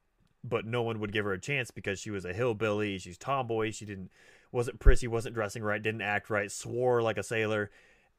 [0.45, 2.99] But no one would give her a chance because she was a hillbilly.
[2.99, 3.71] She's tomboy.
[3.71, 4.11] She didn't
[4.53, 7.71] wasn't prissy, wasn't dressing right, didn't act right, swore like a sailor,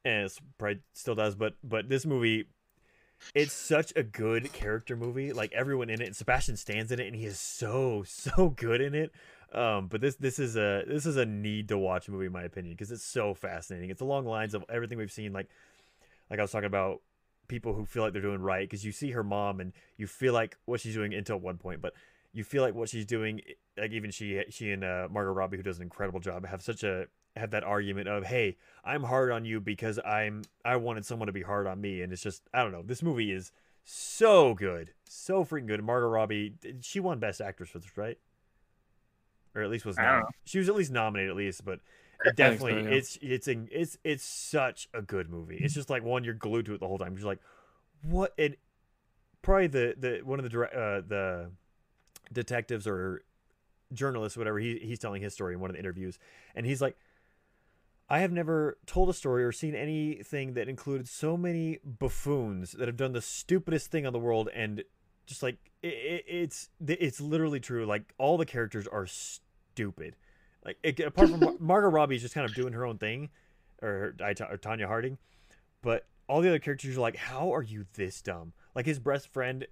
[0.04, 1.34] and it's probably still does.
[1.34, 2.46] But but this movie,
[3.34, 5.32] it's such a good character movie.
[5.32, 8.80] Like everyone in it, and Sebastian Stan's in it, and he is so so good
[8.80, 9.12] in it.
[9.52, 12.42] Um, but this this is a this is a need to watch movie in my
[12.42, 13.90] opinion because it's so fascinating.
[13.90, 15.32] It's along the lines of everything we've seen.
[15.32, 15.48] Like
[16.28, 17.00] like I was talking about
[17.46, 20.32] people who feel like they're doing right because you see her mom and you feel
[20.32, 21.92] like what she's doing until one point, but
[22.34, 23.40] you feel like what she's doing,
[23.78, 26.82] like even she she and uh, Margot Robbie, who does an incredible job, have such
[26.82, 27.06] a
[27.36, 31.32] have that argument of hey, I'm hard on you because I'm I wanted someone to
[31.32, 32.82] be hard on me, and it's just I don't know.
[32.82, 33.52] This movie is
[33.84, 35.82] so good, so freaking good.
[35.82, 38.18] Margot Robbie, she won Best Actress for this, right?
[39.54, 41.78] Or at least was nom- she was at least nominated at least, but
[42.24, 42.96] it think so, definitely yeah.
[42.96, 45.58] it's it's in, it's it's such a good movie.
[45.60, 47.16] It's just like one you're glued to it the whole time.
[47.16, 47.40] You're like,
[48.02, 48.34] what?
[48.36, 48.58] It
[49.42, 51.50] probably the the one of the direct, uh, the
[52.32, 53.22] detectives or
[53.92, 54.58] journalists, whatever.
[54.58, 56.18] He he's telling his story in one of the interviews,
[56.54, 56.96] and he's like,
[58.08, 62.86] I have never told a story or seen anything that included so many buffoons that
[62.86, 64.50] have done the stupidest thing on the world.
[64.54, 64.84] And
[65.26, 67.86] just like it, it, it's it's literally true.
[67.86, 70.16] Like all the characters are stupid.
[70.64, 73.30] Like it, apart from Mar- Margot Robbie's just kind of doing her own thing
[73.80, 75.18] or, or Tonya Harding.
[75.82, 78.52] But all the other characters are like how are you this dumb?
[78.74, 79.66] Like his best friend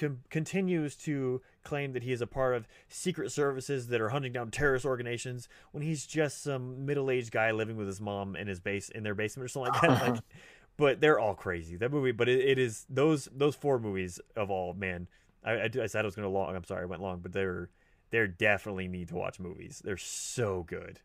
[0.00, 4.32] con- continues to claim that he is a part of secret services that are hunting
[4.32, 8.58] down terrorist organizations when he's just some middle-aged guy living with his mom in his
[8.58, 10.20] base in their basement or something like that like
[10.76, 11.76] but they're all crazy.
[11.76, 15.06] That movie but it, it is those those four movies of all man
[15.44, 17.32] I, I, I said I was going to long I'm sorry I went long but
[17.32, 17.68] they're
[18.10, 19.80] they're definitely need to watch movies.
[19.84, 20.98] They're so good.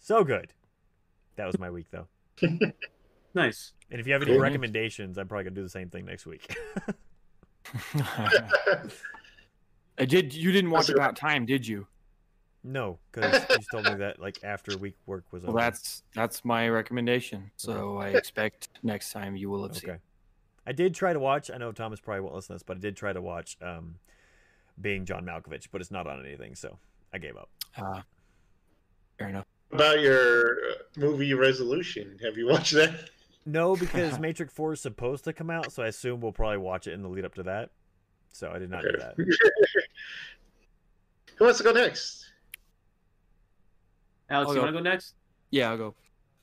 [0.00, 0.52] So good.
[1.36, 2.08] That was my week though.
[3.34, 3.72] Nice.
[3.90, 4.40] and if you have any Cool.
[4.40, 6.54] recommendations I'm probably going to do the same thing next week
[7.94, 8.90] I
[10.06, 10.34] did.
[10.34, 11.86] You didn't watch That's About Time, did you?
[12.64, 15.58] no because you told me that like after week work was Well, over.
[15.58, 17.50] that's that's my recommendation.
[17.56, 19.90] So I expect next time you will have seen.
[19.90, 19.98] Okay.
[20.64, 21.50] I did try to watch.
[21.50, 23.96] I know Thomas probably won't listen to this, but I did try to watch um,
[24.80, 26.78] being John Malkovich, but it's not on anything, so
[27.12, 27.48] I gave up.
[27.76, 28.02] Uh,
[29.18, 29.46] fair enough.
[29.72, 32.94] About your uh, movie resolution, have you watched that?
[33.44, 36.86] No, because Matrix Four is supposed to come out, so I assume we'll probably watch
[36.86, 37.70] it in the lead up to that.
[38.32, 39.14] So I did not do that.
[41.36, 42.30] Who wants to go next?
[44.30, 45.14] Alex, I'll you want to go next?
[45.50, 45.94] Yeah, I'll go.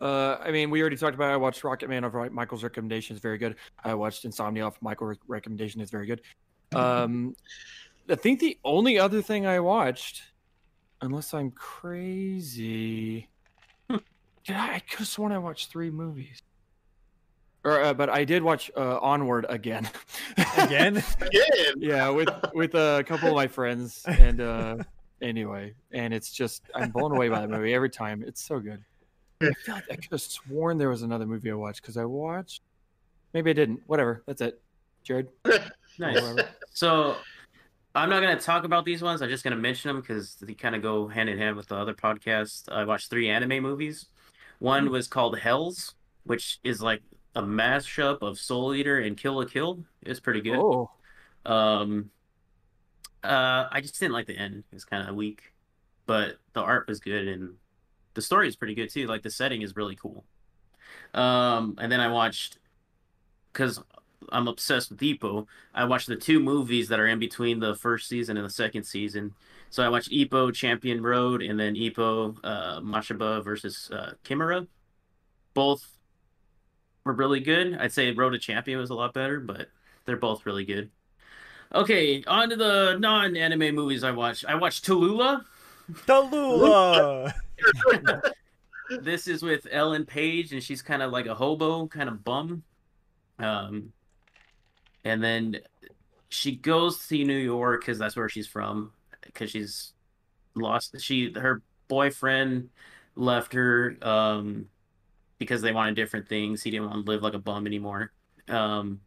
[0.02, 1.32] Uh, I mean, we already talked about.
[1.32, 1.34] It.
[1.34, 3.56] I watched Rocket Man of Michael's recommendation is very good.
[3.84, 6.22] I watched Insomnia off Michael's recommendation is very good.
[6.74, 7.36] Um,
[8.10, 10.24] I think the only other thing I watched,
[11.02, 13.28] unless I'm crazy,
[13.90, 14.76] did I?
[14.76, 16.42] I could have sworn I watched three movies.
[17.66, 19.90] Or, uh, but I did watch uh, Onward again.
[20.58, 21.04] Again?
[21.22, 21.74] Again.
[21.78, 24.78] yeah, with with a couple of my friends, and uh,
[25.22, 28.24] anyway, and it's just I'm blown away by the movie every time.
[28.26, 28.82] It's so good.
[29.42, 32.06] I feel like I could have sworn there was another movie I watched because I
[32.06, 32.62] watched.
[33.34, 33.82] Maybe I didn't.
[33.88, 34.24] Whatever.
[34.26, 34.62] That's it.
[35.04, 35.28] Jared.
[35.98, 36.22] Nice.
[36.22, 36.48] Whatever.
[36.74, 37.18] So
[37.94, 39.22] I'm not gonna talk about these ones.
[39.22, 41.76] I'm just gonna mention them because they kind of go hand in hand with the
[41.76, 42.72] other podcast.
[42.72, 44.06] I watched three anime movies.
[44.60, 47.02] One was called Hell's, which is like
[47.36, 49.84] a mashup of Soul Eater and Kill la Kill.
[50.06, 50.58] is pretty good.
[50.60, 50.90] Oh,
[51.46, 52.12] Um,
[53.24, 54.64] uh, I just didn't like the end.
[54.72, 55.54] It was kind of weak,
[56.06, 57.56] but the art was good and
[58.14, 59.08] the story is pretty good too.
[59.08, 60.26] Like the setting is really cool.
[61.14, 62.58] Um, and then I watched
[63.54, 63.82] because
[64.32, 65.48] I'm obsessed with Ippo.
[65.74, 68.84] I watched the two movies that are in between the first season and the second
[68.84, 69.34] season.
[69.70, 74.68] So I watched Ippo Champion Road and then Ippo uh, Mashiba versus uh, Kimura.
[75.54, 75.99] Both
[77.04, 77.78] were really good.
[77.80, 79.70] I'd say Road to Champion was a lot better, but
[80.06, 80.90] they're both really good.
[81.74, 84.46] Okay, on to the non-anime movies I watched.
[84.48, 85.46] I watched Tallulah.
[86.06, 87.34] Tallulah!
[89.02, 92.64] This is with Ellen Page, and she's kind of like a hobo, kind of bum.
[93.38, 93.94] Um,
[95.04, 95.60] and then
[96.30, 98.92] she goes to New York because that's where she's from.
[99.22, 99.94] Because she's
[100.56, 101.00] lost.
[101.00, 102.70] She her boyfriend
[103.16, 104.70] left her um,
[105.40, 106.62] because they wanted different things.
[106.62, 108.12] He didn't want to live like a bum anymore.
[108.50, 109.00] Um,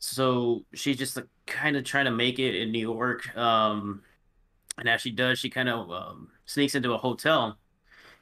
[0.00, 3.34] so she's just like, kind of trying to make it in New York.
[3.36, 4.02] Um,
[4.76, 7.58] and as she does, she kind of um, sneaks into a hotel.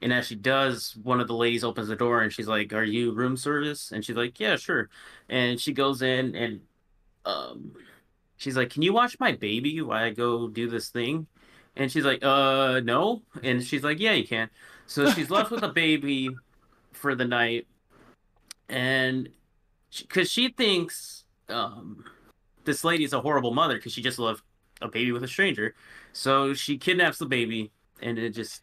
[0.00, 2.84] And as she does, one of the ladies opens the door and she's like, "Are
[2.84, 4.88] you room service?" And she's like, "Yeah, sure."
[5.28, 6.60] And she goes in and
[7.24, 7.72] um,
[8.36, 11.26] she's like, "Can you watch my baby while I go do this thing?"
[11.74, 14.50] And she's like, "Uh, no." And she's like, "Yeah, you can."
[14.86, 16.30] So she's left with a baby
[16.92, 17.66] for the night,
[18.68, 19.28] and
[20.00, 22.04] because she, she, thinks um,
[22.64, 24.42] this lady's a horrible mother because she just left
[24.80, 25.74] a baby with a stranger,
[26.12, 27.70] so she kidnaps the baby,
[28.02, 28.62] and it just,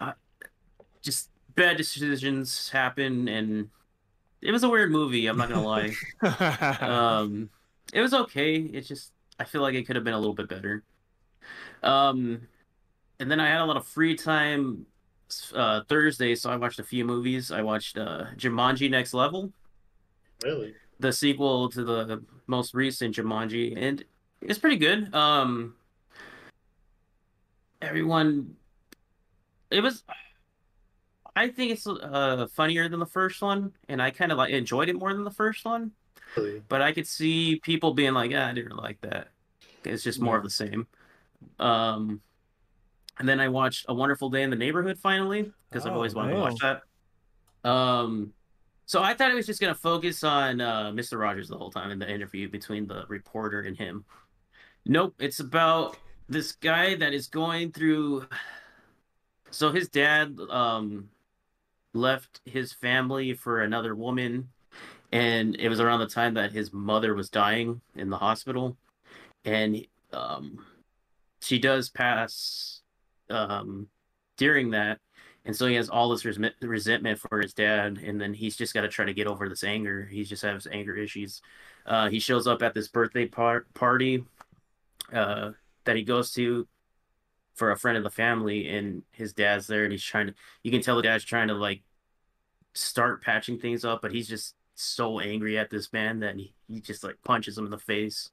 [0.00, 0.12] uh,
[1.02, 3.70] just bad decisions happen, and
[4.42, 5.26] it was a weird movie.
[5.26, 5.92] I'm not gonna lie.
[6.80, 7.50] um,
[7.92, 8.56] it was okay.
[8.56, 10.82] It's just I feel like it could have been a little bit better.
[11.82, 12.48] Um,
[13.20, 14.86] and then I had a lot of free time
[15.54, 17.50] uh, Thursday, so I watched a few movies.
[17.50, 19.52] I watched uh, Jumanji Next Level.
[20.42, 20.74] Really?
[21.00, 24.04] The sequel to the most recent Jumanji, and
[24.40, 25.14] it's pretty good.
[25.14, 25.74] Um,
[27.82, 28.56] everyone,
[29.70, 30.04] it was.
[31.34, 34.88] I think it's uh, funnier than the first one, and I kind of like enjoyed
[34.88, 35.92] it more than the first one.
[36.36, 36.62] Really?
[36.68, 39.28] But I could see people being like, "Ah, I didn't like that."
[39.84, 40.38] It's just more yeah.
[40.38, 40.86] of the same.
[41.58, 42.20] Um,
[43.18, 46.14] and then I watched A Wonderful Day in the Neighborhood finally because oh, I've always
[46.14, 46.82] wanted to watch that.
[47.68, 48.32] Um,
[48.84, 51.18] so I thought it was just gonna focus on uh, Mr.
[51.18, 54.04] Rogers the whole time in the interview between the reporter and him.
[54.84, 55.96] Nope, it's about
[56.28, 58.26] this guy that is going through.
[59.52, 61.08] So his dad um,
[61.94, 64.48] left his family for another woman,
[65.12, 68.76] and it was around the time that his mother was dying in the hospital,
[69.44, 70.66] and um,
[71.40, 72.82] she does pass
[73.30, 73.88] um,
[74.36, 75.00] during that,
[75.44, 78.74] and so he has all this res- resentment for his dad, and then he's just
[78.74, 80.04] got to try to get over this anger.
[80.04, 81.40] He just has anger issues.
[81.86, 84.24] Uh, he shows up at this birthday par- party
[85.12, 85.52] uh,
[85.84, 86.66] that he goes to
[87.54, 90.34] for a friend of the family, and his dad's there, and he's trying to.
[90.62, 91.82] You can tell the dad's trying to like
[92.74, 96.80] start patching things up, but he's just so angry at this man that he, he
[96.80, 98.30] just like punches him in the face.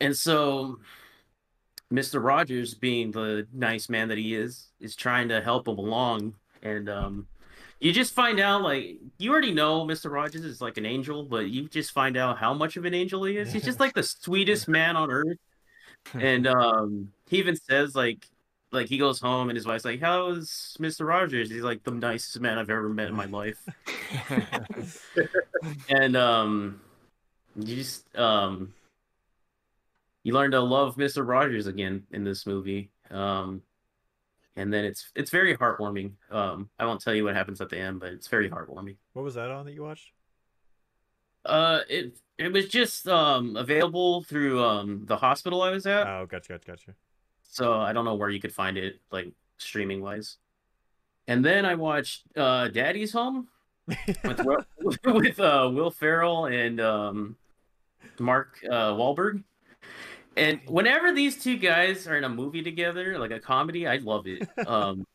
[0.00, 0.78] And so
[1.92, 2.22] Mr.
[2.22, 6.34] Rogers, being the nice man that he is, is trying to help him along.
[6.62, 7.26] And um,
[7.80, 10.10] you just find out, like, you already know Mr.
[10.10, 13.24] Rogers is like an angel, but you just find out how much of an angel
[13.24, 13.52] he is.
[13.52, 15.38] He's just like the sweetest man on earth.
[16.14, 18.26] And um, he even says, like,
[18.72, 21.06] like he goes home and his wife's like, "How's Mr.
[21.06, 23.58] Rogers?" He's like the nicest man I've ever met in my life.
[25.88, 26.80] and um,
[27.56, 28.72] you just um,
[30.22, 32.90] you learn to love Mister Rogers again in this movie.
[33.10, 33.62] Um,
[34.56, 36.12] and then it's it's very heartwarming.
[36.30, 38.96] Um, I won't tell you what happens at the end, but it's very heartwarming.
[39.12, 40.10] What was that on that you watched?
[41.44, 46.06] Uh, it it was just um available through um the hospital I was at.
[46.06, 46.94] Oh, gotcha, gotcha, gotcha.
[47.42, 50.36] So I don't know where you could find it, like streaming wise.
[51.26, 53.48] And then I watched uh Daddy's Home
[53.86, 54.40] with
[55.04, 57.36] with uh Will Ferrell and um
[58.18, 59.42] Mark uh Wahlberg.
[60.40, 64.26] And whenever these two guys are in a movie together, like a comedy, I love
[64.26, 64.48] it.
[64.66, 65.06] Um,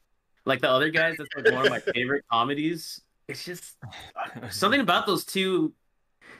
[0.45, 3.01] like the other guys, that's like one of my favorite comedies.
[3.27, 3.77] It's just
[4.51, 5.73] something about those two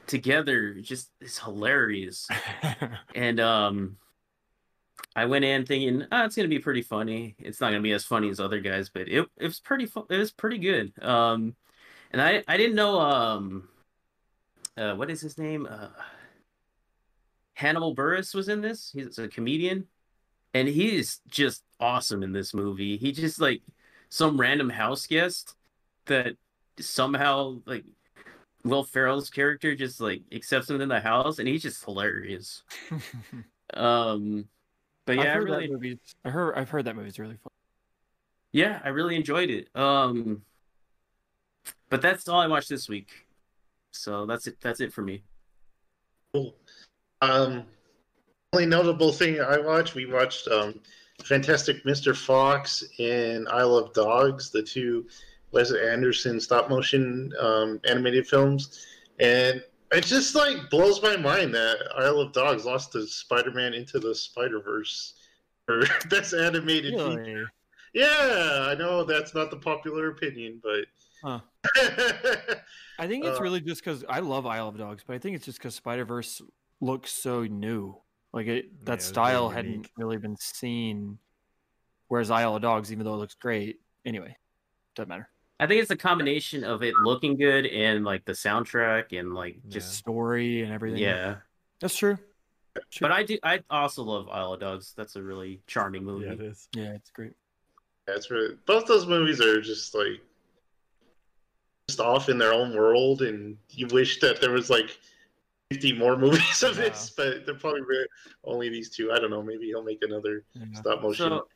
[0.06, 2.28] together just is hilarious.
[3.16, 3.98] and um,
[5.16, 7.36] I went in thinking, oh, it's gonna be pretty funny.
[7.40, 10.06] It's not gonna be as funny as other guys, but it it was pretty fu-
[10.10, 10.94] it was pretty good.
[11.02, 11.56] Um,
[12.12, 13.70] and I I didn't know um,
[14.78, 15.68] uh, what is his name?
[15.70, 15.88] Uh,
[17.56, 18.92] Hannibal Buress was in this.
[18.94, 19.88] He's a comedian,
[20.54, 22.98] and he's just awesome in this movie.
[22.98, 23.62] He just like
[24.10, 25.56] some random house guest
[26.06, 26.36] that
[26.80, 27.86] somehow like
[28.64, 32.64] Will Ferrell's character just like accepts him in the house, and he's just hilarious.
[33.74, 34.46] um,
[35.06, 36.00] but yeah, I've heard I really, that movie.
[36.26, 37.52] I heard I've heard that movie's really fun.
[38.52, 39.70] Yeah, I really enjoyed it.
[39.76, 40.42] Um,
[41.90, 43.10] but that's all I watched this week.
[43.92, 44.58] So that's it.
[44.60, 45.24] That's it for me.
[46.34, 46.56] Cool.
[47.32, 47.66] Um,
[48.54, 50.80] only notable thing I watched, we watched um,
[51.24, 52.16] Fantastic Mr.
[52.16, 55.06] Fox and Isle of Dogs, the two
[55.52, 58.86] Wes Anderson stop motion um, animated films,
[59.20, 64.00] and it just like blows my mind that Isle of Dogs lost to Spider-Man into
[64.00, 65.14] the Spider-Verse
[65.66, 67.18] for best animated Really?
[67.18, 67.52] feature.
[67.94, 70.86] Yeah, I know that's not the popular opinion, but
[71.24, 71.40] Huh.
[73.00, 75.36] I think it's Uh, really just because I love Isle of Dogs, but I think
[75.36, 76.42] it's just because Spider Verse
[76.82, 77.98] look so new.
[78.34, 79.92] Like it, that it's very style hadn't unique.
[79.98, 81.18] really been seen.
[82.08, 84.36] Whereas Isle of Dogs, even though it looks great, anyway,
[84.96, 85.30] doesn't matter.
[85.60, 89.58] I think it's a combination of it looking good and like the soundtrack and like
[89.70, 91.00] just Story and everything.
[91.02, 91.38] yeah.
[91.80, 92.18] that's true.
[92.92, 93.08] True.
[93.08, 93.38] But I do.
[93.42, 94.94] I also love Isle of Dogs.
[94.98, 96.26] That's a really charming movie.
[96.26, 96.68] Yeah, it is.
[96.76, 97.32] yeah, it's great.
[98.06, 100.20] That's really both those movies are just like
[101.88, 105.00] just off in their own world, and you wish that there was like
[105.76, 107.82] fifty more movies of this, but they're probably
[108.44, 109.12] only these two.
[109.12, 109.44] I don't know.
[109.44, 110.66] Maybe he'll make another Yeah.
[110.74, 111.30] stop motion.
[111.30, 111.48] So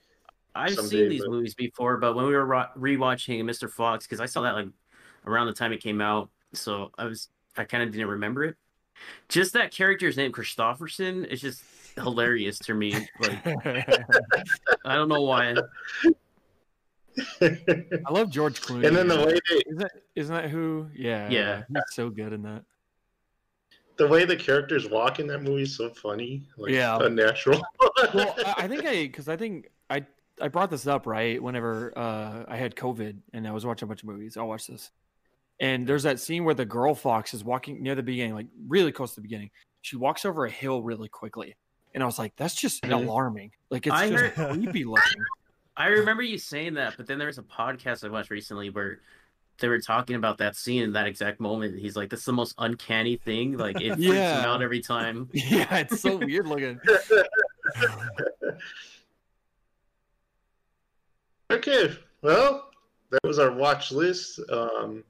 [0.55, 3.69] I've someday, seen these but- movies before, but when we were ro- rewatching Mr.
[3.69, 4.67] Fox, because I saw that like
[5.25, 8.55] around the time it came out, so I was I kind of didn't remember it.
[9.29, 11.63] Just that character's name, Kristofferson, is just
[11.95, 12.93] hilarious to me.
[13.19, 13.47] Like
[14.85, 15.55] I don't know why.
[17.41, 18.87] I love George Clooney.
[18.87, 20.87] and then the way they, isn't that, isn't that who?
[20.95, 21.63] Yeah, Yeah.
[21.67, 22.63] he's so good in that.
[23.99, 26.97] The way the characters walk in that movie is so funny, like Yeah.
[26.99, 27.61] unnatural.
[28.15, 30.05] well, I, I think I because I think I
[30.41, 33.88] I brought this up right whenever uh, I had COVID and I was watching a
[33.88, 34.38] bunch of movies.
[34.38, 34.89] I'll watch this,
[35.59, 38.91] and there's that scene where the girl fox is walking near the beginning, like really
[38.91, 39.51] close to the beginning.
[39.81, 41.55] She walks over a hill really quickly,
[41.93, 42.93] and I was like, "That's just Mhm.
[43.03, 43.51] alarming.
[43.69, 45.21] Like it's I just heard- creepy looking."
[45.77, 48.99] I remember you saying that, but then there was a podcast I watched recently where
[49.60, 51.77] they were talking about that scene in that exact moment.
[51.80, 53.57] He's like, "This is the most uncanny thing.
[53.57, 54.40] Like it freaks Yeah.
[54.40, 56.80] him out every time." yeah, it's so weird looking.
[61.52, 62.69] Okay, well,
[63.10, 64.40] that was our watch list.
[64.52, 65.03] Um,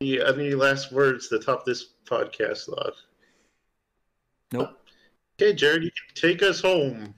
[0.00, 2.94] any, any last words to top this podcast off?
[4.52, 4.78] Nope.
[5.40, 7.14] Okay, Jared, you can take us home.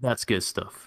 [0.00, 0.85] That's good stuff.